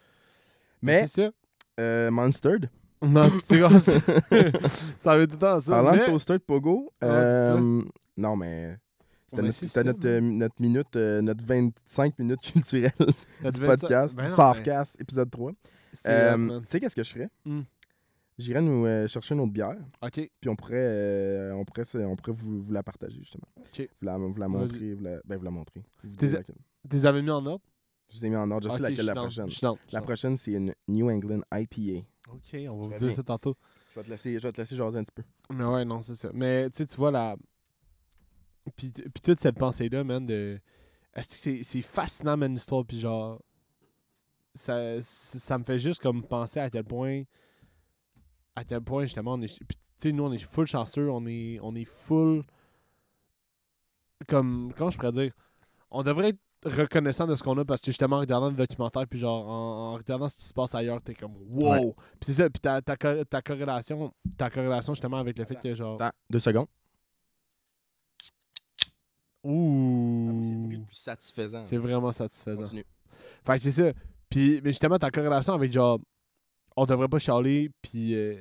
Mais, 0.81 1.05
C'est 1.07 1.23
ça. 1.25 1.31
euh, 1.79 2.09
Monstered, 2.09 2.69
Non, 3.01 3.29
tu 3.31 3.41
te 3.41 3.55
grosses. 3.59 3.89
ça 4.99 5.11
avait 5.13 5.27
tout 5.27 5.33
le 5.33 5.39
temps 5.39 5.59
ça. 5.59 5.71
parlant 5.71 5.91
mais- 5.93 5.99
de 6.01 6.05
Toaster 6.05 6.33
de 6.33 6.37
Pogo, 6.39 6.91
Ah, 7.01 7.05
euh, 7.05 7.81
non, 8.17 8.35
mais 8.35 8.77
c'était 9.29 9.83
notre, 9.83 9.99
notre, 9.99 10.07
euh, 10.07 10.21
notre 10.21 10.55
minute, 10.59 10.95
euh, 10.95 11.21
notre 11.21 11.43
25 11.45 12.19
minutes 12.19 12.41
culturelles 12.41 12.91
T'as 12.97 13.49
du 13.51 13.59
dit 13.59 13.65
25 13.65 13.67
podcast, 13.67 14.15
Ben 14.15 14.23
non, 14.23 14.29
Softcast, 14.35 15.01
épisode 15.01 15.31
3. 15.31 15.51
mais 15.51 15.57
c'est 15.93 16.09
Euh, 16.11 16.59
tu 16.61 16.65
sais 16.67 16.79
qu'est-ce 16.79 16.95
que 16.95 17.03
je 17.03 17.11
ferais? 17.11 17.29
Hmm. 17.45 17.61
J'irais 18.37 18.61
nous 18.61 18.85
euh, 18.85 19.07
chercher 19.07 19.35
une 19.35 19.41
autre 19.41 19.51
bière, 19.53 19.77
Ok. 20.01 20.29
puis 20.39 20.49
on 20.49 20.55
pourrait, 20.55 20.73
euh, 20.77 21.53
on 21.53 21.63
pourrait, 21.65 21.83
se- 21.83 21.97
on 21.97 22.15
pourrait 22.15 22.31
vous, 22.35 22.63
vous 22.63 22.71
la 22.73 22.81
partager, 22.83 23.19
justement. 23.19 23.45
Ok. 23.57 23.87
Vous 24.01 24.05
la, 24.05 24.17
vous 24.17 24.35
la 24.35 24.47
montrer, 24.47 24.93
vous 24.95 25.03
la, 25.03 25.19
ben 25.25 25.37
vous 25.37 25.43
la 25.45 25.51
montrer. 25.51 25.81
T'es-. 26.17 26.43
T'es 26.89 27.05
avais 27.05 27.21
mis 27.21 27.29
en 27.29 27.45
ordre? 27.45 27.63
Je 28.09 28.17
vous 28.17 28.25
ai 28.25 28.29
mis 28.29 28.35
en 28.35 28.49
ordre, 28.51 28.67
je 28.69 28.75
sais 28.75 28.81
laquelle 28.81 29.05
la 29.05 29.13
prochaine. 29.15 29.49
je 29.49 29.65
La 29.91 30.01
prochaine, 30.01 30.35
c'est 30.37 30.51
une 30.53 30.73
New 30.87 31.09
England 31.09 31.41
IPA. 31.53 32.05
Ok, 32.31 32.55
on 32.69 32.77
va 32.77 32.87
vous 32.87 32.95
dire 32.95 33.07
bien. 33.07 33.15
ça 33.15 33.23
tantôt. 33.23 33.57
Je 33.91 33.99
vais 33.99 34.05
te 34.05 34.09
laisser, 34.09 34.33
je 34.35 34.39
vais 34.39 34.51
te 34.51 34.61
laisser 34.61 34.75
jaser 34.75 34.99
un 34.99 35.03
petit 35.03 35.13
peu. 35.13 35.23
Mais 35.53 35.65
ouais, 35.65 35.85
non, 35.85 36.01
c'est 36.01 36.15
ça. 36.15 36.29
Mais 36.33 36.69
tu 36.69 36.77
sais, 36.77 36.85
tu 36.85 36.95
vois 36.95 37.11
la. 37.11 37.35
Puis, 38.75 38.91
puis 38.91 39.21
toute 39.21 39.39
cette 39.39 39.57
pensée-là, 39.57 40.03
man, 40.03 40.25
de. 40.25 40.59
Est-ce 41.13 41.27
que 41.27 41.35
c'est, 41.35 41.63
c'est 41.63 41.81
fascinant, 41.81 42.37
man, 42.37 42.53
l'histoire. 42.53 42.85
Puis 42.85 42.99
genre. 42.99 43.41
Ça, 44.53 45.01
ça 45.01 45.57
me 45.57 45.63
fait 45.63 45.79
juste 45.79 46.01
comme 46.01 46.23
penser 46.23 46.59
à 46.59 46.69
quel 46.69 46.83
point. 46.83 47.23
À 48.55 48.63
quel 48.63 48.81
point, 48.81 49.03
justement, 49.03 49.33
on 49.33 49.41
est. 49.41 49.63
Puis 49.65 49.77
tu 49.77 50.09
sais, 50.09 50.11
nous, 50.11 50.23
on 50.23 50.31
est 50.31 50.37
full 50.37 50.67
chanceux. 50.67 51.09
On 51.09 51.25
est, 51.25 51.59
on 51.61 51.75
est 51.75 51.85
full. 51.85 52.43
Comme. 54.27 54.73
Comment 54.77 54.91
je 54.91 54.97
pourrais 54.97 55.11
dire? 55.11 55.33
On 55.89 56.03
devrait 56.03 56.29
être 56.29 56.39
reconnaissant 56.63 57.25
de 57.27 57.35
ce 57.35 57.43
qu'on 57.43 57.57
a 57.57 57.65
parce 57.65 57.81
que 57.81 57.87
justement, 57.87 58.17
en 58.17 58.19
regardant 58.19 58.49
le 58.49 58.55
documentaire, 58.55 59.07
puis 59.07 59.19
genre, 59.19 59.47
en, 59.47 59.93
en 59.93 59.93
regardant 59.95 60.29
ce 60.29 60.35
qui 60.37 60.43
se 60.43 60.53
passe 60.53 60.75
ailleurs, 60.75 61.01
t'es 61.01 61.13
comme 61.13 61.33
wow. 61.53 61.71
Ouais. 61.73 61.93
Puis 62.19 62.27
c'est 62.27 62.33
ça. 62.33 62.49
Puis 62.49 62.59
ta, 62.61 62.81
ta, 62.81 62.95
co- 62.97 63.23
ta 63.25 63.41
corrélation. 63.41 64.13
Ta 64.37 64.49
corrélation, 64.49 64.93
justement, 64.93 65.17
avec 65.17 65.37
le 65.37 65.45
fait 65.45 65.55
que 65.55 65.73
genre. 65.73 66.01
Attends, 66.01 66.15
deux 66.29 66.39
secondes. 66.39 66.67
Ouh. 69.43 70.41
C'est 70.43 70.55
bruit 70.55 70.77
le 70.77 70.85
plus 70.85 70.95
satisfaisant. 70.95 71.63
C'est 71.63 71.77
vraiment 71.77 72.11
satisfaisant. 72.11 72.61
Continue. 72.63 72.85
Fait 73.45 73.55
que 73.57 73.61
c'est 73.63 73.71
ça. 73.71 73.91
Puis, 74.29 74.61
mais 74.63 74.69
justement, 74.69 74.97
ta 74.97 75.09
corrélation 75.09 75.53
avec 75.53 75.71
genre, 75.71 75.99
on 76.75 76.85
devrait 76.85 77.07
pas 77.09 77.19
chialer, 77.19 77.69
puis, 77.81 78.13
euh, 78.15 78.35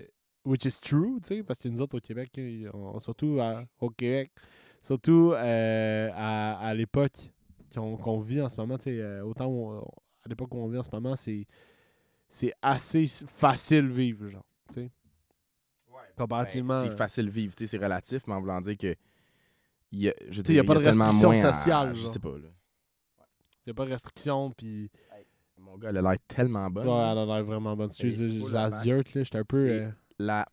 which 0.44 0.64
is 0.66 0.78
true, 0.80 1.18
tu 1.22 1.28
sais, 1.36 1.42
parce 1.42 1.58
que 1.58 1.68
nous 1.68 1.80
autres 1.80 1.96
au 1.96 2.00
Québec, 2.00 2.38
on- 2.74 2.98
surtout 3.00 3.38
à- 3.40 3.64
au 3.80 3.90
Québec, 3.90 4.30
surtout 4.82 5.32
euh, 5.34 6.10
à, 6.14 6.58
à 6.58 6.74
l'époque 6.74 7.32
qu'on 7.74 7.96
qu'on 7.96 8.18
vit 8.20 8.40
en 8.40 8.48
ce 8.48 8.56
moment, 8.56 8.76
tu 8.78 8.84
sais, 8.84 8.98
euh, 9.00 9.24
autant 9.24 9.46
on- 9.46 9.80
à 9.80 10.28
l'époque 10.28 10.52
où 10.54 10.58
on 10.58 10.68
vit 10.68 10.78
en 10.78 10.82
ce 10.82 10.90
moment, 10.92 11.14
c'est 11.16 11.46
assez 12.62 13.06
facile 13.26 13.88
vivre, 13.88 14.28
genre, 14.28 14.44
tu 14.72 14.74
sais. 14.82 14.90
Comparativement. 16.16 16.82
Ben, 16.82 16.90
c'est 16.90 16.96
facile 16.96 17.26
de 17.26 17.30
vivre, 17.30 17.54
tu 17.54 17.64
sais, 17.64 17.66
c'est 17.76 17.82
relatif, 17.82 18.22
mais 18.26 18.34
en 18.34 18.40
voulant 18.40 18.60
dire 18.60 18.76
que. 18.76 18.94
Il 19.92 20.00
y 20.00 20.08
a, 20.08 20.14
je 20.28 20.40
il 20.42 20.54
y 20.56 20.62
pas 20.62 20.74
de 20.74 20.84
restriction 20.84 21.30
moins 21.30 21.44
à- 21.44 21.52
sociale, 21.52 21.94
Je 21.96 22.06
sais 22.06 22.18
pas, 22.20 22.38
là. 22.38 22.48
y 23.66 23.70
a 23.70 23.74
pas 23.74 23.84
de 23.86 23.90
restriction, 23.90 24.50
puis. 24.52 24.90
Mon 25.58 25.76
gars, 25.78 25.90
elle 25.90 25.96
a 25.98 26.02
l'air 26.02 26.16
tellement 26.28 26.70
bonne. 26.70 26.86
Ouais, 26.86 26.92
elle 27.12 27.18
a 27.18 27.26
l'air 27.26 27.44
vraiment 27.44 27.76
bonne. 27.76 27.88
Excuse, 27.88 28.52
la 28.52 28.70
ziote, 28.70 29.14
là, 29.14 29.22
j'étais 29.24 29.38
un 29.38 29.44
peu. 29.44 29.64
Euh, 29.68 29.90
la 30.18 30.46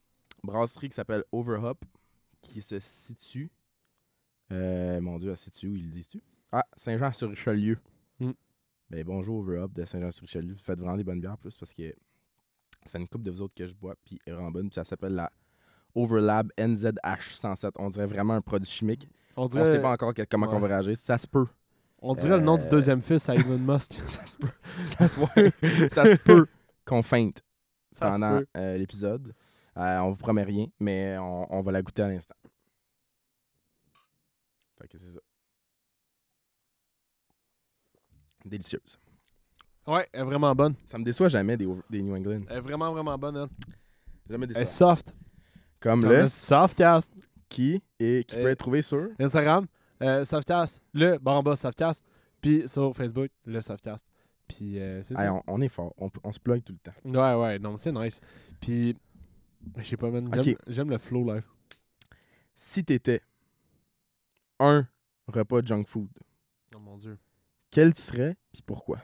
brasserie 0.43 0.89
qui 0.89 0.95
s'appelle 0.95 1.23
Overhop, 1.31 1.77
qui 2.41 2.61
se 2.61 2.79
situe. 2.79 3.51
euh, 4.51 4.99
mon 5.01 5.19
Dieu, 5.19 5.29
elle 5.31 5.37
se 5.37 5.45
situe 5.45 5.67
où 5.67 5.75
ils 5.75 5.85
le 5.85 5.91
disent-tu? 5.91 6.21
Ah, 6.51 6.65
Saint-Jean-sur-Richelieu. 6.75 7.77
Mm. 8.19 8.31
Ben, 8.89 9.03
bonjour 9.03 9.39
Overhop 9.39 9.69
de 9.73 9.85
Saint-Jean-sur-Richelieu. 9.85 10.53
Vous 10.53 10.63
faites 10.63 10.79
vraiment 10.79 10.97
des 10.97 11.03
bonnes 11.03 11.19
bières, 11.19 11.37
plus 11.37 11.57
parce 11.57 11.73
que 11.73 11.93
ça 12.85 12.91
fait 12.91 12.99
une 12.99 13.07
coupe 13.07 13.23
de 13.23 13.31
vous 13.31 13.41
autres 13.41 13.53
que 13.55 13.67
je 13.67 13.73
bois, 13.73 13.95
puis 14.05 14.19
elle 14.25 14.35
bonne. 14.51 14.69
Puis 14.69 14.75
ça 14.75 14.83
s'appelle 14.85 15.13
la 15.13 15.31
Overlab 15.95 16.51
NZH107. 16.57 17.71
On 17.77 17.89
dirait 17.89 18.05
vraiment 18.05 18.33
un 18.35 18.41
produit 18.41 18.69
chimique. 18.69 19.09
on 19.35 19.47
dirait, 19.47 19.65
sait 19.65 19.81
pas 19.81 19.91
encore 19.91 20.13
que- 20.13 20.23
comment 20.23 20.47
ouais. 20.47 20.55
on 20.55 20.59
va 20.59 20.67
réagir. 20.67 20.97
Ça 20.97 21.17
se 21.17 21.27
peut. 21.27 21.47
on 21.99 22.15
dirait 22.15 22.37
le 22.37 22.43
nom 22.43 22.57
du 22.57 22.65
Euh, 22.65 22.69
deuxième 22.69 23.01
fils 23.01 23.27
à 23.27 23.35
Elon 23.35 23.57
Musk. 23.59 23.93
Ça 24.09 24.25
se 24.25 24.37
peut. 24.37 24.51
ça 24.85 25.07
se, 25.07 25.19
ouais, 25.19 25.89
ça 25.89 26.05
se 26.05 26.17
peut 26.23 26.47
qu'on 26.85 27.03
feinte 27.03 27.41
Ça 27.91 28.09
pendant 28.11 28.41
euh, 28.55 28.77
l'épisode. 28.77 29.33
Euh, 29.75 29.97
on 29.99 30.11
vous 30.11 30.17
promet 30.17 30.43
rien, 30.43 30.67
mais 30.79 31.17
on, 31.17 31.53
on 31.53 31.61
va 31.61 31.71
la 31.71 31.81
goûter 31.81 32.03
à 32.03 32.07
l'instant. 32.07 32.35
Fait 34.79 34.87
que 34.87 34.97
c'est 34.97 35.11
ça. 35.11 35.19
Délicieuse. 38.47 38.99
Ouais, 39.85 40.07
elle 40.11 40.21
est 40.21 40.23
vraiment 40.25 40.53
bonne. 40.53 40.75
Ça 40.85 40.97
me 40.97 41.03
déçoit 41.03 41.29
jamais 41.29 41.55
des, 41.55 41.67
des 41.89 42.01
New 42.01 42.15
England. 42.15 42.41
Elle 42.49 42.57
est 42.57 42.61
vraiment, 42.61 42.91
vraiment 42.91 43.17
bonne, 43.17 43.37
elle. 43.37 43.47
Jamais 44.29 44.45
Elle 44.49 44.57
est 44.57 44.59
déçoit. 44.65 44.95
soft. 44.95 45.15
Comme 45.79 46.01
Comme 46.01 46.09
le 46.11 46.21
le 46.23 46.27
Softcast. 46.27 47.11
qui 47.47 47.81
et 47.99 48.23
qui 48.25 48.35
peut 48.35 48.47
être 48.47 48.59
trouvé 48.59 48.81
sur. 48.81 49.09
Instagram, 49.19 49.65
euh, 50.01 50.25
Softcast. 50.25 50.81
Le 50.93 51.17
barre 51.19 51.35
en 51.35 51.43
bas 51.43 51.55
Softcast. 51.55 52.03
Puis 52.41 52.67
sur 52.67 52.93
Facebook, 52.95 53.29
le 53.45 53.61
Softcast. 53.61 54.05
Puis 54.47 54.79
euh, 54.79 55.03
c'est 55.03 55.15
ça. 55.15 55.33
on, 55.33 55.41
on 55.47 55.61
est 55.61 55.69
fort. 55.69 55.93
On, 55.97 56.09
on 56.23 56.31
se 56.31 56.39
plug 56.39 56.63
tout 56.63 56.73
le 56.73 56.79
temps. 56.79 56.97
Ouais, 57.05 57.41
ouais, 57.41 57.59
non, 57.59 57.77
c'est 57.77 57.91
nice. 57.91 58.19
Puis, 58.59 58.95
je 59.77 59.83
sais 59.83 59.97
pas, 59.97 60.09
man. 60.09 60.29
J'aime, 60.67 60.89
le 60.89 60.97
flow 60.97 61.23
live. 61.33 61.43
Si 62.55 62.83
t'étais 62.83 63.21
un 64.59 64.87
repas 65.27 65.61
junk 65.63 65.85
food, 65.87 66.09
Oh 66.75 66.79
mon 66.79 66.97
dieu. 66.97 67.17
Quel 67.69 67.93
tu 67.93 68.01
serais 68.01 68.35
puis 68.51 68.61
pourquoi? 68.65 68.99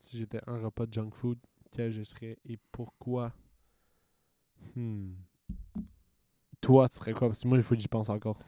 Si 0.00 0.18
j'étais 0.18 0.40
un 0.46 0.58
repas 0.58 0.86
de 0.86 0.92
junk 0.92 1.10
food, 1.10 1.38
quel 1.70 1.92
je 1.92 2.02
serais 2.02 2.38
et 2.44 2.58
pourquoi? 2.72 3.32
Hmm. 4.74 5.14
Toi, 6.60 6.88
tu 6.88 6.96
serais 6.96 7.12
quoi? 7.12 7.28
Parce 7.28 7.40
que 7.40 7.48
moi, 7.48 7.58
il 7.58 7.62
faut 7.64 7.74
que 7.74 7.80
j'y 7.80 7.88
pense 7.88 8.08
encore. 8.08 8.38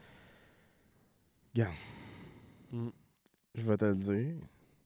Je 3.55 3.61
vais 3.61 3.77
te 3.77 3.85
le 3.85 3.95
dire. 3.95 4.35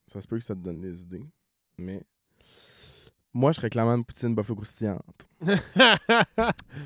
Ça 0.07 0.21
se 0.21 0.27
peut 0.27 0.37
que 0.37 0.43
ça 0.43 0.55
te 0.55 0.59
donne 0.59 0.81
des 0.81 1.01
idées. 1.01 1.25
Mais 1.77 2.03
moi, 3.33 3.51
je 3.51 3.61
réclame 3.61 3.87
une 3.87 4.05
poutine 4.05 4.35
buffalo 4.35 4.55
croustillante. 4.55 5.27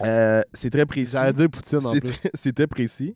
Euh, 0.01 0.41
c'est 0.53 0.69
très 0.69 0.85
précis. 0.85 1.11
J'allais 1.13 1.33
dire 1.33 1.49
Poutine 1.49 1.85
en 1.85 1.91
plus. 1.91 2.27
c'est 2.33 2.53
très 2.53 2.67
précis. 2.67 3.15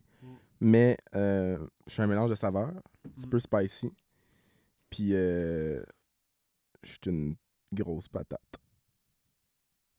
Mais 0.64 0.96
euh, 1.16 1.58
je 1.88 1.92
suis 1.92 2.02
un 2.02 2.06
mélange 2.06 2.30
de 2.30 2.34
saveurs, 2.36 2.68
un 2.68 3.08
petit 3.10 3.26
Mm. 3.26 3.30
peu 3.30 3.40
spicy. 3.40 3.92
Puis 4.90 5.08
euh, 5.12 5.82
je 6.84 6.90
suis 6.90 6.98
une 7.06 7.34
grosse 7.72 8.06
patate. 8.08 8.40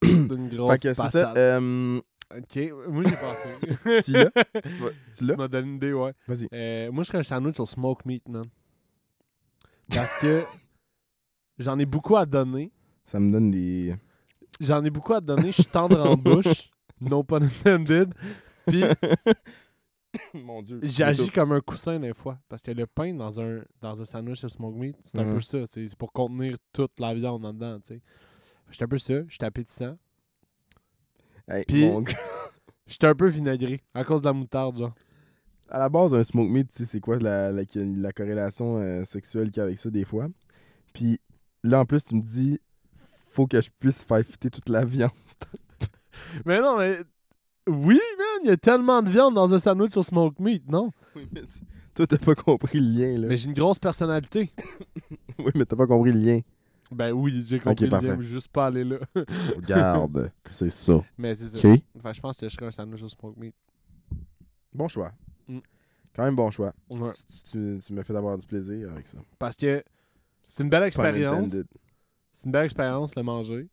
D'une 0.02 0.47
grosse 0.56 0.71
fait 0.71 0.80
que 0.80 0.93
c'est 0.93 1.02
ça. 1.10 1.28
patate. 1.28 1.38
euh, 1.38 1.99
Ok, 2.36 2.58
moi 2.88 3.04
j'ai 3.04 3.17
pensé. 3.17 3.49
tu 4.06 4.12
l'as? 4.13 4.32
tu 4.32 4.69
vas- 4.82 4.89
tu 5.13 5.17
Tu 5.17 5.26
l'as? 5.26 5.36
m'as 5.36 5.47
donné 5.47 5.67
une 5.67 5.76
idée, 5.76 5.93
ouais. 5.93 6.13
Vas-y. 6.28 6.47
Euh, 6.52 6.91
moi, 6.91 7.04
je 7.04 7.08
serais 7.10 7.19
un 7.19 7.23
sandwich 7.23 7.60
au 7.60 7.65
smoke 7.67 8.02
meat, 8.06 8.28
man. 8.28 8.45
Parce 9.89 10.15
que 10.15 10.43
j'en 11.60 11.78
ai 11.78 11.86
beaucoup 11.86 12.15
à 12.15 12.26
donner. 12.26 12.71
Ça 13.06 13.19
me 13.19 13.32
donne 13.32 13.52
des. 13.52 13.95
J'en 14.60 14.84
ai 14.84 14.89
beaucoup 14.89 15.13
à 15.13 15.21
donner. 15.21 15.47
Je 15.52 15.62
suis 15.62 15.65
tendre 15.65 15.99
en 15.99 16.15
bouche. 16.17 16.71
No 17.02 17.21
pun 17.23 17.41
intended. 17.43 18.13
Puis 18.65 18.84
Mon 20.34 20.62
Dieu. 20.62 20.80
j'agis 20.84 21.30
comme 21.30 21.52
un 21.54 21.62
coussin 21.62 21.99
des 21.99 22.13
fois. 22.13 22.38
Parce 22.49 22.62
que 22.62 22.71
le 22.71 22.86
pain 22.88 23.13
dans 23.13 23.41
un, 23.41 23.62
dans 23.82 24.02
un 24.02 24.06
sandwich 24.06 24.43
au 24.43 24.49
smoke 24.49 24.78
meat, 24.78 24.95
c'est 25.04 25.19
un 25.19 25.26
peu 25.34 25.39
ça. 25.41 25.65
C'est 25.65 25.95
pour 25.95 26.12
contenir 26.12 26.58
toute 26.71 26.99
la 26.99 27.13
viande 27.13 27.45
en 27.45 27.54
dedans, 27.54 27.80
tu 27.80 27.95
sais. 27.95 28.02
J'étais 28.69 28.84
un 28.86 28.88
peu 28.88 28.97
ça. 28.97 29.13
J'étais 29.28 29.45
appétissant. 29.45 29.97
Hey, 31.47 31.63
Puis- 31.67 31.89
J'étais 32.88 33.08
un 33.08 33.15
peu 33.15 33.28
vinaigré 33.28 33.82
à 33.93 34.04
cause 34.04 34.21
de 34.21 34.28
la 34.28 34.34
moutarde, 34.34 34.78
genre. 34.78 34.93
à 35.69 35.80
la 35.80 35.89
base, 35.89 36.13
un 36.13 36.23
smoke 36.23 36.49
meat, 36.49 36.69
tu 36.69 36.78
sais, 36.80 36.86
c'est 36.86 36.99
quoi 36.99 37.17
la, 37.17 37.49
la, 37.52 37.63
la 37.76 38.12
corrélation 38.12 38.78
euh, 38.78 39.06
sexuelle 39.06 39.49
qu'il 39.52 39.58
y 39.58 39.62
a 39.62 39.63
avec 39.63 39.80
ça 39.80 39.89
des 39.89 40.04
fois. 40.06 40.28
Puis 40.93 41.19
là, 41.63 41.80
en 41.80 41.86
plus, 41.86 42.04
tu 42.04 42.15
me 42.15 42.21
dis, 42.21 42.60
faut 43.32 43.47
que 43.47 43.62
je 43.62 43.69
puisse 43.80 44.04
faire 44.04 44.21
fitter 44.26 44.49
toute 44.49 44.67
la 44.69 44.84
viande. 44.86 45.12
Mais 46.45 46.60
non, 46.62 46.78
mais. 46.78 46.99
Oui, 47.67 47.99
man, 48.17 48.41
il 48.43 48.47
y 48.47 48.52
a 48.52 48.58
tellement 48.58 49.02
de 49.02 49.10
viande 49.10 49.36
dans 49.36 49.54
un 49.54 49.60
sandwich 49.60 49.95
au 49.97 50.04
smoke 50.04 50.41
meat, 50.41 50.67
non? 50.69 50.91
Oui, 51.15 51.28
mais 51.32 51.41
tu- 51.41 51.60
toi, 51.95 52.08
t'as 52.08 52.17
pas 52.17 52.36
compris 52.36 52.80
le 52.80 52.88
lien, 52.88 53.17
là. 53.19 53.28
Mais 53.28 53.38
j'ai 53.38 53.47
une 53.47 53.54
grosse 53.54 53.80
personnalité. 53.80 54.52
Oui, 55.39 55.52
mais 55.56 55.65
t'as 55.65 55.76
pas 55.76 55.88
compris 55.88 56.12
le 56.12 56.19
lien. 56.19 56.39
Ben 56.91 57.12
oui, 57.12 57.43
j'ai 57.45 57.60
compris. 57.60 57.86
le 57.86 57.89
lien, 57.89 57.99
parfait. 57.99 58.15
suis 58.17 58.28
juste 58.28 58.47
pas 58.49 58.67
allé 58.67 58.84
là. 58.84 58.97
Regarde, 59.56 60.32
c'est 60.49 60.69
ça. 60.69 61.04
mais 61.17 61.34
c'est 61.36 61.49
ça. 61.49 61.67
OK. 61.67 61.82
Enfin, 61.97 62.13
je 62.13 62.21
pense 62.21 62.38
que 62.38 62.47
je 62.47 62.54
serais 62.54 62.67
un 62.67 62.71
sandwich 62.71 63.02
au 63.02 63.10
smoke 63.10 63.39
meat. 63.39 63.56
Bon 64.73 64.88
choix. 64.88 65.12
Mm. 65.47 65.60
Quand 66.15 66.23
même 66.23 66.36
bon 66.36 66.52
choix. 66.52 66.73
Ouais. 66.89 67.10
Tu, 67.30 67.52
tu, 67.52 67.80
tu 67.86 67.93
m'as 67.93 68.04
fait 68.04 68.15
avoir 68.15 68.38
du 68.38 68.45
plaisir 68.45 68.91
avec 68.91 69.08
ça. 69.08 69.17
Parce 69.39 69.56
que 69.58 69.84
c'est 70.43 70.62
une 70.63 70.69
belle 70.69 70.82
Pun 70.82 70.88
expérience. 70.88 71.34
intended. 71.34 71.67
C'est 72.32 72.45
une 72.45 72.52
belle 72.52 72.65
expérience, 72.65 73.15
le 73.15 73.23
manger. 73.23 73.69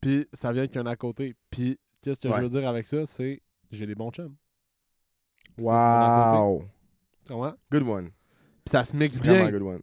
Puis 0.00 0.26
ça 0.32 0.52
vient 0.52 0.66
qu'un 0.68 0.86
à 0.86 0.96
côté. 0.96 1.34
Puis 1.50 1.78
qu'est-ce 2.02 2.18
que 2.18 2.28
Ouais. 2.28 2.36
je 2.38 2.42
veux 2.42 2.48
dire 2.48 2.68
avec 2.68 2.86
ça, 2.86 3.04
c'est 3.06 3.42
j'ai 3.70 3.86
des 3.86 3.94
bons 3.94 4.10
chums. 4.10 4.34
Wow. 5.58 6.64
Comprends? 7.26 7.54
Good 7.70 7.82
one. 7.82 8.06
Puis 8.64 8.70
ça 8.70 8.84
se 8.84 8.94
mixe 8.96 9.18
Vraiment 9.18 9.48
bien. 9.48 9.50
good 9.50 9.62
one. 9.62 9.82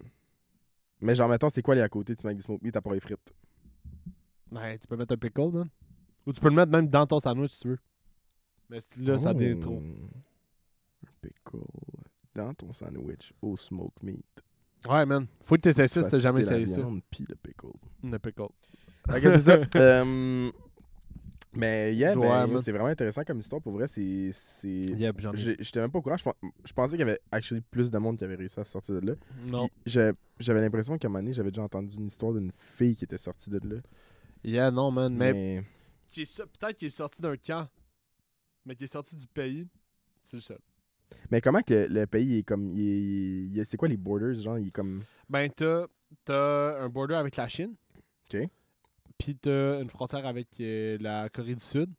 Mais 1.02 1.16
genre, 1.16 1.30
mettons, 1.30 1.50
c'est 1.50 1.62
quoi 1.62 1.76
les 1.76 1.82
à 1.82 1.90
côté? 1.90 2.16
Tu 2.16 2.26
mets 2.26 2.34
des 2.34 2.42
smoke? 2.42 2.64
Meat, 2.64 2.74
t'as 2.74 2.82
pas 2.82 2.94
les 2.94 3.00
frites. 3.00 3.34
Ben, 4.52 4.78
tu 4.80 4.88
peux 4.88 4.96
mettre 4.96 5.14
un 5.14 5.18
pickle, 5.18 5.50
man. 5.52 5.70
Ou 6.26 6.34
tu 6.34 6.40
peux 6.42 6.50
le 6.50 6.56
mettre 6.56 6.72
même 6.72 6.88
dans 6.88 7.06
ton 7.06 7.20
sandwich 7.20 7.52
si 7.52 7.60
tu 7.62 7.68
veux. 7.70 7.80
Mais 8.70 8.80
là, 8.98 9.18
ça 9.18 9.34
devient 9.34 9.56
Oh. 9.58 9.60
trop. 9.60 9.78
Un 11.06 11.12
pickle 11.22 11.66
dans 12.34 12.54
ton 12.54 12.74
sandwich 12.74 13.34
au 13.42 13.56
smoke 13.58 13.94
meat. 14.02 14.26
Ouais, 14.90 15.06
man. 15.06 15.28
Faut 15.42 15.56
que 15.56 15.62
tu 15.62 15.70
essaies 15.70 15.88
ça 15.88 16.04
si 16.04 16.10
t'as 16.10 16.20
jamais 16.20 16.42
essayé 16.42 16.66
ça. 16.66 16.78
viande 16.78 17.02
Puis 17.12 17.26
le 17.28 17.36
pickle. 17.36 17.68
Le 18.04 18.18
pickle. 18.20 18.48
Que 19.08 19.38
c'est 19.38 19.40
ça. 19.40 19.58
Euh, 19.76 20.52
mais 21.56 21.94
yeah, 21.96 22.18
Ouais, 22.18 22.28
ben, 22.48 22.62
c'est 22.62 22.72
vraiment 22.72 22.88
intéressant 22.90 23.24
comme 23.24 23.40
histoire. 23.40 23.62
Pour 23.62 23.74
vrai, 23.74 23.88
c'est. 23.88 24.32
c'est... 24.34 24.68
Yep, 24.68 25.20
j'en 25.22 25.34
ai. 25.34 25.38
J'ai- 25.38 25.58
J'étais 25.60 25.80
même 25.82 25.92
pas 25.92 26.00
au 26.00 26.02
courant. 26.02 26.18
Je, 26.18 26.24
pen- 26.24 26.52
je 26.64 26.74
pensais 26.74 26.92
qu'il 26.92 27.00
y 27.00 27.10
avait 27.10 27.20
actually 27.32 27.62
plus 27.62 27.90
de 27.92 27.98
monde 27.98 28.18
qui 28.18 28.24
avait 28.24 28.36
réussi 28.36 28.60
à 28.60 28.66
sortir 28.66 29.00
de 29.02 29.08
là. 29.08 29.14
Non. 29.46 29.68
J'avais 29.86 30.62
l'impression 30.62 30.98
qu'à 30.98 31.08
un 31.08 31.10
moment 31.10 31.20
donné, 31.24 31.34
j'avais 31.34 31.52
déjà 31.52 31.64
entendu 31.64 31.96
une 31.98 32.08
histoire 32.08 32.34
d'une 32.34 32.52
fille 32.58 32.96
qui 32.96 33.04
était 33.06 33.18
sortie 33.18 33.50
de 33.50 33.58
là. 33.58 33.82
Yeah, 34.44 34.70
non, 34.72 34.92
man. 34.92 35.14
Mais, 35.16 35.32
Mais, 35.34 35.64
qui 36.10 36.22
est 36.24 36.26
so- 36.26 36.44
peut-être 36.46 36.78
qu'il 36.78 36.88
est 36.88 36.92
sorti 36.92 37.22
d'un 37.22 37.36
camp, 37.38 37.68
mais 38.66 38.76
qui 38.76 38.84
est 38.84 38.88
sorti 38.88 39.16
du 39.16 39.28
pays. 39.28 39.68
C'est 40.22 40.38
le 40.38 40.42
seul. 40.42 40.60
mais 41.30 41.40
comment 41.40 41.62
que 41.62 41.74
le, 41.74 41.88
le 42.02 42.06
pays 42.08 42.40
est 42.40 42.44
comme. 42.44 42.72
c'est 43.66 43.78
quoi 43.78 43.88
les 43.88 43.98
borders? 43.98 44.34
Genre, 44.36 44.58
il 44.60 44.68
est 44.68 44.72
comme. 44.72 45.04
Ben, 45.30 45.50
t'as, 45.50 45.86
t'as 46.26 46.82
un 46.82 46.90
border 46.90 47.16
avec 47.16 47.36
la 47.36 47.48
Chine. 47.48 47.76
Ok. 48.34 48.42
Puis 49.18 49.36
t'as 49.36 49.82
une 49.82 49.90
frontière 49.90 50.26
avec 50.26 50.48
euh, 50.60 50.98
la 51.00 51.30
Corée 51.30 51.56
du 51.56 51.64
Sud. 51.64 51.90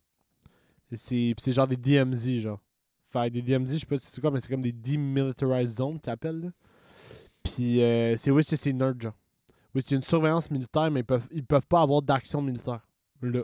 C'est, 0.95 1.35
genre 1.47 1.67
des 1.67 1.77
DMZ, 1.77 2.39
genre. 2.39 2.61
Fait 3.07 3.29
des 3.29 3.41
DMZ, 3.41 3.73
je 3.73 3.77
sais 3.79 3.85
pas 3.85 3.97
si 3.97 4.11
c'est 4.11 4.21
quoi, 4.21 4.31
mais 4.31 4.39
c'est 4.41 4.49
comme 4.49 4.61
des 4.61 4.71
Demilitarized 4.73 5.77
Zones 5.77 5.99
là. 6.05 6.49
Puis 7.43 7.81
euh, 7.81 8.15
c'est 8.17 8.31
que 8.31 8.41
c'est 8.55 8.73
nerd, 8.73 9.01
genre. 9.01 9.17
Oui, 9.73 9.81
c'est 9.85 9.95
une 9.95 10.01
surveillance 10.03 10.49
militaire, 10.51 10.89
mais 10.91 11.01
ils 11.01 11.05
peuvent, 11.05 11.27
ils 11.31 11.45
peuvent 11.45 11.67
pas 11.67 11.81
avoir 11.81 12.01
d'action 12.01 12.41
militaire. 12.41 12.85
Là. 13.21 13.43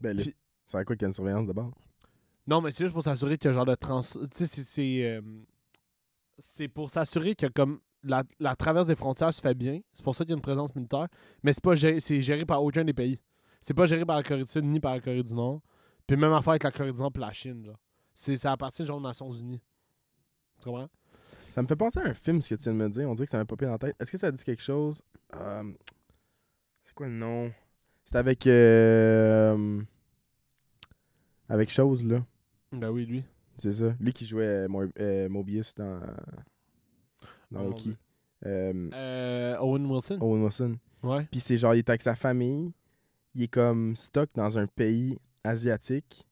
Ben, 0.00 0.16
Puis- 0.16 0.34
c'est 0.66 0.84
quoi 0.84 0.96
qu'il 0.96 1.02
y 1.02 1.04
a 1.04 1.08
une 1.08 1.14
surveillance 1.14 1.46
d'abord? 1.46 1.72
Non, 2.46 2.60
mais 2.60 2.70
c'est 2.70 2.84
juste 2.84 2.92
pour 2.94 3.02
s'assurer 3.02 3.38
que 3.38 3.50
genre 3.52 3.64
de 3.64 3.74
trans. 3.74 4.02
Tu 4.02 4.18
sais, 4.32 4.46
c'est. 4.46 4.62
C'est, 4.64 5.04
euh, 5.04 6.68
pour 6.68 6.90
s'assurer 6.90 7.34
que 7.34 7.46
comme 7.46 7.80
la, 8.02 8.24
la 8.38 8.54
traverse 8.56 8.86
des 8.86 8.94
frontières 8.94 9.32
se 9.32 9.40
fait 9.40 9.54
bien. 9.54 9.80
C'est 9.92 10.04
pour 10.04 10.14
ça 10.14 10.24
qu'il 10.24 10.30
y 10.30 10.34
a 10.34 10.36
une 10.36 10.42
présence 10.42 10.74
militaire. 10.74 11.08
Mais 11.42 11.52
c'est 11.52 11.62
pas 11.62 11.74
géré, 11.74 12.00
c'est 12.00 12.20
géré 12.20 12.44
par 12.44 12.62
aucun 12.62 12.84
des 12.84 12.92
pays. 12.92 13.20
C'est 13.60 13.74
pas 13.74 13.86
géré 13.86 14.04
par 14.04 14.16
la 14.16 14.22
Corée 14.22 14.44
du 14.44 14.50
Sud 14.50 14.64
ni 14.64 14.80
par 14.80 14.94
la 14.94 15.00
Corée 15.00 15.22
du 15.22 15.34
Nord. 15.34 15.60
Puis 16.06 16.16
même 16.16 16.32
affaire 16.32 16.50
avec 16.50 16.62
la 16.62 16.70
Corée 16.70 16.92
du 16.92 17.00
Nord 17.00 17.12
et 17.14 17.18
la 17.18 17.32
Chine. 17.32 17.72
C'est, 18.14 18.36
ça 18.36 18.52
appartient 18.52 18.84
genre 18.86 18.98
aux 18.98 19.00
Nations 19.00 19.32
Unies. 19.32 19.60
Tu 20.58 20.64
comprends? 20.64 20.88
Ça 21.52 21.62
me 21.62 21.66
fait 21.66 21.76
penser 21.76 21.98
à 22.00 22.04
un 22.04 22.14
film, 22.14 22.40
ce 22.42 22.50
que 22.50 22.54
tu 22.54 22.64
viens 22.64 22.74
de 22.74 22.78
me 22.78 22.88
dire. 22.88 23.10
On 23.10 23.14
dirait 23.14 23.26
que 23.26 23.30
ça 23.30 23.38
m'a 23.38 23.44
popé 23.44 23.64
dans 23.66 23.72
la 23.72 23.78
tête. 23.78 23.96
Est-ce 23.98 24.12
que 24.12 24.18
ça 24.18 24.30
dit 24.30 24.44
quelque 24.44 24.62
chose? 24.62 25.02
Euh, 25.34 25.72
c'est 26.84 26.94
quoi 26.94 27.06
le 27.08 27.14
nom? 27.14 27.50
C'est 28.04 28.16
avec. 28.16 28.46
euh, 28.46 29.82
avec 31.48 31.70
Chose, 31.70 32.04
là. 32.04 32.24
Ben 32.72 32.90
oui, 32.90 33.04
lui. 33.06 33.24
C'est 33.58 33.72
ça. 33.72 33.94
Lui 33.98 34.12
qui 34.12 34.26
jouait 34.26 34.66
euh, 34.68 34.88
euh, 35.00 35.28
Mobius 35.28 35.74
dans. 35.74 36.00
Dans 37.56 37.64
Oh, 37.64 37.68
Loki. 37.70 37.88
oui. 37.90 37.96
Euh, 38.46 38.90
Euh, 38.92 39.56
Owen 39.60 39.86
Wilson. 39.86 40.18
Owen 40.20 40.42
Wilson. 40.44 40.76
Ouais. 41.02 41.26
Puis 41.30 41.40
c'est 41.40 41.58
genre, 41.58 41.74
il 41.74 41.78
est 41.78 41.88
avec 41.88 42.02
sa 42.02 42.14
famille. 42.16 42.72
Il 43.34 43.42
est 43.44 43.48
comme 43.48 43.96
stock 43.96 44.30
dans 44.34 44.56
un 44.58 44.66
pays 44.66 45.18
asiatique. 45.44 46.26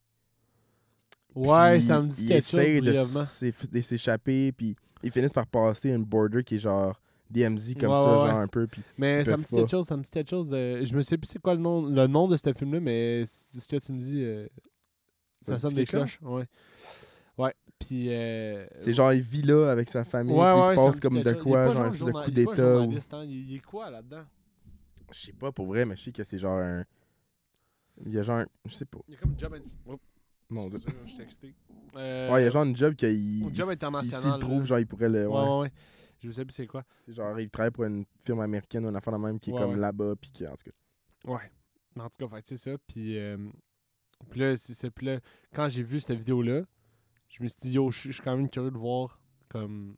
Ouais, 1.34 1.74
Puis 1.78 1.82
ça 1.86 2.00
me 2.00 2.06
dit 2.08 2.22
il 2.22 2.28
quelque 2.28 2.44
chose 2.46 2.60
essaie 2.60 3.52
de 3.72 3.80
s'échapper. 3.80 4.52
Puis 4.52 4.76
ils 5.02 5.10
finissent 5.10 5.32
par 5.32 5.46
passer 5.46 5.90
une 5.90 6.04
border 6.04 6.44
qui 6.44 6.56
est 6.56 6.58
genre 6.60 6.98
DMZ 7.30 7.74
comme 7.74 7.90
Ouais, 7.90 7.96
ça, 7.96 8.12
ouais, 8.24 8.30
genre 8.30 8.38
un 8.38 8.46
peu. 8.48 8.66
Puis 8.66 8.82
Mais 8.98 9.24
ça 9.24 9.36
me 9.36 9.42
dit 9.42 9.54
quelque 9.56 9.70
chose, 9.70 9.86
ça 9.86 9.96
me 9.96 10.02
dit 10.02 10.10
quelque 10.10 10.30
chose. 10.30 10.50
euh, 10.52 10.84
je 10.84 10.94
me 10.94 11.02
sais 11.02 11.18
plus 11.18 11.26
c'est 11.26 11.40
quoi 11.40 11.54
le 11.54 11.60
nom, 11.60 11.82
le 11.88 12.06
nom 12.06 12.28
de 12.28 12.36
ce 12.36 12.52
film-là, 12.52 12.80
mais 12.80 13.24
ce 13.26 13.66
que 13.66 13.76
tu 13.76 13.92
me 13.92 13.98
dis, 13.98 14.22
euh, 14.22 14.46
Ça 15.42 15.58
ça 15.58 15.68
sonne 15.68 15.74
des 15.74 15.84
cloches. 15.86 16.20
Ouais. 16.22 16.46
Ouais. 17.38 17.54
Puis. 17.78 18.06
euh, 18.10 18.66
c'est 18.80 18.94
genre, 18.94 19.12
il 19.12 19.22
vit 19.22 19.42
là 19.42 19.70
avec 19.70 19.88
sa 19.90 20.04
famille. 20.04 20.34
Ouais, 20.34 20.52
puis 20.52 20.60
il 20.74 20.78
se 20.78 20.84
passe 20.84 21.00
comme 21.00 21.22
de 21.22 21.32
quoi, 21.32 21.72
genre 21.72 21.82
un 21.82 21.88
espèce 21.92 22.06
de 22.06 22.12
coup 22.12 22.30
d'état. 22.30 22.76
ou- 22.80 22.92
hein, 22.92 23.24
Il 23.24 23.50
il 23.50 23.56
est 23.56 23.60
quoi 23.60 23.90
là-dedans? 23.90 24.24
Je 25.12 25.20
sais 25.26 25.32
pas 25.32 25.52
pour 25.52 25.66
vrai, 25.66 25.84
mais 25.84 25.96
je 25.96 26.04
sais 26.04 26.12
que 26.12 26.24
c'est 26.24 26.38
genre 26.38 26.58
un. 26.58 26.84
Il 28.06 28.12
y 28.12 28.18
a 28.18 28.22
genre. 28.22 28.38
un- 28.40 28.46
Je 28.64 28.74
sais 28.74 28.84
pas. 28.84 28.98
Il 29.08 29.14
y 29.14 29.16
a 29.16 29.20
comme 29.20 29.32
un 29.34 29.38
job. 29.38 29.54
in- 29.54 29.92
Oups, 29.92 30.02
Mon 30.50 30.68
dieu. 30.68 30.78
je 31.06 31.22
excité. 31.22 31.54
Euh, 31.96 32.32
Ouais, 32.32 32.42
il 32.42 32.44
y 32.44 32.46
a 32.46 32.50
genre 32.50 32.64
une 32.64 32.74
job 32.76 32.94
qu'il. 32.94 33.44
Un 33.46 33.52
job 33.52 33.68
international. 33.70 34.20
S'il 34.22 34.32
le 34.32 34.38
trouve, 34.38 34.66
genre, 34.66 34.78
il 34.78 34.86
pourrait 34.86 35.08
le. 35.08 35.26
Ouais, 35.28 35.40
Ouais. 35.42 35.58
ouais. 35.60 35.70
Je 36.20 36.30
sais 36.30 36.44
plus 36.44 36.54
c'est 36.54 36.66
quoi. 36.66 36.84
C'est 37.04 37.12
genre, 37.12 37.38
il 37.38 37.50
travaille 37.50 37.70
pour 37.70 37.84
une 37.84 38.04
firme 38.24 38.40
américaine 38.40 38.86
ou 38.86 38.88
une 38.88 38.96
affaire 38.96 39.12
de 39.12 39.18
même 39.18 39.38
qui 39.38 39.50
est 39.50 39.52
Ouais, 39.52 39.60
comme 39.60 39.72
ouais. 39.72 39.76
là-bas, 39.78 40.14
puis 40.20 40.30
qui, 40.30 40.46
en 40.46 40.54
tout 40.54 40.64
cas. 40.70 41.30
Ouais. 41.32 41.50
Mais 41.94 42.02
En 42.02 42.08
tout 42.08 42.26
cas, 42.28 42.36
fait 42.36 42.46
c'est 42.46 42.56
ça. 42.56 42.70
Puis, 42.88 43.18
euh, 43.18 43.36
puis 44.30 44.40
là, 44.40 44.56
c'est 44.56 44.74
ça. 44.74 44.90
Puis 44.90 45.06
là, 45.06 45.20
quand 45.54 45.68
j'ai 45.68 45.82
vu 45.82 46.00
cette 46.00 46.16
vidéo-là, 46.16 46.62
je 47.28 47.42
me 47.42 47.48
suis 47.48 47.58
dit, 47.60 47.72
yo, 47.72 47.90
je 47.90 48.12
suis 48.12 48.22
quand 48.22 48.36
même 48.36 48.48
curieux 48.48 48.70
de 48.70 48.78
voir 48.78 49.20
comme 49.48 49.96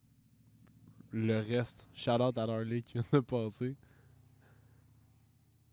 le 1.12 1.40
reste. 1.40 1.86
Shout 1.94 2.20
out 2.20 2.36
à 2.38 2.42
Harley 2.42 2.82
qui 2.82 2.94
vient 2.94 3.04
de 3.12 3.20
passer. 3.20 3.76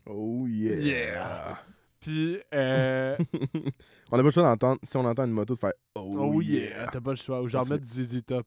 Oh 0.05 0.45
yeah! 0.47 0.79
Yeah. 0.79 1.63
Puis, 1.99 2.37
euh, 2.53 3.15
on 4.11 4.17
a 4.17 4.17
pas 4.17 4.23
le 4.23 4.31
choix 4.31 4.43
d'entendre, 4.43 4.80
si 4.84 4.97
on 4.97 5.05
entend 5.05 5.23
une 5.23 5.32
moto, 5.32 5.55
de 5.55 5.59
faire 5.59 5.73
Oh, 5.95 6.15
oh 6.17 6.41
yeah! 6.41 6.69
yeah, 6.69 6.88
t'as 6.88 6.99
pas 6.99 7.11
le 7.11 7.15
choix. 7.15 7.41
Ou 7.41 7.47
genre 7.47 7.65
mettre 7.65 7.86
ZZ 7.86 8.21
Top. 8.25 8.45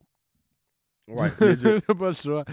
Ouais, 1.07 1.31
t'as 1.39 1.95
pas 1.95 2.09
le 2.09 2.13
choix. 2.13 2.45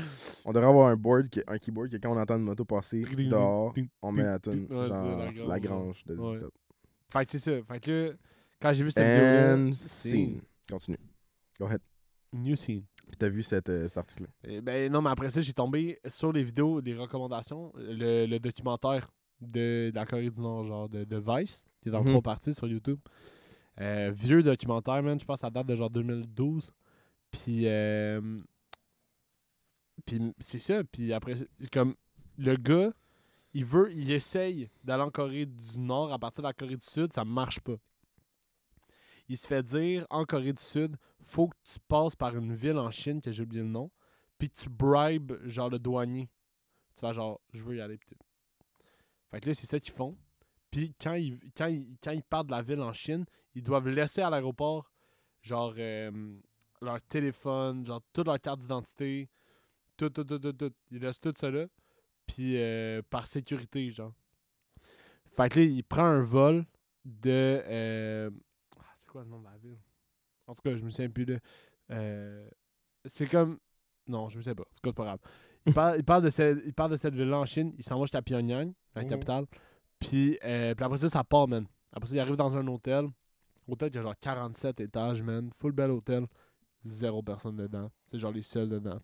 On 0.44 0.52
devrait 0.52 0.68
avoir 0.68 0.88
un 0.88 0.96
board, 0.96 1.28
qui, 1.28 1.42
un 1.46 1.58
keyboard 1.58 1.90
que 1.90 1.96
quand 1.96 2.12
on 2.12 2.18
entend 2.18 2.36
une 2.36 2.44
moto 2.44 2.64
passer 2.64 3.02
dehors, 3.02 3.74
on 4.00 4.12
met 4.12 4.22
la 4.22 4.38
tune, 4.38 4.66
Ouais, 4.70 4.86
c'est 4.88 5.36
genre 5.36 5.48
la 5.48 5.60
grange, 5.60 6.04
de. 6.06 6.14
ZZ 6.14 6.40
Top. 6.40 6.54
Fait 7.12 7.24
que 7.26 7.30
c'est 7.32 7.38
ça. 7.38 7.62
Fait 7.64 7.80
que 7.80 7.90
là, 7.90 8.14
quand 8.60 8.72
j'ai 8.72 8.84
vu 8.84 8.90
cette 8.90 9.04
And 9.04 9.72
c'est 9.74 10.10
scene. 10.10 10.40
Continue. 10.70 10.98
Go 11.58 11.66
ahead. 11.66 11.80
New 12.32 12.56
scene. 12.56 12.84
Puis 13.06 13.16
t'as 13.18 13.28
vu 13.28 13.42
cette, 13.42 13.68
euh, 13.68 13.86
cet 13.88 13.98
article-là. 13.98 14.28
Eh 14.44 14.60
ben 14.60 14.90
non, 14.90 15.02
mais 15.02 15.10
après 15.10 15.30
ça, 15.30 15.40
j'ai 15.40 15.52
tombé 15.52 16.00
sur 16.08 16.32
les 16.32 16.42
vidéos, 16.42 16.80
les 16.80 16.94
recommandations, 16.96 17.72
le, 17.76 18.26
le 18.26 18.38
documentaire 18.40 19.10
de, 19.40 19.90
de 19.90 19.92
la 19.94 20.06
Corée 20.06 20.30
du 20.30 20.40
Nord, 20.40 20.64
genre 20.64 20.88
de, 20.88 21.04
de 21.04 21.16
Vice, 21.24 21.62
qui 21.80 21.90
est 21.90 21.92
dans 21.92 22.02
Mhm. 22.02 22.08
trois 22.10 22.22
parties 22.22 22.54
sur 22.54 22.66
YouTube. 22.66 22.98
Euh, 23.80 24.10
vieux 24.14 24.42
documentaire, 24.42 25.02
man, 25.02 25.18
je 25.20 25.24
pense 25.24 25.36
que 25.36 25.40
ça 25.42 25.50
date 25.50 25.66
de 25.66 25.74
genre 25.74 25.90
2012. 25.90 26.72
Puis, 27.30 27.66
euh, 27.68 28.40
puis 30.06 30.20
c'est 30.40 30.58
ça. 30.60 30.82
Puis 30.84 31.12
après, 31.12 31.34
comme 31.72 31.94
le 32.38 32.56
gars, 32.56 32.92
il 33.52 33.64
veut, 33.64 33.92
il 33.92 34.10
essaye 34.10 34.68
d'aller 34.82 35.02
en 35.02 35.10
Corée 35.10 35.46
du 35.46 35.78
Nord 35.78 36.12
à 36.12 36.18
partir 36.18 36.42
de 36.42 36.48
la 36.48 36.52
Corée 36.52 36.76
du 36.76 36.84
Sud, 36.84 37.12
ça 37.12 37.24
marche 37.24 37.60
pas. 37.60 37.76
Il 39.28 39.38
se 39.38 39.46
fait 39.46 39.62
dire 39.62 40.06
en 40.10 40.24
Corée 40.24 40.52
du 40.52 40.62
Sud, 40.62 40.96
faut 41.22 41.48
que 41.48 41.56
tu 41.64 41.78
passes 41.88 42.14
par 42.14 42.36
une 42.36 42.54
ville 42.54 42.78
en 42.78 42.90
Chine, 42.90 43.20
que 43.20 43.32
j'ai 43.32 43.42
oublié 43.42 43.62
le 43.62 43.68
nom, 43.68 43.90
puis 44.38 44.50
tu 44.50 44.68
bribes 44.68 45.32
genre 45.46 45.70
le 45.70 45.78
douanier. 45.78 46.28
Tu 46.94 47.00
vas 47.00 47.12
genre, 47.12 47.40
je 47.52 47.62
veux 47.62 47.76
y 47.76 47.80
aller 47.80 47.98
peut-être. 47.98 48.24
Fait 49.30 49.40
que 49.40 49.48
là, 49.48 49.54
c'est 49.54 49.66
ça 49.66 49.80
qu'ils 49.80 49.94
font. 49.94 50.16
Puis 50.70 50.94
quand 51.00 51.14
ils, 51.14 51.38
quand, 51.56 51.66
ils, 51.66 51.96
quand 52.02 52.12
ils 52.12 52.22
partent 52.22 52.48
de 52.48 52.52
la 52.52 52.62
ville 52.62 52.80
en 52.80 52.92
Chine, 52.92 53.24
ils 53.54 53.62
doivent 53.62 53.88
laisser 53.88 54.20
à 54.20 54.30
l'aéroport 54.30 54.90
genre 55.42 55.74
euh, 55.78 56.36
leur 56.80 57.02
téléphone, 57.02 57.86
genre 57.86 58.00
toute 58.12 58.26
leur 58.26 58.40
carte 58.40 58.60
d'identité, 58.60 59.28
tout, 59.96 60.10
tout, 60.10 60.24
tout, 60.24 60.38
tout, 60.38 60.52
tout. 60.52 60.72
Ils 60.90 60.98
laissent 61.00 61.20
tout 61.20 61.32
ça 61.36 61.50
là. 61.50 61.66
Puis 62.26 62.56
euh, 62.56 63.02
par 63.08 63.26
sécurité, 63.26 63.90
genre. 63.90 64.12
Fait 65.36 65.48
que 65.48 65.60
là, 65.60 65.66
il 65.66 65.84
prend 65.84 66.04
un 66.04 66.22
vol 66.22 66.66
de. 67.04 67.62
euh, 67.66 68.30
quoi 69.14 69.22
le 69.22 69.30
nom 69.30 69.38
de 69.38 69.44
la 69.44 69.56
ville 69.58 69.78
En 70.48 70.54
tout 70.54 70.62
cas, 70.62 70.74
je 70.74 70.82
me 70.82 70.90
souviens 70.90 71.08
plus 71.08 71.24
de. 71.24 71.38
euh, 71.90 72.48
c'est 73.06 73.26
comme. 73.28 73.58
Non, 74.08 74.28
je 74.28 74.36
me 74.38 74.42
sais 74.42 74.54
pas. 74.54 74.62
En 74.62 74.74
tout 74.74 74.80
cas, 74.82 74.90
c'est 74.90 74.92
pas 74.94 75.04
grave. 75.04 75.18
Il 75.66 75.72
parle, 75.74 75.98
il 75.98 76.04
parle 76.04 76.22
de, 76.24 76.28
cette, 76.30 76.58
il 76.66 76.74
parle 76.74 76.90
de 76.90 76.96
cette 76.96 77.14
ville-là 77.14 77.38
en 77.38 77.44
Chine. 77.46 77.72
Il 77.78 77.84
s'en 77.84 77.96
va 77.98 78.04
jusqu'à 78.04 78.22
Pyongyang, 78.22 78.72
la 78.96 79.02
Mhm. 79.02 79.08
capitale. 79.08 79.46
Puis, 80.00 80.36
euh, 80.44 80.74
puis 80.74 80.84
après 80.84 80.98
ça, 80.98 81.08
ça 81.08 81.22
part, 81.24 81.46
man. 81.48 81.66
Après 81.92 82.08
ça, 82.08 82.16
il 82.16 82.18
arrive 82.18 82.34
dans 82.36 82.56
un 82.56 82.66
hôtel. 82.66 83.06
Hôtel 83.68 83.90
qui 83.90 83.98
a 83.98 84.02
genre 84.02 84.18
47 84.20 84.80
étages, 84.80 85.22
man. 85.22 85.48
Full 85.54 85.72
bel 85.72 85.90
hôtel. 85.92 86.26
Zéro 86.82 87.22
personne 87.22 87.56
dedans. 87.56 87.90
C'est 88.06 88.18
genre 88.18 88.32
les 88.32 88.42
seuls 88.42 88.68
dedans. 88.68 89.00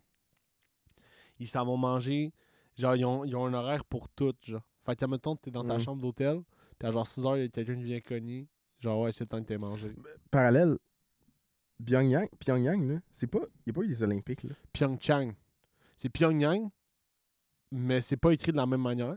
Ils 1.39 1.47
s'en 1.47 1.65
vont 1.65 1.77
manger. 1.77 2.33
Genre, 2.77 2.95
ils 2.95 3.05
ont, 3.05 3.23
ils 3.25 3.35
ont 3.35 3.45
un 3.45 3.53
horaire 3.53 3.85
pour 3.85 4.09
tout, 4.09 4.33
genre. 4.43 4.61
Fait 4.85 4.95
que, 4.95 5.05
mettons, 5.05 5.35
t'es 5.35 5.51
dans 5.51 5.63
ta 5.65 5.75
Mhm. 5.75 5.79
chambre 5.79 6.01
d'hôtel. 6.01 6.41
Puis 6.77 6.87
à 6.87 6.91
genre 6.91 7.07
6 7.07 7.25
heures, 7.25 7.37
il 7.37 7.43
y 7.43 7.45
a 7.45 7.49
quelqu'un 7.49 7.75
qui 7.75 7.83
vient 7.83 8.01
cogner. 8.01 8.47
Genre, 8.81 8.99
ouais, 9.01 9.11
c'est 9.11 9.23
le 9.23 9.27
temps 9.27 9.39
que 9.41 9.45
t'aies 9.47 9.57
mangé. 9.57 9.93
Parallèle, 10.31 10.77
Pyongyang, 11.85 12.27
Pyongyang 12.39 12.83
là, 12.89 12.99
c'est 13.11 13.27
pas. 13.27 13.39
Il 13.65 13.67
n'y 13.67 13.71
a 13.71 13.73
pas 13.73 13.81
eu 13.81 13.87
les 13.87 14.03
Olympiques, 14.03 14.43
là. 14.43 14.53
Pyeongchang. 14.73 15.33
C'est 15.95 16.09
Pyongyang, 16.09 16.69
mais 17.71 18.01
c'est 18.01 18.17
pas 18.17 18.31
écrit 18.31 18.51
de 18.51 18.57
la 18.57 18.65
même 18.65 18.81
manière. 18.81 19.15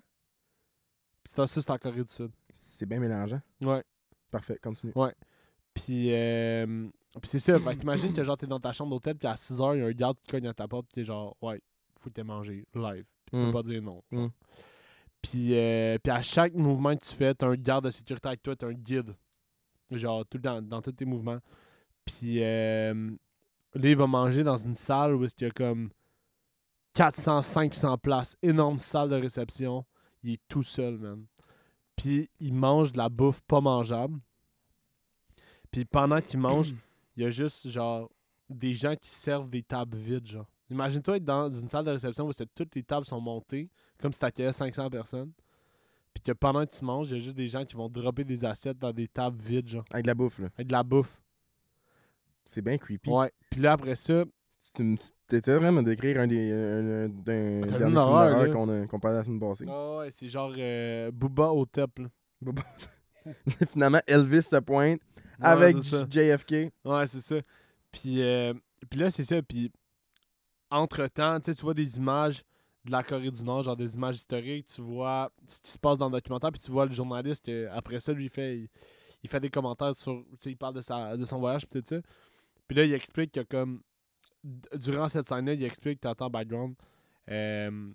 Puis 1.22 1.32
ça, 1.34 1.46
c'est 1.46 1.70
en 1.70 1.78
Corée 1.78 2.04
du 2.04 2.12
Sud. 2.12 2.30
C'est 2.52 2.86
bien 2.86 3.00
mélangeant. 3.00 3.40
Ouais. 3.62 3.82
Parfait, 4.30 4.58
continue. 4.62 4.92
Puis, 5.72 6.12
euh, 6.12 6.88
puis 7.20 7.30
c'est 7.30 7.38
ça. 7.38 7.58
Fait 7.58 7.76
qu'imagine 7.76 8.12
que 8.12 8.22
genre 8.22 8.36
t'es 8.36 8.46
dans 8.46 8.60
ta 8.60 8.72
chambre 8.72 8.90
d'hôtel, 8.90 9.16
puis 9.16 9.26
à 9.28 9.34
6h, 9.34 9.76
il 9.76 9.80
y 9.80 9.82
a 9.82 9.86
un 9.86 9.92
garde 9.92 10.18
qui 10.20 10.30
cogne 10.30 10.46
à 10.46 10.54
ta 10.54 10.68
porte, 10.68 10.86
puis 10.86 10.94
t'es 11.02 11.04
genre, 11.04 11.36
ouais, 11.42 11.60
faut 11.98 12.10
que 12.10 12.14
t'aies 12.14 12.24
mangé 12.24 12.66
live. 12.74 13.04
Puis 13.26 13.36
tu 13.36 13.40
Mm. 13.40 13.46
peux 13.46 13.52
pas 13.52 13.62
dire 13.62 13.82
non. 13.82 14.02
Mm. 14.10 14.26
Puis, 15.22 15.56
euh, 15.58 15.98
puis 16.02 16.12
à 16.12 16.20
chaque 16.20 16.52
mouvement 16.54 16.94
que 16.96 17.04
tu 17.04 17.14
fais, 17.14 17.34
t'as 17.34 17.46
un 17.48 17.54
garde 17.56 17.86
de 17.86 17.90
sécurité 17.90 18.28
avec 18.28 18.42
toi, 18.42 18.54
t'as 18.54 18.66
un 18.68 18.72
guide. 18.74 19.14
Genre, 19.90 20.24
tout 20.26 20.38
temps, 20.38 20.62
dans 20.62 20.82
tous 20.82 20.92
tes 20.92 21.04
mouvements. 21.04 21.38
Puis 22.04 22.42
euh, 22.42 23.10
là, 23.74 23.88
il 23.88 23.96
va 23.96 24.06
manger 24.06 24.42
dans 24.42 24.56
une 24.56 24.74
salle 24.74 25.14
où 25.14 25.24
il 25.24 25.30
y 25.40 25.44
a 25.44 25.50
comme 25.50 25.90
400, 26.94 27.42
500 27.42 27.98
places. 27.98 28.36
Énorme 28.42 28.78
salle 28.78 29.10
de 29.10 29.16
réception. 29.16 29.84
Il 30.22 30.32
est 30.32 30.40
tout 30.48 30.62
seul, 30.62 30.98
man. 30.98 31.24
Puis 31.96 32.30
il 32.40 32.54
mange 32.54 32.92
de 32.92 32.98
la 32.98 33.08
bouffe 33.08 33.40
pas 33.42 33.60
mangeable. 33.60 34.18
Puis 35.70 35.84
pendant 35.84 36.20
qu'il 36.20 36.40
mange, 36.40 36.74
il 37.16 37.22
y 37.22 37.26
a 37.26 37.30
juste, 37.30 37.68
genre, 37.68 38.10
des 38.48 38.74
gens 38.74 38.94
qui 38.94 39.08
servent 39.08 39.48
des 39.48 39.62
tables 39.62 39.96
vides, 39.96 40.26
genre. 40.26 40.46
Imagine-toi 40.70 41.18
être 41.18 41.24
dans 41.24 41.52
une 41.52 41.68
salle 41.68 41.84
de 41.84 41.90
réception 41.90 42.26
où 42.26 42.32
toutes 42.54 42.74
les 42.74 42.82
tables 42.82 43.06
sont 43.06 43.20
montées, 43.20 43.70
comme 43.98 44.12
si 44.12 44.18
t'accueillais 44.18 44.52
500 44.52 44.88
personnes. 44.88 45.32
Puis 46.14 46.22
que 46.22 46.32
pendant 46.32 46.64
que 46.64 46.70
tu 46.74 46.84
manges, 46.84 47.08
il 47.10 47.14
y 47.14 47.16
a 47.16 47.18
juste 47.18 47.36
des 47.36 47.48
gens 47.48 47.64
qui 47.64 47.74
vont 47.74 47.88
dropper 47.88 48.24
des 48.24 48.44
assiettes 48.44 48.78
dans 48.78 48.92
des 48.92 49.08
tables 49.08 49.42
vides, 49.42 49.68
genre. 49.68 49.84
Avec 49.92 50.04
de 50.04 50.08
la 50.10 50.14
bouffe, 50.14 50.38
là. 50.38 50.46
Avec 50.56 50.68
de 50.68 50.72
la 50.72 50.82
bouffe. 50.82 51.20
C'est 52.46 52.62
bien 52.62 52.78
creepy. 52.78 53.10
Ouais. 53.10 53.32
Puis 53.50 53.60
là, 53.60 53.72
après 53.72 53.96
ça, 53.96 54.24
T'étais 55.26 55.56
vraiment 55.56 55.82
décrire 55.82 56.18
un 56.20 56.26
des, 56.26 56.50
un, 56.50 57.04
un- 57.04 57.08
dernier 57.08 57.94
là? 57.94 58.46
qu'on 58.50 58.66
a- 58.70 58.86
qu'on 58.86 58.98
parlait 58.98 59.18
la 59.18 59.24
semaine 59.24 59.38
passée. 59.40 59.66
ah 59.68 59.98
ouais, 59.98 60.10
c'est 60.10 60.28
genre 60.30 60.54
euh, 60.56 61.10
Booba 61.10 61.48
au 61.50 61.66
top, 61.66 61.98
là. 61.98 62.08
Finalement, 63.72 64.00
Elvis 64.06 64.42
se 64.44 64.56
pointe 64.56 65.00
Ouais, 65.40 65.46
avec. 65.46 65.76
JFK. 65.82 66.72
Ouais, 66.84 67.06
c'est 67.06 67.20
ça. 67.20 67.36
Puis, 67.92 68.22
euh, 68.22 68.54
puis 68.88 69.00
là, 69.00 69.10
c'est 69.10 69.24
ça. 69.24 69.42
Puis, 69.42 69.70
entre-temps, 70.70 71.40
tu 71.40 71.52
vois 71.52 71.74
des 71.74 71.96
images 71.98 72.42
de 72.84 72.90
la 72.90 73.02
Corée 73.02 73.30
du 73.30 73.42
Nord, 73.42 73.62
genre 73.62 73.76
des 73.76 73.94
images 73.94 74.16
historiques. 74.16 74.66
Tu 74.66 74.82
vois 74.82 75.32
ce 75.46 75.60
qui 75.60 75.70
se 75.70 75.78
passe 75.78 75.98
dans 75.98 76.06
le 76.06 76.12
documentaire. 76.12 76.52
Puis, 76.52 76.60
tu 76.60 76.70
vois 76.70 76.86
le 76.86 76.92
journaliste, 76.92 77.46
que, 77.46 77.68
après 77.72 78.00
ça, 78.00 78.12
lui, 78.12 78.28
fait, 78.28 78.68
il, 79.22 79.28
fait 79.28 79.40
des 79.40 79.50
commentaires 79.50 79.96
sur. 79.96 80.24
Tu 80.32 80.36
sais, 80.40 80.50
il 80.50 80.56
parle 80.56 80.74
de, 80.74 80.82
sa, 80.82 81.16
de 81.16 81.24
son 81.24 81.38
voyage, 81.38 81.66
puis 81.66 81.82
tout 81.82 81.94
ça. 81.94 82.00
Puis 82.68 82.76
là, 82.76 82.84
il 82.84 82.92
explique 82.92 83.32
que, 83.32 83.40
comme. 83.40 83.82
Durant 84.74 85.08
cette 85.08 85.26
scène-là, 85.26 85.54
il 85.54 85.64
explique, 85.64 86.00
t'entends 86.00 86.26
en 86.26 86.30
background, 86.30 86.74
euh, 87.30 87.92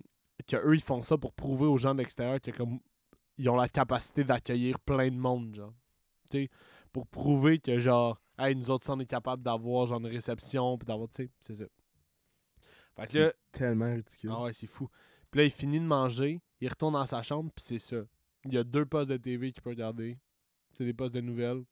qu'eux, 0.48 0.74
ils 0.74 0.82
font 0.82 1.00
ça 1.00 1.16
pour 1.16 1.32
prouver 1.32 1.66
aux 1.66 1.78
gens 1.78 1.94
de 1.94 1.98
l'extérieur 1.98 2.40
que, 2.40 2.50
comme. 2.50 2.80
Ils 3.38 3.48
ont 3.48 3.56
la 3.56 3.68
capacité 3.68 4.22
d'accueillir 4.22 4.78
plein 4.80 5.08
de 5.08 5.16
monde, 5.16 5.54
genre. 5.54 5.72
Tu 6.28 6.44
sais, 6.44 6.50
pour 6.92 7.06
prouver 7.06 7.58
que, 7.58 7.78
genre, 7.78 8.20
hey, 8.38 8.56
nous 8.56 8.68
autres, 8.70 8.90
on 8.92 8.98
est 8.98 9.06
capable 9.06 9.42
d'avoir, 9.42 9.86
genre, 9.86 10.00
une 10.00 10.06
réception, 10.08 10.76
puis 10.76 10.86
d'avoir, 10.86 11.08
tu 11.08 11.24
sais, 11.24 11.30
c'est 11.38 11.54
ça. 11.54 11.64
Fait 13.00 13.06
que 13.06 13.34
C'est 13.52 13.58
tellement 13.58 13.92
ridicule. 13.92 14.30
ah 14.32 14.42
ouais, 14.42 14.52
c'est 14.52 14.66
fou. 14.66 14.88
Puis 15.30 15.38
là, 15.38 15.44
il 15.44 15.50
finit 15.50 15.80
de 15.80 15.84
manger, 15.84 16.40
il 16.60 16.68
retourne 16.68 16.94
dans 16.94 17.06
sa 17.06 17.22
chambre, 17.22 17.50
puis 17.54 17.64
c'est 17.64 17.78
ça. 17.78 18.02
Il 18.44 18.54
y 18.54 18.58
a 18.58 18.64
deux 18.64 18.86
postes 18.86 19.10
de 19.10 19.16
TV 19.16 19.52
qu'il 19.52 19.62
peut 19.62 19.70
regarder. 19.70 20.18
C'est 20.72 20.84
des 20.84 20.94
postes 20.94 21.14
de 21.14 21.20
nouvelles 21.20 21.62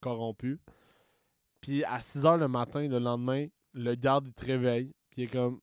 corrompus. 0.00 0.58
Puis 1.60 1.84
à 1.84 2.00
6 2.00 2.24
h 2.24 2.38
le 2.38 2.48
matin, 2.48 2.86
le 2.86 2.98
lendemain, 2.98 3.46
le 3.72 3.94
garde, 3.94 4.28
il 4.28 4.34
te 4.34 4.44
réveille, 4.44 4.94
puis 5.10 5.22
il 5.22 5.24
est 5.24 5.32
comme 5.32 5.60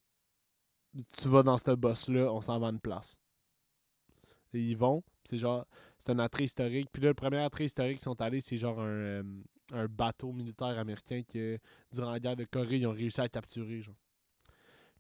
Tu 1.17 1.27
vas 1.27 1.43
dans 1.43 1.57
ce 1.57 1.71
boss-là, 1.71 2.31
on 2.31 2.41
s'en 2.41 2.59
va 2.59 2.67
à 2.67 2.71
une 2.71 2.79
place. 2.79 3.17
Et 4.53 4.61
ils 4.61 4.77
vont, 4.77 5.03
c'est 5.25 5.37
genre, 5.37 5.65
c'est 5.97 6.11
un 6.11 6.19
attrait 6.19 6.45
historique. 6.45 6.89
Puis 6.91 7.01
là, 7.01 7.09
le 7.09 7.13
premier 7.13 7.37
attrait 7.37 7.65
historique 7.65 7.97
qu'ils 7.97 8.03
sont 8.03 8.21
allés, 8.21 8.41
c'est 8.41 8.57
genre 8.57 8.79
un, 8.79 8.87
euh, 8.87 9.23
un 9.73 9.87
bateau 9.87 10.31
militaire 10.31 10.77
américain 10.79 11.23
que 11.23 11.57
durant 11.91 12.11
la 12.11 12.19
guerre 12.19 12.35
de 12.35 12.45
Corée, 12.45 12.77
ils 12.77 12.87
ont 12.87 12.91
réussi 12.93 13.19
à 13.21 13.27
capturer, 13.29 13.81
genre. 13.81 13.95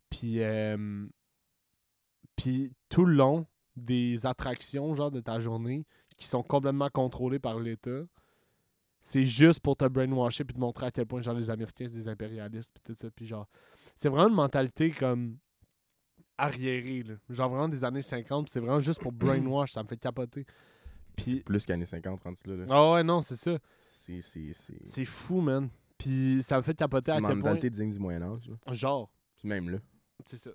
Puis, 0.09 0.41
euh, 0.41 1.07
puis 2.35 2.73
tout 2.89 3.05
le 3.05 3.15
long 3.15 3.45
des 3.75 4.25
attractions, 4.25 4.93
genre, 4.95 5.11
de 5.11 5.19
ta 5.19 5.39
journée, 5.39 5.85
qui 6.17 6.27
sont 6.27 6.43
complètement 6.43 6.89
contrôlées 6.89 7.39
par 7.39 7.59
l'État, 7.59 8.01
c'est 8.99 9.25
juste 9.25 9.59
pour 9.59 9.75
te 9.77 9.85
brainwasher 9.85 10.45
puis 10.45 10.55
te 10.55 10.59
montrer 10.59 10.87
à 10.87 10.91
quel 10.91 11.05
point, 11.05 11.21
genre, 11.21 11.33
les 11.35 11.49
Américains, 11.49 11.85
c'est 11.87 11.93
des 11.93 12.07
impérialistes, 12.07 12.73
puis 12.81 12.93
tout 12.93 12.99
ça. 12.99 13.09
Puis 13.11 13.25
genre, 13.25 13.47
c'est 13.95 14.09
vraiment 14.09 14.29
une 14.29 14.35
mentalité 14.35 14.91
comme 14.91 15.37
arriérée, 16.37 17.03
là. 17.03 17.15
Genre 17.29 17.49
vraiment 17.49 17.69
des 17.69 17.83
années 17.83 18.01
50, 18.01 18.45
puis 18.45 18.51
c'est 18.51 18.59
vraiment 18.59 18.79
juste 18.79 19.01
pour 19.01 19.11
brainwash, 19.11 19.73
ça 19.73 19.83
me 19.83 19.87
fait 19.87 19.97
capoter. 19.97 20.45
C'est 21.17 21.23
Puis, 21.23 21.43
plus 21.43 21.65
qu'années 21.65 21.85
50, 21.85 22.19
rendu 22.23 22.41
là. 22.47 22.55
là. 22.57 22.65
ah 22.69 22.91
ouais, 22.93 23.03
non, 23.03 23.21
c'est 23.21 23.37
ça. 23.37 23.57
C'est 23.81 24.21
c'est- 24.21 24.53
c'est- 24.53 24.81
C'est 24.85 25.05
fou, 25.05 25.39
man. 25.41 25.69
Puis 25.97 26.43
ça 26.43 26.57
me 26.57 26.61
fait 26.61 26.73
capoter 26.75 27.05
c'est 27.11 27.11
à 27.11 27.15
quel 27.21 27.23
point. 27.23 27.35
mentalité 27.35 27.69
digne 27.69 27.91
du 27.91 27.99
Moyen-Âge. 27.99 28.51
Genre, 28.73 29.09
Puis 29.37 29.47
même 29.47 29.69
là. 29.69 29.77
C'est 30.25 30.37
ça. 30.37 30.51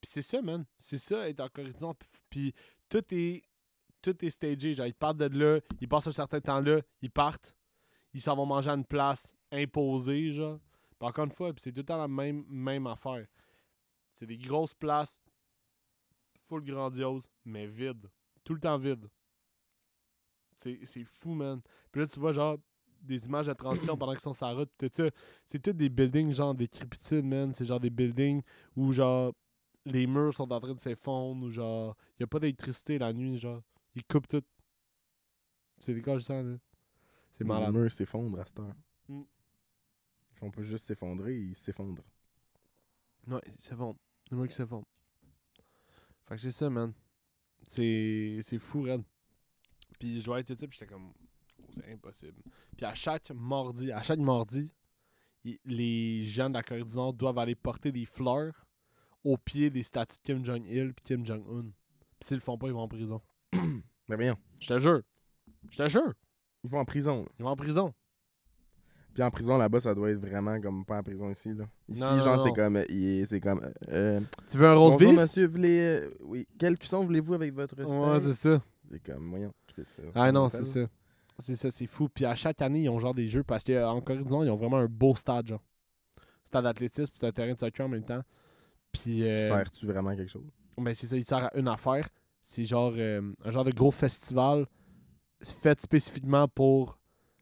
Puis 0.00 0.10
c'est 0.10 0.22
ça, 0.22 0.42
man. 0.42 0.64
C'est 0.78 0.98
ça, 0.98 1.28
être 1.28 1.40
en 1.40 1.48
Corée 1.48 1.72
du 1.72 1.80
Nord. 1.80 1.96
Puis- 2.28 2.54
tout 2.88 3.02
est, 3.14 3.42
tout 4.02 4.24
est 4.24 4.30
stagé. 4.30 4.74
Genre, 4.74 4.86
ils 4.86 4.94
partent 4.94 5.16
de 5.16 5.26
là, 5.26 5.60
ils 5.80 5.88
passent 5.88 6.06
un 6.06 6.12
certain 6.12 6.40
temps 6.40 6.60
là, 6.60 6.80
ils 7.00 7.10
partent, 7.10 7.56
ils 8.12 8.20
s'en 8.20 8.36
vont 8.36 8.46
manger 8.46 8.70
à 8.70 8.74
une 8.74 8.84
place 8.84 9.34
imposée, 9.50 10.32
genre. 10.32 10.60
Puis 10.98 11.08
encore 11.08 11.24
une 11.24 11.32
fois, 11.32 11.52
c'est 11.58 11.72
tout 11.72 11.80
le 11.80 11.86
temps 11.86 11.98
la 11.98 12.08
même, 12.08 12.44
même 12.48 12.86
affaire. 12.86 13.26
C'est 14.12 14.26
des 14.26 14.36
grosses 14.36 14.74
places, 14.74 15.18
full 16.46 16.62
grandiose, 16.64 17.28
mais 17.44 17.66
vides. 17.66 18.08
Tout 18.44 18.54
le 18.54 18.60
temps 18.60 18.78
vide. 18.78 19.08
C'est 20.54 20.78
c'est 20.84 21.04
fou, 21.04 21.34
man. 21.34 21.60
Puis 21.90 22.00
là, 22.02 22.06
tu 22.06 22.20
vois, 22.20 22.32
genre, 22.32 22.58
des 23.04 23.26
images 23.26 23.46
de 23.46 23.52
transition 23.52 23.96
pendant 23.96 24.12
qu'ils 24.12 24.20
sont 24.20 24.32
sur 24.32 24.46
la 24.46 24.54
route, 24.54 24.70
tout 24.78 24.88
ça. 24.92 25.10
C'est 25.44 25.60
tout 25.60 25.72
des 25.72 25.88
buildings, 25.88 26.32
genre, 26.32 26.54
des 26.54 26.68
crépitudes, 26.68 27.24
man. 27.24 27.52
C'est 27.54 27.64
genre 27.66 27.80
des 27.80 27.90
buildings 27.90 28.42
où, 28.76 28.92
genre, 28.92 29.32
les 29.84 30.06
murs 30.06 30.34
sont 30.34 30.50
en 30.50 30.60
train 30.60 30.74
de 30.74 30.80
s'effondrer, 30.80 31.46
ou 31.46 31.50
genre, 31.50 31.96
il 32.18 32.24
a 32.24 32.26
pas 32.26 32.38
d'électricité 32.40 32.98
la 32.98 33.12
nuit, 33.12 33.36
genre. 33.36 33.62
Ils 33.94 34.04
coupent 34.04 34.28
tout. 34.28 34.42
C'est 35.78 35.94
je 35.94 36.18
sens, 36.20 36.44
là. 36.44 36.56
C'est 37.32 37.44
Les 37.44 37.48
malade. 37.48 37.74
murs 37.74 37.90
s'effondrent 37.90 38.40
à 38.40 38.44
cette 38.46 38.60
heure. 38.60 38.74
Mm. 39.08 39.22
Font 40.34 40.50
pas 40.50 40.62
juste 40.62 40.86
s'effondrer, 40.86 41.36
ils 41.36 41.56
s'effondrent. 41.56 42.02
Ouais, 43.26 43.40
ils 43.46 43.60
s'effondrent. 43.60 43.98
Les 44.30 44.36
murs 44.36 44.48
qui 44.48 44.54
s'effondrent. 44.54 44.86
Fait 46.26 46.36
que 46.36 46.40
c'est 46.40 46.52
ça, 46.52 46.70
man. 46.70 46.92
C'est 47.66 48.38
c'est 48.42 48.58
fou, 48.58 48.82
Red. 48.82 49.02
Puis 49.98 50.20
je 50.20 50.26
voyais 50.26 50.44
tout 50.44 50.54
ça, 50.58 50.66
puis 50.66 50.78
j'étais 50.78 50.92
comme, 50.92 51.12
c'est 51.74 51.92
impossible. 51.92 52.40
Puis 52.76 52.86
à 52.86 52.94
chaque 52.94 53.30
mardi, 53.34 53.90
à 53.92 54.02
chaque 54.02 54.18
mardi, 54.18 54.72
les 55.64 56.24
gens 56.24 56.48
de 56.48 56.54
la 56.54 56.62
Corée 56.62 56.84
du 56.84 56.94
Nord 56.94 57.12
doivent 57.12 57.38
aller 57.38 57.54
porter 57.54 57.92
des 57.92 58.06
fleurs 58.06 58.66
au 59.22 59.36
pied 59.36 59.70
des 59.70 59.82
statues 59.82 60.16
de 60.18 60.22
Kim 60.22 60.44
Jong-il 60.44 60.78
et 60.90 60.94
Kim 61.04 61.24
Jong-un. 61.24 61.62
Puis 62.18 62.28
s'ils 62.28 62.36
le 62.36 62.42
font 62.42 62.56
pas, 62.58 62.66
ils 62.68 62.72
vont 62.72 62.80
en 62.80 62.88
prison. 62.88 63.20
Mais 64.08 64.16
voyons, 64.16 64.36
Je 64.60 64.68
te 64.68 64.78
jure. 64.80 65.02
Je 65.70 65.78
te 65.78 65.88
jure. 65.88 66.12
ils 66.62 66.70
vont 66.70 66.78
en 66.78 66.84
prison. 66.84 67.22
là. 67.22 67.28
Ils 67.38 67.42
vont 67.42 67.50
en 67.50 67.56
prison. 67.56 67.92
Puis 69.12 69.22
en 69.22 69.30
prison 69.30 69.56
là-bas, 69.56 69.78
ça 69.80 69.94
doit 69.94 70.10
être 70.10 70.18
vraiment 70.18 70.60
comme 70.60 70.84
pas 70.84 70.98
en 70.98 71.02
prison 71.02 71.30
ici. 71.30 71.54
Là. 71.54 71.66
Ici, 71.88 72.00
Non, 72.02 72.18
genre, 72.18 72.44
c'est 72.46 72.52
comme. 72.52 72.76
euh, 72.76 72.84
il- 72.88 73.26
C'est 73.28 73.40
comme. 73.40 73.60
euh, 73.62 73.70
euh, 73.90 74.20
Tu 74.50 74.56
veux 74.58 74.66
un 74.66 74.74
rose 74.74 74.96
beef? 74.96 75.16
monsieur, 75.16 75.46
voulez. 75.46 75.78
euh, 75.78 76.10
oui. 76.22 76.48
Quelle 76.58 76.76
cuisson 76.76 77.04
voulez-vous 77.04 77.34
avec 77.34 77.54
votre 77.54 77.74
steak? 77.76 77.86
Ouais, 77.88 78.20
c'est 78.24 78.32
ça. 78.34 78.62
c'est 78.90 79.00
comme, 79.04 79.34
euh, 79.36 79.48
Ah 80.16 80.32
non, 80.32 80.48
c'est 80.48 80.64
ça. 80.64 80.88
C'est 81.38 81.56
ça, 81.56 81.70
c'est 81.70 81.86
fou. 81.86 82.08
Puis 82.08 82.24
à 82.24 82.34
chaque 82.34 82.62
année, 82.62 82.82
ils 82.82 82.88
ont 82.88 82.98
genre 82.98 83.14
des 83.14 83.28
jeux 83.28 83.42
parce 83.42 83.64
qu'en 83.64 84.00
Corée 84.00 84.22
du 84.22 84.28
Nord, 84.28 84.44
ils 84.44 84.50
ont 84.50 84.56
vraiment 84.56 84.78
un 84.78 84.86
beau 84.86 85.14
stade, 85.14 85.46
genre. 85.48 85.62
Stade 86.44 86.64
d'athlétisme, 86.64 87.12
puis 87.16 87.26
un 87.26 87.32
terrain 87.32 87.52
de 87.54 87.58
soccer 87.58 87.86
en 87.86 87.88
même 87.88 88.04
temps. 88.04 88.22
Puis. 88.92 89.26
euh, 89.28 89.48
Sers-tu 89.48 89.86
vraiment 89.86 90.14
quelque 90.14 90.30
chose? 90.30 90.46
ben 90.76 90.92
c'est 90.94 91.06
ça, 91.06 91.16
il 91.16 91.24
sert 91.24 91.44
à 91.44 91.56
une 91.56 91.68
affaire. 91.68 92.08
C'est 92.42 92.64
genre 92.64 92.92
euh, 92.96 93.32
un 93.44 93.50
genre 93.50 93.64
de 93.64 93.70
gros 93.70 93.90
festival 93.90 94.66
fait 95.42 95.80
spécifiquement 95.80 96.46
pour 96.48 96.98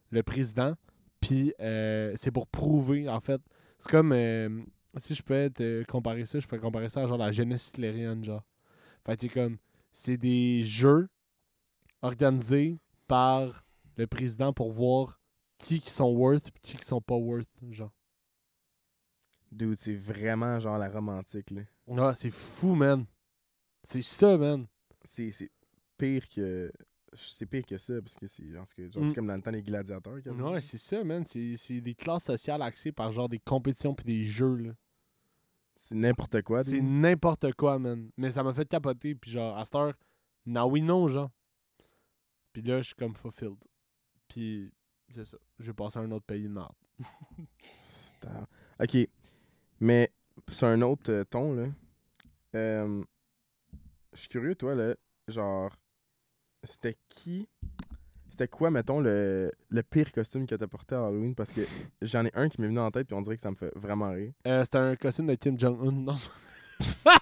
le 0.09 0.23
président. 0.23 0.75
Puis 1.19 1.53
euh, 1.59 2.13
c'est 2.15 2.31
pour 2.31 2.47
prouver, 2.47 3.07
en 3.09 3.19
fait. 3.19 3.41
C'est 3.77 3.91
comme. 3.91 4.11
euh, 4.13 4.63
si 4.97 5.15
je 5.15 5.23
peux 5.23 5.49
te 5.49 5.83
comparer 5.85 6.25
ça, 6.25 6.39
je 6.39 6.47
peux 6.47 6.59
comparer 6.59 6.89
ça 6.89 7.01
à 7.01 7.07
genre 7.07 7.17
la 7.17 7.31
jeunesse 7.31 7.69
hitlérienne, 7.69 8.23
genre. 8.23 8.43
Fait 9.05 9.19
c'est 9.19 9.29
comme. 9.29 9.57
C'est 9.91 10.17
des 10.17 10.63
jeux 10.63 11.07
organisés 12.01 12.79
par 13.07 13.63
le 13.97 14.07
président 14.07 14.53
pour 14.53 14.71
voir 14.71 15.19
qui 15.57 15.79
qui 15.79 15.89
sont 15.91 16.09
worth 16.11 16.47
et 16.47 16.51
qui 16.61 16.77
qui 16.77 16.85
sont 16.85 17.01
pas 17.01 17.15
worth, 17.15 17.47
genre. 17.71 17.91
Dude, 19.51 19.77
c'est 19.77 19.95
vraiment 19.95 20.59
genre 20.59 20.77
la 20.77 20.89
romantique, 20.89 21.51
là. 21.51 22.13
C'est 22.15 22.31
fou, 22.31 22.73
man. 22.75 23.05
C'est 23.83 24.01
ça, 24.01 24.37
man. 24.37 24.65
C'est 25.03 25.31
pire 25.97 26.27
que. 26.27 26.71
C'est 27.15 27.45
pire 27.45 27.63
que 27.63 27.77
ça, 27.77 28.01
parce 28.01 28.15
que 28.15 28.25
c'est 28.25 28.49
genre, 28.49 28.65
Mm. 28.95 29.13
comme 29.13 29.27
dans 29.27 29.35
le 29.35 29.41
temps 29.43 29.51
des 29.51 29.61
gladiateurs. 29.61 30.15
Ouais, 30.25 30.61
c'est 30.61 30.79
ça, 30.79 31.03
man. 31.03 31.23
C'est 31.27 31.81
des 31.81 31.93
classes 31.93 32.23
sociales 32.23 32.61
axées 32.63 32.91
par 32.91 33.11
genre 33.11 33.29
des 33.29 33.37
compétitions 33.39 33.93
puis 33.93 34.05
des 34.05 34.23
jeux, 34.23 34.55
là. 34.55 34.71
C'est 35.75 35.95
n'importe 35.95 36.41
quoi. 36.41 36.63
C'est 36.63 36.81
n'importe 36.81 37.53
quoi, 37.53 37.77
man. 37.77 38.09
Mais 38.17 38.31
ça 38.31 38.41
m'a 38.41 38.53
fait 38.53 38.67
capoter, 38.67 39.13
puis 39.13 39.29
genre, 39.31 39.55
à 39.57 39.65
cette 39.65 39.75
heure, 39.75 39.93
now 40.47 40.67
we 40.67 40.81
know, 40.81 41.07
genre. 41.07 41.29
Puis 42.53 42.61
là, 42.63 42.79
je 42.79 42.87
suis 42.87 42.95
comme 42.95 43.13
fulfilled. 43.15 43.57
Puis, 44.27 44.71
c'est 45.09 45.25
ça. 45.25 45.37
Je 45.59 45.65
vais 45.65 45.73
passer 45.73 45.99
à 45.99 46.01
un 46.01 46.11
autre 46.11 46.25
pays 46.25 46.43
de 46.43 46.49
merde. 46.49 46.73
C'est 47.71 48.27
Ok. 48.81 49.07
Mais 49.79 50.11
sur 50.49 50.67
un 50.67 50.81
autre 50.81 51.11
euh, 51.11 51.23
ton, 51.25 51.53
là. 51.53 51.67
euh, 52.55 53.03
Je 54.13 54.19
suis 54.19 54.29
curieux, 54.29 54.55
toi, 54.55 54.75
là. 54.75 54.95
Genre. 55.27 55.71
C'était 56.63 56.95
qui. 57.09 57.47
C'était 58.29 58.47
quoi, 58.47 58.71
mettons, 58.71 58.99
le, 58.99 59.51
le 59.69 59.83
pire 59.83 60.11
costume 60.11 60.47
que 60.47 60.55
t'as 60.55 60.67
porté 60.67 60.95
à 60.95 61.05
Halloween? 61.05 61.35
Parce 61.35 61.51
que 61.51 61.61
j'en 62.01 62.25
ai 62.25 62.31
un 62.35 62.49
qui 62.49 62.61
m'est 62.61 62.67
venu 62.67 62.79
en 62.79 62.89
tête, 62.89 63.05
puis 63.07 63.15
on 63.15 63.21
dirait 63.21 63.35
que 63.35 63.41
ça 63.41 63.51
me 63.51 63.55
fait 63.55 63.71
vraiment 63.75 64.09
rire. 64.11 64.33
Euh, 64.47 64.63
C'était 64.63 64.79
un 64.79 64.95
costume 64.95 65.27
de 65.27 65.35
Kim 65.35 65.59
Jong-un, 65.59 65.91
non? 65.91 66.17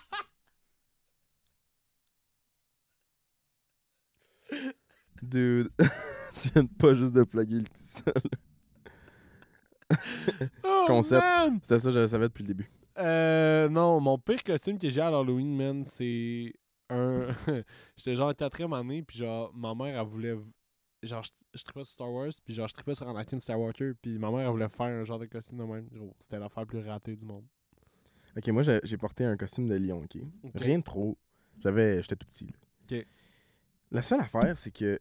Dude. 5.22 5.70
tu 6.42 6.50
viens 6.54 6.66
pas 6.66 6.94
juste 6.94 7.14
de 7.14 7.24
plugger 7.24 7.60
le 7.60 7.66
ça. 7.76 8.04
Oh, 10.64 10.86
Concept. 10.88 11.22
C'était 11.64 11.80
ça, 11.80 11.92
je 11.92 12.00
le 12.00 12.08
savais 12.08 12.30
depuis 12.30 12.44
le 12.44 12.48
début. 12.48 12.72
Euh, 12.98 13.68
non, 13.70 14.00
mon 14.00 14.18
pire 14.18 14.44
costume 14.44 14.78
que 14.78 14.90
j'ai 14.90 15.02
à 15.02 15.08
Halloween, 15.08 15.56
man, 15.56 15.84
c'est 15.86 16.54
un. 16.90 17.28
J'étais 17.98 18.16
genre 18.16 18.30
en 18.30 18.34
quatrième 18.34 18.74
année, 18.74 19.04
puis 19.04 19.18
genre, 19.18 19.52
ma 19.54 19.74
mère, 19.76 20.00
elle 20.00 20.08
voulait. 20.08 20.36
Genre, 21.04 21.24
je, 21.24 21.64
trippais 21.64 21.84
sur 21.84 21.94
Star 21.94 22.12
Wars, 22.12 22.32
puis 22.46 22.54
genre, 22.54 22.68
je 22.68 22.74
trippais 22.74 22.96
sur 22.96 23.08
Anakin 23.10 23.40
Skywalker, 23.40 23.94
puis 24.02 24.20
ma 24.20 24.30
mère, 24.30 24.42
elle 24.42 24.52
voulait 24.52 24.70
faire 24.70 24.86
un 24.86 25.04
genre 25.04 25.20
de 25.20 25.26
costume 25.26 25.58
de 25.58 25.64
même. 25.64 25.88
Gros, 25.92 26.16
C'était 26.20 26.40
l'affaire 26.40 26.66
plus 26.66 26.80
ratée 26.88 27.16
du 27.16 27.26
monde. 27.26 27.44
Ok, 28.38 28.48
moi, 28.50 28.64
j'ai 28.64 28.98
porté 28.98 29.26
un 29.26 29.36
costume 29.36 29.68
de 29.68 29.76
lion, 29.76 30.04
ok? 30.04 30.22
Ok. 30.44 30.52
Rien 30.56 30.80
de 30.80 30.84
trop. 30.84 31.18
J'avais. 31.60 32.02
J'étais 32.02 32.16
tout 32.16 32.28
petit, 32.28 32.48
là. 32.48 32.54
Ok. 32.98 33.06
La 33.92 34.02
seule 34.02 34.22
affaire, 34.22 34.58
c'est 34.58 34.72
que. 34.72 35.00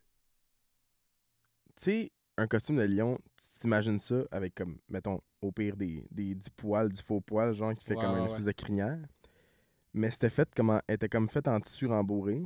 Tu 1.80 1.84
sais, 1.90 2.12
un 2.36 2.46
costume 2.46 2.76
de 2.76 2.84
lion, 2.84 3.18
tu 3.36 3.58
t'imagines 3.60 3.98
ça 3.98 4.16
avec 4.30 4.54
comme, 4.54 4.76
mettons, 4.88 5.20
au 5.40 5.50
pire 5.50 5.76
des, 5.76 6.06
des, 6.10 6.34
du 6.34 6.50
poil, 6.50 6.90
du 6.90 7.00
faux 7.00 7.20
poil, 7.20 7.54
genre 7.54 7.74
qui 7.74 7.84
fait 7.84 7.94
comme 7.96 8.10
une 8.16 8.24
ouais. 8.24 8.26
espèce 8.26 8.44
de 8.44 8.52
crinière. 8.52 8.98
Mais 9.94 10.10
c'était 10.10 10.30
fait 10.30 10.48
comme 10.54 10.70
en- 10.70 10.80
était 10.88 11.08
comme 11.08 11.28
fait 11.28 11.46
en 11.48 11.60
tissu 11.60 11.86
rembourré. 11.86 12.42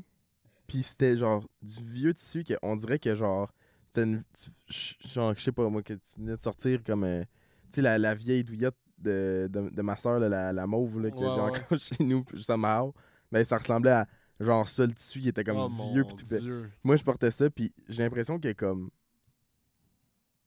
Puis 0.67 0.83
c'était 0.83 1.19
genre 1.19 1.45
du 1.63 1.85
vieux 1.85 2.15
tissu 2.15 2.45
que 2.45 2.55
on 2.63 2.77
dirait 2.77 2.99
que 2.99 3.15
genre. 3.17 3.53
une- 3.97 4.25
tu- 4.35 4.97
genre, 5.09 5.35
je 5.37 5.43
sais 5.43 5.53
pas 5.53 5.69
moi, 5.69 5.83
que 5.83 5.95
tu 5.95 6.19
venais 6.19 6.37
de 6.37 6.43
sortir 6.43 6.83
comme. 6.85 7.05
euh, 7.05 7.23
tu 7.71 7.77
sais, 7.77 7.83
la, 7.83 7.99
la 7.99 8.15
vieille 8.15 8.45
douillette 8.45 8.77
de, 8.99 9.49
de, 9.53 9.71
de 9.71 9.83
ma 9.83 9.97
soeur, 9.97 10.21
la, 10.21 10.53
la 10.53 10.67
mauve, 10.67 11.01
là, 11.01 11.11
que 11.11 11.19
j'ai 11.19 11.41
ouais. 11.41 11.41
encore 11.41 11.79
chez 11.79 12.05
nous, 12.05 12.25
somehow. 12.39 12.95
Mais 13.33 13.45
ça 13.45 13.59
ressemblait 13.59 13.91
à 13.93 14.09
genre 14.41 14.69
ça, 14.69 14.87
le 14.87 14.93
tissu, 14.93 15.21
il 15.21 15.29
était 15.29 15.45
comme 15.45 15.59
oh 15.59 15.69
vieux, 15.69 16.05
puis 16.05 16.17
tout. 16.17 16.27
Moi, 16.85 16.97
je 16.97 17.05
portais 17.05 17.31
ça, 17.31 17.51
puis 17.51 17.73
j'ai 17.89 18.03
l'impression 18.03 18.39
que 18.39 18.53
comme. 18.53 18.91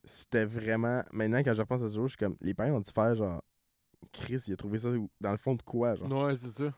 C'était 0.08 0.46
vraiment. 0.46 1.02
Maintenant, 1.12 1.40
quand 1.40 1.54
je 1.54 1.62
repense 1.62 1.84
à 1.84 1.88
ce 1.90 1.96
jour, 1.96 2.06
je 2.08 2.12
suis 2.12 2.18
comme. 2.18 2.36
Les 2.42 2.54
parents 2.54 2.72
ont 2.72 2.80
dû 2.80 2.90
faire 2.92 3.16
genre. 3.16 3.44
Chris, 4.12 4.42
il 4.48 4.54
a 4.54 4.56
trouvé 4.56 4.80
ça 4.80 4.90
dans 5.20 5.32
le 5.32 5.38
fond 5.38 5.56
de 5.56 5.62
quoi, 5.62 5.96
genre? 5.96 6.12
Ouais, 6.26 6.36
c'est 6.36 6.50
ça. 6.52 6.74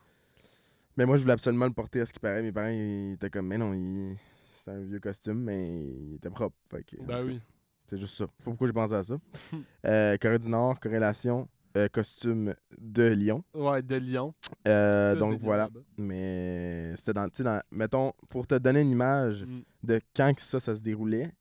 Mais 0.98 1.06
moi, 1.06 1.16
je 1.18 1.22
voulais 1.22 1.34
absolument 1.34 1.68
le 1.68 1.74
porter 1.74 2.02
à 2.02 2.06
ce 2.06 2.12
qui 2.14 2.20
paraît. 2.20 2.42
Mes 2.42 2.52
parents, 2.52 2.68
ils 2.70 3.14
étaient 3.14 3.30
comme. 3.30 3.48
Mais 3.48 3.58
non, 3.58 3.74
il... 3.74 4.18
c'était 4.58 4.72
un 4.72 4.82
vieux 4.82 5.00
costume, 5.00 5.42
mais 5.44 5.86
il 5.86 6.16
était 6.16 6.30
propre. 6.30 6.56
Fait 6.70 6.84
que, 6.84 7.00
en 7.02 7.06
Ben 7.06 7.24
oui. 7.26 7.40
C'est 7.88 7.98
juste 7.98 8.16
ça. 8.16 8.26
Faut 8.40 8.52
pourquoi 8.52 8.68
j'ai 8.68 8.74
pensé 8.74 8.94
à 8.94 9.04
ça. 9.04 9.18
Euh, 9.86 10.18
Corée 10.18 10.38
du 10.40 10.50
Nord, 10.50 10.80
corrélation, 10.80 11.48
euh, 11.78 11.88
costume 11.88 12.54
de 12.78 13.04
lion. 13.14 13.44
Ouais, 13.54 13.82
de 13.82 13.96
Lyon. 13.96 14.34
Euh, 14.68 15.16
donc 15.16 15.40
voilà. 15.42 15.70
Mais 15.98 16.94
c'était 16.98 17.14
dans, 17.14 17.28
dans. 17.40 17.62
Mettons, 17.72 18.14
pour 18.30 18.46
te 18.46 18.56
donner 18.56 18.82
une 18.82 18.92
image 18.92 19.46
Mm. 19.46 19.62
de 19.84 20.02
quand 20.16 20.34
que 20.36 20.42
ça, 20.42 20.60
ça 20.60 20.76
se 20.76 20.82
déroulait, 20.82 21.32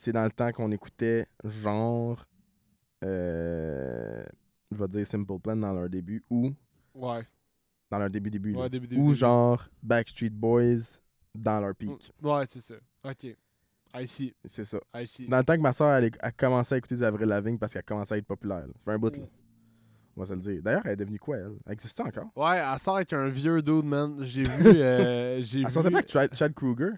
c'est 0.00 0.12
dans 0.12 0.24
le 0.24 0.30
temps 0.30 0.50
qu'on 0.52 0.70
écoutait 0.72 1.26
genre. 1.44 2.24
euh, 3.04 4.24
je 4.70 4.76
vais 4.78 4.88
dire 4.88 5.06
Simple 5.06 5.38
Plan 5.40 5.56
dans 5.56 5.72
leur 5.72 5.88
début 5.88 6.24
ou 6.30 6.52
Ouais. 6.94 7.26
dans 7.90 7.98
leur 7.98 8.10
début 8.10 8.30
début. 8.30 8.54
Ouais, 8.54 8.68
début, 8.70 8.86
début, 8.86 9.00
ou 9.00 9.06
début. 9.06 9.14
genre 9.16 9.68
Backstreet 9.82 10.30
Boys 10.30 11.00
dans 11.34 11.60
leur 11.60 11.74
peak. 11.74 12.12
Ouais, 12.22 12.44
c'est 12.48 12.60
ça. 12.60 12.74
Ok. 13.04 13.24
I 13.94 14.06
see. 14.06 14.32
C'est 14.44 14.64
ça. 14.64 14.78
I 14.94 15.06
see. 15.06 15.26
Dans 15.26 15.38
le 15.38 15.44
temps 15.44 15.56
que 15.56 15.60
ma 15.60 15.72
soeur 15.72 15.90
elle, 15.96 16.10
a 16.20 16.30
commencé 16.30 16.74
à 16.74 16.78
écouter 16.78 16.94
du 16.96 17.04
Avril 17.04 17.26
Lavigne 17.28 17.58
parce 17.58 17.72
qu'elle 17.72 17.82
commençait 17.82 18.14
à 18.14 18.18
être 18.18 18.26
populaire. 18.26 18.64
Ça 18.66 18.84
fait 18.84 18.92
un 18.92 18.98
bout 18.98 19.16
là. 19.16 19.24
On 20.16 20.20
va 20.20 20.26
se 20.26 20.34
le 20.34 20.40
dire. 20.40 20.62
D'ailleurs, 20.62 20.82
elle 20.84 20.92
est 20.92 20.96
devenue 20.96 21.18
quoi 21.18 21.36
elle? 21.38 21.56
Elle 21.66 21.72
existe 21.72 21.98
encore? 22.00 22.26
Ouais, 22.36 22.58
elle 22.58 22.78
sort 22.78 22.96
avec 22.96 23.12
un 23.12 23.28
vieux 23.28 23.62
dude, 23.62 23.84
man. 23.84 24.18
J'ai 24.22 24.42
vu. 24.44 24.66
euh, 24.80 25.40
j'ai 25.42 25.60
Elle 25.60 25.66
vu. 25.66 25.70
sortait 25.72 25.90
pas 25.90 25.98
avec 25.98 26.34
Chad 26.36 26.52
Kruger? 26.54 26.90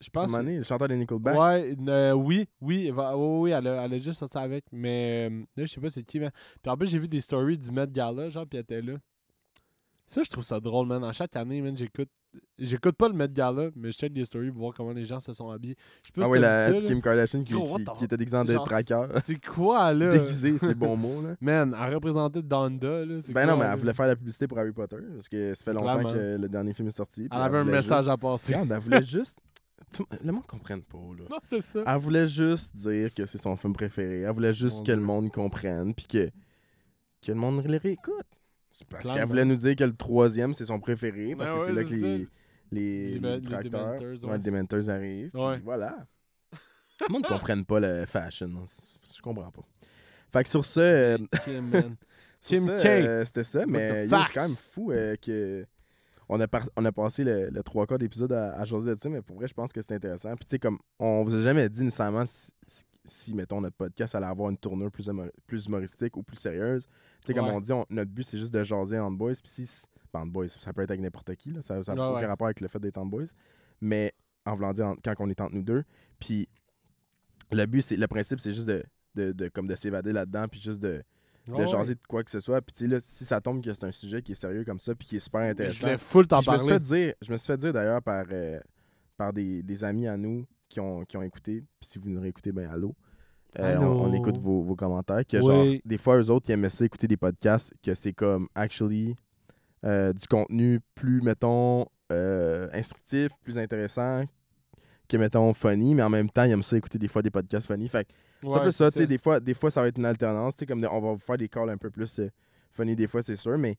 Je 0.00 0.10
pense. 0.10 0.32
le 0.32 0.62
chanteur 0.62 0.86
de 0.88 0.94
Nickelback. 0.94 1.36
Ouais, 1.36 1.76
euh, 1.88 2.12
oui, 2.12 2.48
oui, 2.60 2.90
va- 2.90 3.16
oui, 3.16 3.40
oui, 3.40 3.50
elle 3.50 3.66
a, 3.66 3.84
elle 3.84 3.94
a 3.94 3.98
juste 3.98 4.20
sorti 4.20 4.38
avec, 4.38 4.64
mais 4.70 5.28
euh, 5.30 5.40
là, 5.56 5.64
je 5.64 5.72
sais 5.72 5.80
pas 5.80 5.90
c'est 5.90 6.04
qui, 6.04 6.20
man. 6.20 6.30
Puis 6.62 6.70
en 6.70 6.76
plus, 6.76 6.88
j'ai 6.88 6.98
vu 7.00 7.08
des 7.08 7.20
stories 7.20 7.58
du 7.58 7.70
Met 7.72 7.88
Gala, 7.88 8.30
genre, 8.30 8.46
puis 8.46 8.58
elle 8.58 8.62
était 8.62 8.80
là. 8.82 8.94
Ça, 10.06 10.22
je 10.22 10.30
trouve 10.30 10.44
ça 10.44 10.60
drôle, 10.60 10.86
man. 10.86 11.02
À 11.04 11.12
chaque 11.12 11.34
année, 11.36 11.60
man, 11.60 11.76
j'écoute. 11.76 12.08
J'écoute 12.58 12.94
pas 12.96 13.08
le 13.08 13.14
Met 13.14 13.28
Gala, 13.28 13.70
mais 13.74 13.90
je 13.90 13.96
check 13.98 14.12
des 14.12 14.24
stories 14.26 14.50
pour 14.50 14.60
voir 14.60 14.74
comment 14.74 14.92
les 14.92 15.04
gens 15.04 15.18
se 15.18 15.32
sont 15.32 15.50
habillés. 15.50 15.76
Je 16.04 16.22
Ah 16.22 16.26
t'as 16.30 16.38
la 16.38 16.68
ça. 16.68 16.80
Kim 16.86 17.00
Kardashian 17.00 17.42
qui, 17.42 17.54
était 18.04 18.16
déguisée 18.16 18.36
en 18.36 18.44
genre, 18.44 18.64
tracker. 18.66 19.06
C'est 19.22 19.44
quoi, 19.44 19.92
là? 19.94 20.10
Déguisée, 20.16 20.58
c'est 20.58 20.68
le 20.68 20.74
bon 20.74 20.94
mot, 20.94 21.22
là. 21.22 21.34
Man, 21.40 21.74
elle 21.80 21.94
représentait 21.94 22.42
Donda, 22.42 23.04
là. 23.04 23.18
Ben 23.30 23.46
non, 23.46 23.56
mais 23.56 23.64
elle 23.64 23.78
voulait 23.78 23.94
faire 23.94 24.06
la 24.06 24.14
publicité 24.16 24.46
pour 24.46 24.58
Harry 24.58 24.72
Potter, 24.72 24.96
parce 25.14 25.28
que 25.28 25.54
ça 25.54 25.64
fait 25.64 25.72
longtemps 25.72 25.94
Clairement. 26.00 26.12
que 26.12 26.36
le 26.40 26.48
dernier 26.48 26.74
film 26.74 26.88
est 26.88 26.96
sorti. 26.96 27.28
Elle 27.32 27.40
avait 27.40 27.58
un 27.58 27.64
message 27.64 27.98
juste- 27.98 28.08
à 28.10 28.16
passer. 28.16 28.52
Regarde, 28.52 28.72
elle 28.72 28.80
voulait 28.80 29.02
juste... 29.02 29.38
Tu- 29.92 30.02
Le 30.24 30.32
monde 30.32 30.42
ne 30.42 30.48
comprenne 30.48 30.82
pas, 30.82 30.98
là. 30.98 31.24
Non, 31.30 31.38
c'est 31.44 31.62
ça. 31.64 31.82
Elle 31.86 31.98
voulait 31.98 32.28
juste 32.28 32.74
dire 32.76 33.12
que 33.14 33.24
c'est 33.26 33.38
son 33.38 33.56
film 33.56 33.72
préféré. 33.72 34.20
Elle 34.22 34.32
voulait 34.34 34.54
juste 34.54 34.78
Mon 34.78 34.82
que 34.84 34.92
le 34.92 35.00
monde 35.00 35.30
comprenne, 35.32 35.94
puis 35.94 36.06
que, 36.06 36.26
que 36.28 37.28
le 37.32 37.34
monde 37.34 37.64
le 37.66 37.76
réécoute. 37.78 38.26
C'est 38.70 38.86
parce 38.86 39.10
qu'elle 39.10 39.26
voulait 39.26 39.44
nous 39.44 39.56
dire 39.56 39.74
que 39.76 39.84
le 39.84 39.96
troisième, 39.96 40.52
c'est 40.54 40.66
son 40.66 40.78
préféré, 40.78 41.34
parce 41.36 41.50
Ben 41.52 41.58
que 41.58 41.64
c'est 41.64 41.70
ouais, 41.70 41.76
là 41.76 41.82
que 41.82 41.88
c'est 41.88 41.96
les, 41.96 42.24
ça. 42.24 42.30
les, 42.70 43.10
Les 43.10 43.18
les 43.18 43.36
les 43.38 43.42
tracteurs, 43.42 43.62
Dementors, 43.64 44.00
ouais, 44.06 44.24
ouais. 44.30 44.36
les 44.36 44.42
Dementors 44.42 44.90
arrivent. 44.90 45.30
puis 45.30 45.40
Ouais. 45.40 45.58
Voilà. 45.64 46.06
le 47.08 47.12
monde 47.12 47.22
ne 47.22 47.28
comprenne 47.28 47.64
pas 47.64 47.80
le 47.80 48.04
fashion. 48.06 48.50
hein. 48.58 48.64
C'est- 48.66 48.98
Je 49.16 49.22
comprends 49.22 49.50
pas. 49.50 49.62
Fait 50.30 50.42
que 50.44 50.50
sur 50.50 50.64
ça... 50.64 50.80
euh, 50.80 51.18
Kim, 51.44 51.70
man. 51.70 51.96
Sur 52.40 52.58
Kim 52.58 52.66
ça, 52.68 52.82
K. 52.82 52.86
euh, 52.86 53.24
C'était 53.24 53.42
ça, 53.44 53.66
mais 53.66 54.06
the 54.06 54.10
yo, 54.12 54.16
c'est 54.16 54.22
facts? 54.24 54.34
quand 54.34 54.48
même 54.48 54.56
fou 54.70 54.92
euh, 54.92 55.16
que. 55.16 55.66
On 56.28 56.38
a, 56.40 56.46
par- 56.48 56.68
on 56.76 56.84
a 56.84 56.92
passé 56.92 57.24
le, 57.24 57.48
le 57.50 57.62
trois 57.62 57.86
quarts 57.86 57.98
d'épisode 57.98 58.32
à, 58.32 58.52
à 58.60 58.64
jaser 58.64 58.94
de 58.94 59.00
ça, 59.00 59.08
mais 59.08 59.22
pour 59.22 59.36
vrai, 59.36 59.48
je 59.48 59.54
pense 59.54 59.72
que 59.72 59.80
c'est 59.80 59.92
intéressant. 59.94 60.34
Puis, 60.36 60.44
tu 60.44 60.50
sais, 60.50 60.58
comme, 60.58 60.78
on 60.98 61.24
vous 61.24 61.34
a 61.34 61.42
jamais 61.42 61.68
dit 61.68 61.82
nécessairement 61.84 62.24
si- 62.26 62.52
si- 62.66 62.84
si, 63.04 63.34
mettons, 63.34 63.60
notre 63.62 63.76
podcast 63.76 64.14
allait 64.14 64.26
avoir 64.26 64.50
une 64.50 64.58
tournure 64.58 64.90
plus, 64.90 65.06
humor- 65.08 65.30
plus 65.46 65.64
humoristique 65.66 66.16
ou 66.18 66.22
plus 66.22 66.36
sérieuse. 66.36 66.86
Tu 67.22 67.28
sais, 67.28 67.34
comme 67.34 67.46
Ouais. 67.46 67.52
on 67.54 67.60
dit, 67.62 67.72
on- 67.72 67.86
notre 67.88 68.10
but, 68.10 68.24
c'est 68.24 68.36
juste 68.36 68.52
de 68.52 68.62
jaser 68.62 68.98
entre 68.98 69.16
boys. 69.16 69.32
Puis 69.42 69.64
si, 69.66 69.84
ben, 70.12 70.26
boys, 70.26 70.48
ça 70.48 70.72
peut 70.74 70.82
être 70.82 70.90
avec 70.90 71.00
n'importe 71.00 71.34
qui, 71.36 71.50
là, 71.52 71.62
ça 71.62 71.76
n'a 71.76 71.80
Ouais, 71.80 71.92
aucun 71.92 72.12
ouais. 72.20 72.26
rapport 72.26 72.46
avec 72.48 72.60
le 72.60 72.68
fait 72.68 72.78
d'être 72.78 72.98
entre 72.98 73.10
boys. 73.10 73.24
Mais 73.80 74.12
en 74.44 74.54
voulant 74.56 74.74
dire, 74.74 74.86
en- 74.88 74.96
quand 74.96 75.14
on 75.20 75.30
est 75.30 75.40
entre 75.40 75.54
nous 75.54 75.62
deux. 75.62 75.84
Puis 76.20 76.46
le 77.50 77.64
but, 77.64 77.80
c'est 77.80 77.96
le 77.96 78.06
principe, 78.06 78.40
c'est 78.40 78.52
juste 78.52 78.68
de, 78.68 78.82
de, 79.14 79.32
de- 79.32 79.48
comme 79.48 79.66
de 79.66 79.74
s'évader 79.74 80.12
là-dedans, 80.12 80.46
puis 80.48 80.60
juste 80.60 80.80
de, 80.80 81.02
de 81.56 81.62
Ouais, 81.62 81.68
jaser 81.68 81.94
de 81.94 82.00
quoi 82.08 82.22
que 82.22 82.30
ce 82.30 82.40
soit. 82.40 82.60
Puis 82.62 82.72
tu 82.74 82.84
sais, 82.84 82.90
là, 82.90 82.98
si 83.00 83.24
ça 83.24 83.40
tombe 83.40 83.62
que 83.64 83.72
c'est 83.72 83.84
un 83.84 83.90
sujet 83.92 84.22
qui 84.22 84.32
est 84.32 84.36
sérieux 84.36 84.64
comme 84.64 84.80
ça, 84.80 84.94
puis 84.94 85.06
qui 85.08 85.16
est 85.16 85.20
super. 85.20 85.42
Je 85.42 85.50
intéressant. 85.50 85.80
voulais 85.86 85.98
full 85.98 86.26
t'en 86.26 86.40
je 86.40 86.50
me 86.50 86.58
suis 86.58 86.66
parler. 86.68 86.72
fait 86.74 86.80
dire, 87.06 87.14
je 87.22 87.32
me 87.32 87.36
suis 87.38 87.46
fait 87.46 87.56
dire 87.56 87.72
d'ailleurs 87.72 88.02
par, 88.02 88.24
euh, 88.30 88.60
par 89.16 89.32
des, 89.32 89.62
des 89.62 89.84
amis 89.84 90.06
à 90.06 90.16
nous 90.16 90.44
qui 90.68 90.80
ont, 90.80 91.04
qui 91.04 91.16
ont 91.16 91.22
écouté. 91.22 91.64
Puis 91.80 91.88
si 91.90 91.98
vous 91.98 92.08
nous 92.10 92.20
réécoutez, 92.20 92.52
ben 92.52 92.68
allô. 92.70 92.94
Euh, 93.58 93.78
on, 93.78 94.12
écoute 94.12 94.36
vos, 94.36 94.62
vos 94.62 94.76
commentaires. 94.76 95.24
Que 95.26 95.38
Oui. 95.38 95.72
genre, 95.72 95.80
des 95.84 95.98
fois, 95.98 96.18
eux 96.18 96.28
autres, 96.30 96.46
ils 96.50 96.52
aimaient 96.52 96.68
ça 96.70 96.84
écouter 96.84 97.08
des 97.08 97.16
podcasts, 97.16 97.72
que 97.82 97.94
c'est 97.94 98.12
comme 98.12 98.46
actually 98.54 99.16
euh, 99.86 100.12
du 100.12 100.26
contenu 100.26 100.80
plus, 100.94 101.22
mettons, 101.22 101.86
instructif, 102.72 103.30
plus 103.42 103.56
intéressant, 103.58 104.22
que 105.08 105.16
mettons 105.16 105.52
funny, 105.54 105.94
mais 105.94 106.02
en 106.02 106.10
même 106.10 106.28
temps, 106.30 106.44
ils 106.44 106.50
aiment 106.52 106.62
ça 106.62 106.76
écouter 106.76 106.98
des 106.98 107.08
fois 107.08 107.22
des 107.22 107.30
podcasts 107.30 107.66
funny. 107.66 107.88
Fait 107.88 108.04
que 108.04 108.10
c'est 108.42 108.46
un 108.48 108.50
Ouais, 108.58 108.64
peu 108.64 108.70
ça, 108.70 108.90
tu 108.90 108.98
sais, 108.98 109.06
des 109.06 109.18
fois, 109.18 109.40
des 109.40 109.54
fois, 109.54 109.70
ça 109.70 109.82
va 109.82 109.88
être 109.88 109.98
une 109.98 110.06
alternance, 110.06 110.54
tu 110.54 110.60
sais, 110.60 110.66
comme 110.66 110.80
de- 110.80 110.86
on 110.86 111.00
va 111.00 111.12
vous 111.12 111.18
faire 111.18 111.36
des 111.38 111.48
calls 111.48 111.70
un 111.70 111.76
peu 111.78 111.90
plus 111.90 112.18
euh, 112.20 112.30
funny 112.72 112.94
des 112.94 113.08
fois, 113.08 113.22
c'est 113.22 113.36
sûr, 113.36 113.56
mais 113.58 113.76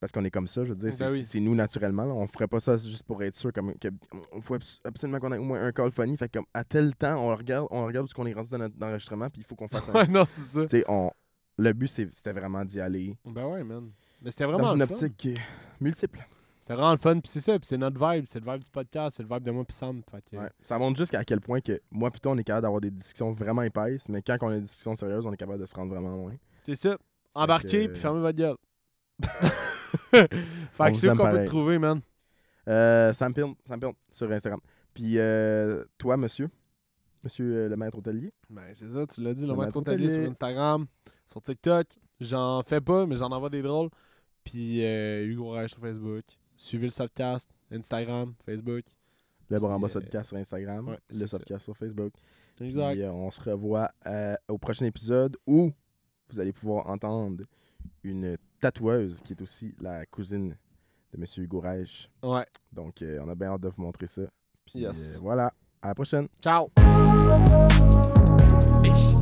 parce 0.00 0.10
qu'on 0.10 0.24
est 0.24 0.30
comme 0.30 0.48
ça, 0.48 0.64
je 0.64 0.70
veux 0.70 0.74
dire, 0.74 0.92
c'est 0.92 1.04
Ben 1.04 1.12
oui. 1.12 1.24
c'est 1.24 1.40
nous 1.40 1.54
naturellement, 1.54 2.04
là. 2.04 2.12
on 2.12 2.26
ferait 2.26 2.48
pas 2.48 2.60
ça 2.60 2.76
juste 2.76 3.04
pour 3.04 3.22
être 3.22 3.36
sûr, 3.36 3.52
comme 3.52 3.72
que, 3.78 3.88
on 4.32 4.42
faut 4.42 4.54
abs- 4.56 4.80
absolument 4.84 5.18
qu'on 5.20 5.32
ait 5.32 5.38
au 5.38 5.44
moins 5.44 5.62
un 5.62 5.72
call 5.72 5.92
funny, 5.92 6.16
fait 6.16 6.30
comme 6.32 6.44
à 6.52 6.64
tel 6.64 6.94
temps, 6.94 7.16
on 7.22 7.34
regarde, 7.36 7.68
on 7.70 7.84
regarde 7.86 8.04
où 8.04 8.06
est-ce 8.06 8.14
qu'on 8.14 8.26
est 8.26 8.32
rendu 8.34 8.50
dans 8.50 8.58
notre 8.58 8.74
enregistrement, 8.82 9.30
puis 9.30 9.42
il 9.42 9.44
faut 9.46 9.54
qu'on 9.54 9.68
fasse 9.68 9.88
un... 9.88 9.92
Ouais, 9.92 10.06
non, 10.08 10.24
c'est 10.28 10.42
ça. 10.42 10.62
tu 10.62 10.68
sais, 10.78 10.84
on... 10.88 11.10
Le 11.56 11.72
but, 11.72 11.86
c'est- 11.86 12.12
c'était 12.12 12.32
vraiment 12.32 12.64
d'y 12.64 12.80
aller 12.80 13.16
Ben 13.24 13.46
ouais, 13.46 13.62
man. 13.62 13.90
Mais 14.22 14.30
c'était 14.32 14.44
vraiment 14.44 14.58
dans 14.64 14.74
une 14.74 14.80
fun. 14.86 14.92
optique 14.92 15.26
euh, 15.26 15.38
multiple. 15.80 16.26
C'était 16.64 16.76
vraiment 16.76 16.92
le 16.92 16.96
fun. 16.98 17.20
Puis 17.20 17.30
c'est 17.30 17.42
ça, 17.42 17.58
puis 17.58 17.66
c'est 17.66 17.76
notre 17.76 17.98
vibe. 17.98 18.24
C'est 18.26 18.40
le 18.42 18.50
vibe 18.50 18.64
du 18.64 18.70
podcast, 18.70 19.18
c'est 19.18 19.22
le 19.22 19.28
vibe 19.28 19.42
de 19.42 19.50
moi 19.50 19.66
puis 19.66 19.76
Sam. 19.76 20.00
Fait 20.10 20.22
que, 20.22 20.36
Ouais. 20.38 20.48
Ça 20.62 20.78
montre 20.78 20.96
juste 20.96 21.14
à 21.14 21.22
quel 21.22 21.42
point 21.42 21.60
que 21.60 21.78
moi 21.90 22.10
plutôt 22.10 22.30
on 22.30 22.38
est 22.38 22.42
capable 22.42 22.62
d'avoir 22.62 22.80
des 22.80 22.90
discussions 22.90 23.32
vraiment 23.34 23.60
épaisses, 23.60 24.08
mais 24.08 24.22
quand 24.22 24.38
on 24.40 24.48
a 24.48 24.54
des 24.54 24.62
discussions 24.62 24.94
sérieuses, 24.94 25.26
on 25.26 25.32
est 25.34 25.36
capable 25.36 25.60
de 25.60 25.66
se 25.66 25.74
rendre 25.74 25.92
vraiment 25.92 26.16
loin. 26.16 26.32
C'est 26.62 26.74
ça. 26.74 26.96
Embarquez 27.34 27.88
que- 27.88 27.92
puis 27.92 28.00
fermez 28.00 28.20
votre 28.20 28.38
gueule. 28.38 28.56
fait 30.10 30.28
On 30.78 30.86
que 30.86 30.94
c'est 30.94 31.08
qu'on 31.08 31.16
peut 31.30 31.44
te 31.44 31.46
trouver, 31.48 31.78
man. 31.78 32.00
Euh, 32.66 33.12
Sam 33.12 33.34
Piln, 33.34 33.52
sur 34.10 34.32
Instagram. 34.32 34.60
Puis 34.94 35.18
euh, 35.18 35.84
toi, 35.98 36.16
monsieur, 36.16 36.48
monsieur 37.22 37.56
euh, 37.56 37.68
le 37.68 37.76
maître 37.76 37.98
hôtelier, 37.98 38.32
Ben 38.48 38.62
c'est 38.72 38.88
ça, 38.88 39.06
tu 39.06 39.20
l'as 39.20 39.34
dit, 39.34 39.42
le 39.42 39.48
Le 39.48 39.52
maître 39.52 39.66
maître 39.66 39.76
hôtelier 39.76 40.08
sur 40.08 40.16
hôtelier. 40.20 40.30
Instagram, 40.30 40.86
sur 41.26 41.42
TikTok. 41.42 41.88
J'en 42.20 42.62
fais 42.62 42.80
pas, 42.80 43.04
mais 43.04 43.16
j'en 43.16 43.30
envoie 43.32 43.50
des 43.50 43.60
drôles. 43.60 43.90
Puis 44.44 44.82
euh, 44.82 45.26
Hugo 45.26 45.50
Reich 45.50 45.72
sur 45.72 45.80
Facebook. 45.80 46.24
Suivez 46.56 46.86
le 46.86 46.90
Softcast, 46.90 47.50
Instagram, 47.70 48.34
Facebook. 48.44 48.84
le 49.50 49.58
Bramba 49.58 49.86
euh, 49.86 49.90
Sodcast 49.90 50.28
sur 50.28 50.36
Instagram, 50.38 50.88
ouais, 50.88 50.98
le. 51.10 51.26
Softcast 51.26 51.64
sur 51.64 51.76
Facebook. 51.76 52.12
Exact. 52.60 52.92
Puis 52.92 53.02
euh, 53.02 53.12
on 53.12 53.30
se 53.30 53.40
revoit 53.40 53.90
euh, 54.06 54.34
au 54.48 54.58
prochain 54.58 54.86
épisode 54.86 55.36
où 55.46 55.72
vous 56.30 56.40
allez 56.40 56.52
pouvoir 56.52 56.86
entendre 56.88 57.44
une 58.02 58.36
tatoueuse 58.60 59.20
qui 59.22 59.32
est 59.32 59.42
aussi 59.42 59.74
la 59.80 60.06
cousine 60.06 60.56
de 61.12 61.18
monsieur 61.18 61.42
Hugo 61.44 61.60
Reich. 61.60 62.08
Ouais. 62.22 62.46
Donc 62.72 63.02
euh, 63.02 63.18
on 63.22 63.28
a 63.28 63.34
bien 63.34 63.48
hâte 63.48 63.60
de 63.60 63.68
vous 63.68 63.82
montrer 63.82 64.06
ça. 64.06 64.22
Puis 64.64 64.80
Yes. 64.80 65.16
euh, 65.16 65.18
voilà, 65.20 65.52
à 65.82 65.88
la 65.88 65.94
prochaine. 65.94 66.28
Ciao. 66.40 66.70
Fish. 68.82 69.13